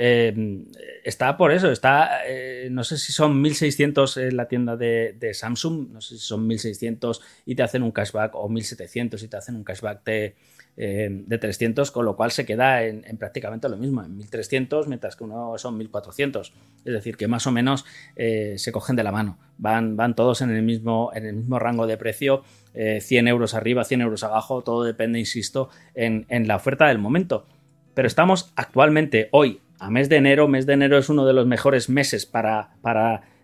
eh, 0.00 0.64
está 1.04 1.36
por 1.36 1.50
eso, 1.52 1.72
está, 1.72 2.20
eh, 2.26 2.68
no 2.70 2.84
sé 2.84 2.98
si 2.98 3.12
son 3.12 3.40
1600 3.40 4.16
en 4.18 4.36
la 4.36 4.46
tienda 4.46 4.76
de, 4.76 5.14
de 5.18 5.34
Samsung, 5.34 5.88
no 5.90 6.00
sé 6.00 6.18
si 6.18 6.24
son 6.24 6.46
1600 6.46 7.20
y 7.46 7.54
te 7.54 7.62
hacen 7.62 7.82
un 7.82 7.90
cashback 7.90 8.34
o 8.36 8.48
1700 8.48 9.22
y 9.22 9.28
te 9.28 9.36
hacen 9.36 9.56
un 9.56 9.64
cashback 9.64 10.04
de, 10.04 10.36
eh, 10.76 11.08
de 11.10 11.38
300, 11.38 11.90
con 11.90 12.04
lo 12.04 12.14
cual 12.16 12.30
se 12.30 12.44
queda 12.46 12.84
en, 12.84 13.02
en 13.08 13.16
prácticamente 13.16 13.68
lo 13.68 13.76
mismo, 13.76 14.04
en 14.04 14.16
1300, 14.16 14.86
mientras 14.86 15.16
que 15.16 15.24
uno 15.24 15.58
son 15.58 15.76
1400. 15.76 16.52
Es 16.84 16.92
decir, 16.92 17.16
que 17.16 17.26
más 17.26 17.46
o 17.48 17.50
menos 17.50 17.84
eh, 18.14 18.54
se 18.58 18.70
cogen 18.70 18.94
de 18.94 19.02
la 19.02 19.10
mano, 19.10 19.38
van, 19.56 19.96
van 19.96 20.14
todos 20.14 20.42
en 20.42 20.50
el, 20.50 20.62
mismo, 20.62 21.10
en 21.14 21.26
el 21.26 21.34
mismo 21.34 21.58
rango 21.58 21.88
de 21.88 21.96
precio, 21.96 22.44
eh, 22.80 23.00
100 23.00 23.26
euros 23.26 23.54
arriba, 23.54 23.82
100 23.82 24.02
euros 24.02 24.22
abajo, 24.22 24.62
todo 24.62 24.84
depende, 24.84 25.18
insisto, 25.18 25.68
en, 25.96 26.26
la 26.46 26.54
oferta 26.54 26.86
del 26.86 26.98
momento. 26.98 27.44
Pero 27.92 28.06
estamos 28.06 28.52
actualmente, 28.54 29.28
hoy, 29.32 29.60
a 29.80 29.90
mes 29.90 30.08
de 30.08 30.14
enero. 30.14 30.46
Mes 30.46 30.64
de 30.64 30.74
enero 30.74 30.96
es 30.96 31.08
uno 31.08 31.26
de 31.26 31.32
los 31.32 31.44
mejores 31.44 31.88
meses 31.88 32.24
para, 32.24 32.70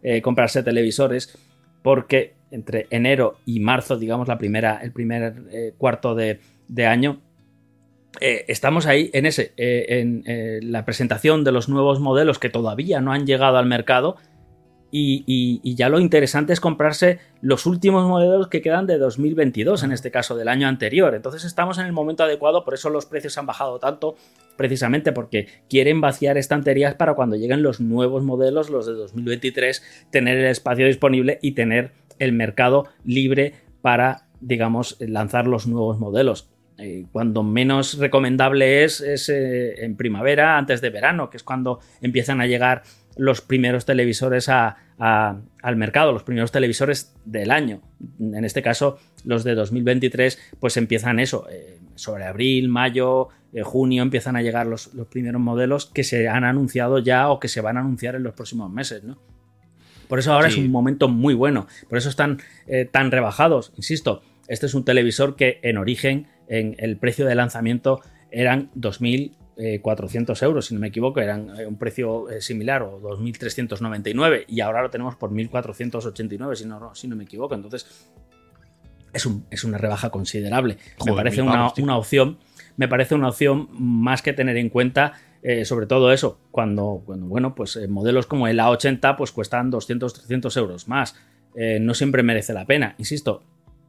eh, 0.04 0.22
comprarse 0.22 0.62
televisores, 0.62 1.36
porque 1.82 2.34
entre 2.52 2.86
enero 2.90 3.38
y 3.44 3.58
marzo, 3.58 3.96
digamos, 3.96 4.28
la 4.28 4.38
primera, 4.38 4.78
el 4.80 4.92
primer 4.92 5.34
eh, 5.50 5.74
cuarto 5.76 6.14
de, 6.14 6.38
año, 6.86 7.20
eh, 8.20 8.44
estamos 8.46 8.86
ahí 8.86 9.10
en 9.14 9.26
ese, 9.26 9.52
en 9.56 10.22
la 10.70 10.84
presentación 10.84 11.42
de 11.42 11.50
los 11.50 11.68
nuevos 11.68 11.98
modelos 11.98 12.38
que 12.38 12.50
todavía 12.50 13.00
no 13.00 13.12
han 13.12 13.26
llegado 13.26 13.58
al 13.58 13.66
mercado. 13.66 14.16
Y, 14.96 15.24
y- 15.26 15.60
y 15.64 15.74
ya 15.74 15.88
lo 15.88 15.98
interesante 15.98 16.52
es 16.52 16.60
comprarse 16.60 17.18
los 17.40 17.66
últimos 17.66 18.06
modelos 18.06 18.46
que 18.46 18.62
quedan 18.62 18.86
de 18.86 18.96
2022, 18.96 19.82
en 19.82 19.90
este 19.90 20.12
caso 20.12 20.36
del 20.36 20.46
año 20.46 20.68
anterior. 20.68 21.16
Entonces 21.16 21.42
estamos 21.44 21.78
en 21.78 21.86
el 21.86 21.92
momento 21.92 22.22
adecuado, 22.22 22.64
por 22.64 22.74
eso 22.74 22.90
los 22.90 23.04
precios 23.04 23.36
han 23.36 23.44
bajado 23.46 23.80
tanto, 23.80 24.14
precisamente 24.56 25.10
porque 25.10 25.48
quieren 25.68 26.00
vaciar 26.00 26.38
estanterías 26.38 26.94
para 26.94 27.14
cuando 27.14 27.34
lleguen 27.34 27.64
los 27.64 27.80
nuevos 27.80 28.22
modelos, 28.22 28.70
los 28.70 28.86
de 28.86 28.92
2023, 28.92 30.06
tener 30.12 30.38
el 30.38 30.46
espacio 30.46 30.86
disponible 30.86 31.40
y 31.42 31.52
tener 31.52 31.90
el 32.20 32.32
mercado 32.32 32.84
libre 33.04 33.54
para, 33.82 34.28
digamos, 34.40 34.96
lanzar 35.00 35.48
los 35.48 35.66
nuevos 35.66 35.98
modelos. 35.98 36.50
Eh, 36.78 37.06
cuando 37.10 37.42
menos 37.42 37.98
recomendable 37.98 38.84
es, 38.84 39.00
es 39.00 39.28
eh, 39.28 39.84
en 39.84 39.96
primavera, 39.96 40.56
antes 40.56 40.80
de 40.80 40.90
verano, 40.90 41.30
que 41.30 41.36
es 41.36 41.42
cuando 41.42 41.80
empiezan 42.00 42.40
a 42.40 42.46
llegar 42.46 42.82
los 43.16 43.40
primeros 43.40 43.84
televisores 43.86 44.48
a- 44.48 44.76
a- 44.98 45.40
al 45.62 45.76
mercado, 45.76 46.12
los 46.12 46.22
primeros 46.22 46.52
televisores 46.52 47.14
del 47.24 47.50
año. 47.50 47.80
En 48.20 48.44
este 48.44 48.62
caso, 48.62 48.98
los 49.24 49.44
de 49.44 49.54
2023, 49.54 50.38
pues 50.60 50.76
empiezan 50.76 51.18
eso, 51.20 51.46
eh, 51.50 51.78
sobre 51.94 52.24
abril, 52.24 52.68
mayo, 52.68 53.28
eh, 53.52 53.62
junio, 53.62 54.02
empiezan 54.02 54.36
a 54.36 54.42
llegar 54.42 54.66
los, 54.66 54.92
los 54.94 55.06
primeros 55.06 55.40
modelos 55.40 55.86
que 55.86 56.04
se 56.04 56.28
han 56.28 56.44
anunciado 56.44 56.98
ya 56.98 57.28
o 57.30 57.38
que 57.40 57.48
se 57.48 57.60
van 57.60 57.76
a 57.76 57.80
anunciar 57.80 58.14
en 58.16 58.22
los 58.24 58.34
próximos 58.34 58.70
meses, 58.70 59.04
¿no? 59.04 59.18
Por 60.08 60.18
eso 60.18 60.32
ahora 60.32 60.50
Sí. 60.50 60.60
es 60.60 60.66
un 60.66 60.70
momento 60.72 61.08
muy 61.08 61.34
bueno. 61.34 61.66
Por 61.88 61.96
eso 61.98 62.08
están 62.08 62.38
eh, 62.66 62.84
tan 62.84 63.10
rebajados. 63.10 63.72
Insisto, 63.76 64.22
este 64.48 64.66
es 64.66 64.74
un 64.74 64.84
televisor 64.84 65.34
que 65.34 65.60
en 65.62 65.78
origen, 65.78 66.26
en 66.46 66.74
el 66.78 66.96
precio 66.98 67.24
de 67.26 67.34
lanzamiento, 67.34 68.00
eran 68.30 68.70
2.400 69.56 70.42
euros, 70.42 70.66
si 70.66 70.74
no 70.74 70.80
me 70.80 70.88
equivoco, 70.88 71.20
eran 71.20 71.50
eh, 71.58 71.66
un 71.66 71.76
precio 71.76 72.28
eh, 72.30 72.40
similar 72.40 72.82
o 72.82 73.00
2.399 73.00 74.44
y 74.48 74.60
ahora 74.60 74.82
lo 74.82 74.90
tenemos 74.90 75.16
por 75.16 75.30
1.489, 75.30 76.54
si 76.54 76.66
no, 76.66 76.94
si 76.94 77.08
no 77.08 77.16
me 77.16 77.24
equivoco. 77.24 77.54
Entonces, 77.54 77.86
es, 79.12 79.26
un- 79.26 79.46
es 79.50 79.64
una 79.64 79.78
rebaja 79.78 80.10
considerable. 80.10 80.78
Joder, 80.98 81.14
me 81.14 81.16
parece 81.16 81.42
una, 81.42 81.52
pavos, 81.52 81.78
una 81.78 81.96
opción. 81.96 82.38
Me 82.76 82.88
parece 82.88 83.14
una 83.14 83.28
opción 83.28 83.68
más 83.72 84.20
que 84.22 84.32
tener 84.32 84.56
en 84.56 84.68
cuenta, 84.68 85.12
eh, 85.42 85.64
sobre 85.64 85.86
todo 85.86 86.12
eso, 86.12 86.40
cuando, 86.50 87.02
cuando, 87.06 87.26
bueno, 87.26 87.54
pues 87.54 87.76
eh, 87.76 87.86
modelos 87.86 88.26
como 88.26 88.48
el 88.48 88.58
A80 88.58 89.16
pues 89.16 89.30
cuestan 89.30 89.70
200, 89.70 90.12
300 90.14 90.56
euros 90.56 90.88
más. 90.88 91.14
Eh, 91.54 91.78
no 91.80 91.94
siempre 91.94 92.24
merece 92.24 92.52
la 92.52 92.64
pena, 92.66 92.96
insisto. 92.98 93.44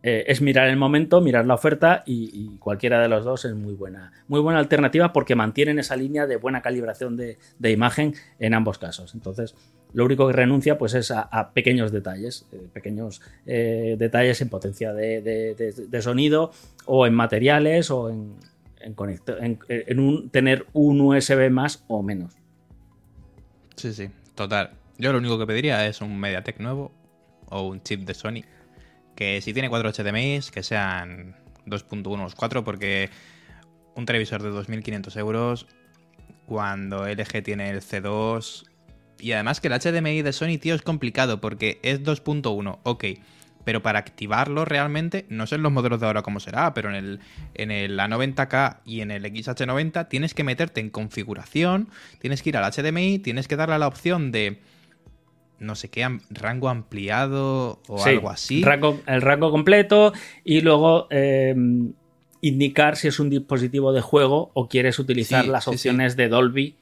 Eh, 0.07 0.31
es 0.31 0.39
mirar 0.39 0.67
el 0.67 0.77
momento, 0.77 1.19
mirar 1.19 1.47
la 1.47 1.55
oferta 1.55 2.03
y, 2.05 2.57
cualquiera 2.59 3.01
de 3.01 3.07
los 3.07 3.25
dos 3.25 3.43
es 3.45 3.55
muy 3.55 3.73
buena, 3.73 4.11
muy 4.27 4.39
buena 4.39 4.59
alternativa 4.59 5.11
porque 5.11 5.33
mantienen 5.33 5.79
esa 5.79 5.95
línea 5.95 6.27
de 6.27 6.35
buena 6.35 6.61
calibración 6.61 7.17
de, 7.17 7.39
imagen 7.63 8.13
en 8.37 8.53
ambos 8.53 8.77
casos. 8.77 9.15
Entonces, 9.15 9.55
lo 9.93 10.05
único 10.05 10.27
que 10.27 10.33
renuncia 10.33 10.77
pues 10.77 10.93
es 10.93 11.09
a, 11.09 11.51
pequeños 11.55 11.91
detalles, 11.91 12.45
eh, 12.51 12.67
pequeños 12.71 13.19
eh, 13.47 13.95
detalles 13.97 14.39
en 14.41 14.49
potencia 14.49 14.93
de, 14.93 16.01
sonido 16.01 16.51
o 16.85 17.07
en 17.07 17.15
materiales 17.15 17.89
o 17.89 18.11
en, 18.11 18.35
en, 18.79 20.29
tener 20.29 20.67
un 20.73 21.01
USB 21.01 21.49
más 21.49 21.83
o 21.87 22.03
menos. 22.03 22.35
Sí, 23.75 23.91
sí, 23.91 24.11
total. 24.35 24.69
Yo 24.99 25.11
lo 25.11 25.17
único 25.17 25.39
que 25.39 25.47
pediría 25.47 25.87
es 25.87 25.99
un 26.01 26.19
MediaTek 26.19 26.59
nuevo 26.59 26.91
o 27.49 27.67
un 27.69 27.81
chip 27.81 28.01
de 28.01 28.13
Sony 28.13 28.43
que 29.15 29.41
si 29.41 29.53
tiene 29.53 29.69
4 29.69 29.91
HDMI, 29.91 30.41
que 30.51 30.63
sean 30.63 31.35
2.1 31.65 32.17
los 32.17 32.35
4, 32.35 32.63
porque 32.63 33.09
un 33.95 34.05
televisor 34.05 34.43
de 34.43 34.51
2.500 34.51 35.17
euros, 35.17 35.67
cuando 36.45 37.07
LG 37.07 37.43
tiene 37.43 37.69
el 37.69 37.81
C2... 37.81 38.65
Y 39.17 39.31
además 39.31 39.61
que 39.61 39.69
el 39.69 39.79
HDMI 39.79 40.21
de 40.21 40.33
Sony, 40.33 40.57
tío, 40.59 40.75
es 40.75 40.81
complicado 40.81 41.39
porque 41.39 41.79
es 41.83 42.03
2.1, 42.03 42.79
ok. 42.83 43.05
Pero 43.63 43.81
para 43.81 43.97
activarlo 43.97 44.65
realmente, 44.65 45.25
no 45.29 45.47
sé 45.47 45.55
en 45.55 45.63
los 45.63 45.71
modelos 45.71 46.01
de 46.01 46.05
ahora 46.05 46.21
cómo 46.21 46.41
será, 46.41 46.73
pero 46.73 46.89
en 46.89 46.95
el, 46.95 47.19
en 47.53 47.71
el 47.71 47.97
A90K 47.97 48.81
y 48.83 48.99
en 48.99 49.11
el 49.11 49.23
XH90 49.23 50.09
tienes 50.09 50.33
que 50.33 50.43
meterte 50.43 50.81
en 50.81 50.89
configuración, 50.89 51.89
tienes 52.19 52.43
que 52.43 52.49
ir 52.49 52.57
al 52.57 52.69
HDMI, 52.71 53.19
tienes 53.19 53.47
que 53.47 53.55
darle 53.55 53.75
a 53.75 53.79
la 53.79 53.87
opción 53.87 54.31
de 54.31 54.61
no 55.59 55.75
sé 55.75 55.89
qué, 55.89 56.07
rango 56.29 56.69
ampliado 56.69 57.81
o 57.87 57.97
Sí, 58.03 58.09
algo 58.11 58.29
así. 58.29 58.63
rango- 58.63 59.01
el 59.07 59.21
rango 59.21 59.51
completo 59.51 60.13
y 60.43 60.61
luego 60.61 61.07
eh, 61.09 61.55
indicar 62.41 62.95
si 62.97 63.07
es 63.07 63.19
un 63.19 63.29
dispositivo 63.29 63.93
de 63.93 64.01
juego 64.01 64.51
o 64.53 64.67
quieres 64.67 64.99
utilizar 64.99 65.45
Sí, 65.45 65.49
las 65.49 65.63
sí. 65.63 65.69
opciones 65.71 66.15
de 66.15 66.27
Dolby 66.29 66.75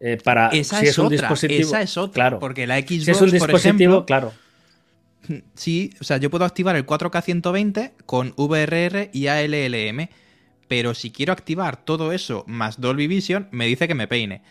eh, 0.00 0.16
para 0.22 0.48
Esa 0.48 0.78
si 0.78 0.84
es 0.84 0.90
es 0.92 0.98
un 0.98 1.06
otra, 1.06 1.16
dispositivo. 1.18 1.60
esa 1.68 1.82
es 1.82 1.96
otra, 1.96 2.12
claro. 2.14 2.38
porque 2.38 2.66
la 2.66 2.76
Xbox, 2.78 3.04
si 3.04 3.10
es 3.10 3.20
un 3.20 3.30
por 3.30 3.32
dispositivo, 3.32 3.72
ejemplo, 3.94 4.06
claro. 4.06 4.32
Sí, 5.54 5.90
o 6.00 6.04
sea, 6.04 6.18
yo 6.18 6.30
puedo 6.30 6.44
activar 6.44 6.76
el 6.76 6.86
4K 6.86 7.22
120 7.22 7.92
con 8.06 8.32
VRR 8.36 9.10
y 9.12 9.26
ALLM, 9.26 10.08
pero 10.68 10.94
si 10.94 11.10
quiero 11.10 11.32
activar 11.32 11.84
todo 11.84 12.12
eso 12.12 12.44
más 12.46 12.80
Dolby 12.80 13.06
Vision, 13.08 13.48
me 13.50 13.66
dice 13.66 13.88
que 13.88 13.94
me 13.94 14.06
peine. 14.06 14.42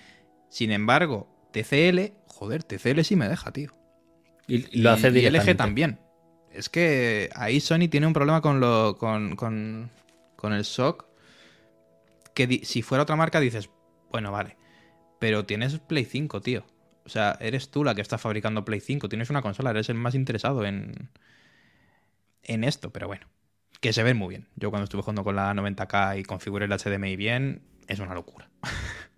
Sin 0.49 0.71
embargo, 0.71 1.29
TCL, 1.53 2.11
joder, 2.37 2.63
TCL 2.63 3.01
sí 3.01 3.15
me 3.15 3.27
deja, 3.27 3.51
tío. 3.51 3.73
Y, 4.47 4.77
y 4.77 4.81
lo 4.81 4.91
hace 4.91 5.07
y 5.07 5.11
directamente. 5.11 5.51
LG 5.51 5.57
también. 5.57 5.99
Es 6.51 6.69
que 6.69 7.29
ahí 7.35 7.59
Sony 7.59 7.87
tiene 7.89 8.07
un 8.07 8.13
problema 8.13 8.41
con 8.41 8.59
lo 8.59 8.97
con, 8.97 9.35
con, 9.35 9.89
con 10.35 10.53
el 10.53 10.63
SOC. 10.63 11.05
Que 12.33 12.61
si 12.63 12.81
fuera 12.83 13.03
otra 13.03 13.15
marca 13.15 13.39
dices, 13.39 13.69
bueno, 14.11 14.31
vale. 14.31 14.55
Pero 15.19 15.45
tienes 15.45 15.79
Play 15.79 16.05
5, 16.05 16.41
tío. 16.41 16.65
O 17.05 17.09
sea, 17.09 17.37
eres 17.39 17.71
tú 17.71 17.83
la 17.83 17.95
que 17.95 18.01
está 18.01 18.17
fabricando 18.17 18.63
Play 18.63 18.79
5. 18.79 19.09
Tienes 19.09 19.29
una 19.29 19.41
consola, 19.41 19.71
eres 19.71 19.89
el 19.89 19.95
más 19.95 20.13
interesado 20.13 20.65
en, 20.65 21.09
en 22.43 22.63
esto, 22.63 22.91
pero 22.91 23.07
bueno. 23.07 23.27
Que 23.81 23.93
se 23.93 24.03
ven 24.03 24.17
muy 24.17 24.29
bien. 24.29 24.47
Yo 24.55 24.69
cuando 24.69 24.83
estuve 24.83 25.01
jugando 25.01 25.23
con 25.23 25.35
la 25.35 25.53
90K 25.53 26.19
y 26.19 26.23
configuré 26.23 26.65
el 26.65 26.71
HDMI 26.71 27.15
bien, 27.15 27.63
es 27.87 27.99
una 27.99 28.13
locura. 28.13 28.49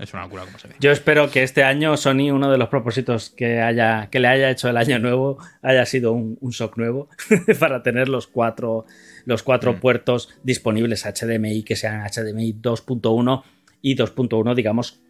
es 0.00 0.12
una 0.14 0.22
locura 0.24 0.44
como 0.44 0.58
se 0.58 0.68
ve. 0.68 0.74
Yo 0.80 0.90
espero 0.90 1.30
que 1.30 1.42
este 1.42 1.62
año 1.62 1.96
Sony, 1.96 2.30
uno 2.32 2.50
de 2.50 2.58
los 2.58 2.68
propósitos 2.68 3.30
que, 3.30 3.60
haya, 3.60 4.08
que 4.10 4.18
le 4.20 4.28
haya 4.28 4.50
hecho 4.50 4.68
el 4.68 4.76
año 4.76 4.98
nuevo, 4.98 5.38
haya 5.62 5.84
sido 5.86 6.12
un, 6.12 6.38
un 6.40 6.52
SOC 6.52 6.76
nuevo 6.78 7.08
para 7.60 7.82
tener 7.82 8.08
los 8.08 8.26
cuatro, 8.26 8.86
los 9.26 9.42
cuatro 9.42 9.74
Mm. 9.74 9.80
puertos 9.80 10.30
disponibles 10.42 11.04
HDMI 11.04 11.62
que 11.62 11.76
sean 11.76 12.02
HDMI 12.06 12.54
2.1 12.60 13.42
y 13.82 13.96
2.1, 13.96 14.54
digamos, 14.54 15.00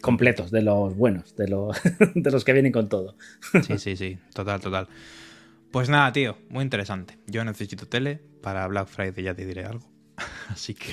completos, 0.00 0.50
de 0.50 0.62
los 0.62 0.96
buenos, 0.96 1.36
de 1.36 1.48
los, 1.48 1.76
de 2.14 2.30
los 2.30 2.44
que 2.44 2.52
vienen 2.52 2.72
con 2.72 2.88
todo. 2.88 3.16
Sí, 3.66 3.78
sí, 3.78 3.96
sí, 3.96 4.18
total, 4.34 4.60
total. 4.60 4.88
Pues 5.70 5.88
nada, 5.88 6.12
tío, 6.12 6.38
muy 6.48 6.62
interesante. 6.64 7.18
Yo 7.26 7.44
necesito 7.44 7.86
tele, 7.86 8.20
para 8.42 8.66
Black 8.68 8.86
Friday 8.88 9.24
ya 9.24 9.34
te 9.34 9.44
diré 9.44 9.64
algo. 9.64 9.86
Así 10.48 10.74
que 10.74 10.86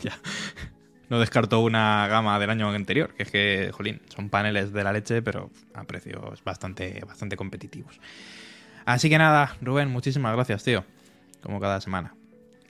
ya. 0.00 0.12
No 1.10 1.18
descarto 1.18 1.60
una 1.60 2.06
gama 2.08 2.38
del 2.38 2.50
año 2.50 2.70
anterior, 2.70 3.12
que 3.14 3.24
es 3.24 3.30
que, 3.30 3.70
jolín, 3.72 4.00
son 4.14 4.30
paneles 4.30 4.72
de 4.72 4.84
la 4.84 4.92
leche, 4.92 5.20
pero 5.22 5.50
a 5.74 5.84
precios 5.84 6.42
bastante, 6.44 7.02
bastante 7.06 7.36
competitivos. 7.36 8.00
Así 8.86 9.10
que 9.10 9.18
nada, 9.18 9.56
Rubén, 9.60 9.90
muchísimas 9.90 10.34
gracias, 10.34 10.64
tío. 10.64 10.84
Como 11.42 11.60
cada 11.60 11.80
semana. 11.80 12.14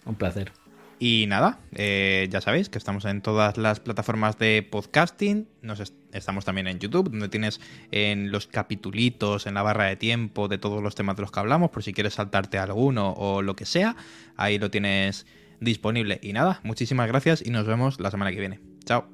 Un 0.07 0.15
placer. 0.15 0.53
Y 0.99 1.25
nada, 1.29 1.59
eh, 1.73 2.29
ya 2.31 2.43
sabéis 2.43 2.69
que 2.69 2.77
estamos 2.77 3.07
en 3.07 3.23
todas 3.23 3.57
las 3.57 3.81
plataformas 3.81 4.39
de 4.39 4.63
podcasting. 4.63 5.49
Nos 5.63 5.81
est- 5.81 5.95
estamos 6.13 6.45
también 6.45 6.67
en 6.67 6.79
YouTube, 6.79 7.11
donde 7.11 7.31
tienes 7.31 7.59
en 7.91 8.31
los 8.31 8.47
capitulitos, 8.47 9.47
en 9.47 9.55
la 9.55 9.63
barra 9.63 9.85
de 9.85 9.97
tiempo 9.97 10.47
de 10.47 10.59
todos 10.59 10.83
los 10.83 10.95
temas 10.95 11.17
de 11.17 11.23
los 11.23 11.33
que 11.33 11.41
hablamos, 11.41 11.71
por 11.71 11.83
si 11.83 11.95
quieres 11.95 12.15
saltarte 12.15 12.59
alguno 12.59 13.13
o 13.13 13.41
lo 13.41 13.57
que 13.57 13.65
sea. 13.65 13.97
Ahí 14.37 14.59
lo 14.59 14.71
tienes 14.71 15.27
disponible. 15.61 16.19
Y 16.23 16.33
nada, 16.33 16.61
muchísimas 16.65 17.09
gracias 17.09 17.43
y 17.45 17.51
nos 17.51 17.67
vemos 17.67 18.01
la 18.01 18.11
semana 18.11 18.33
que 18.33 18.41
viene. 18.41 18.61
Chao. 18.85 19.09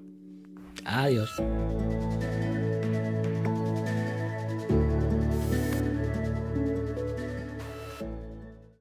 Adiós. 0.85 1.31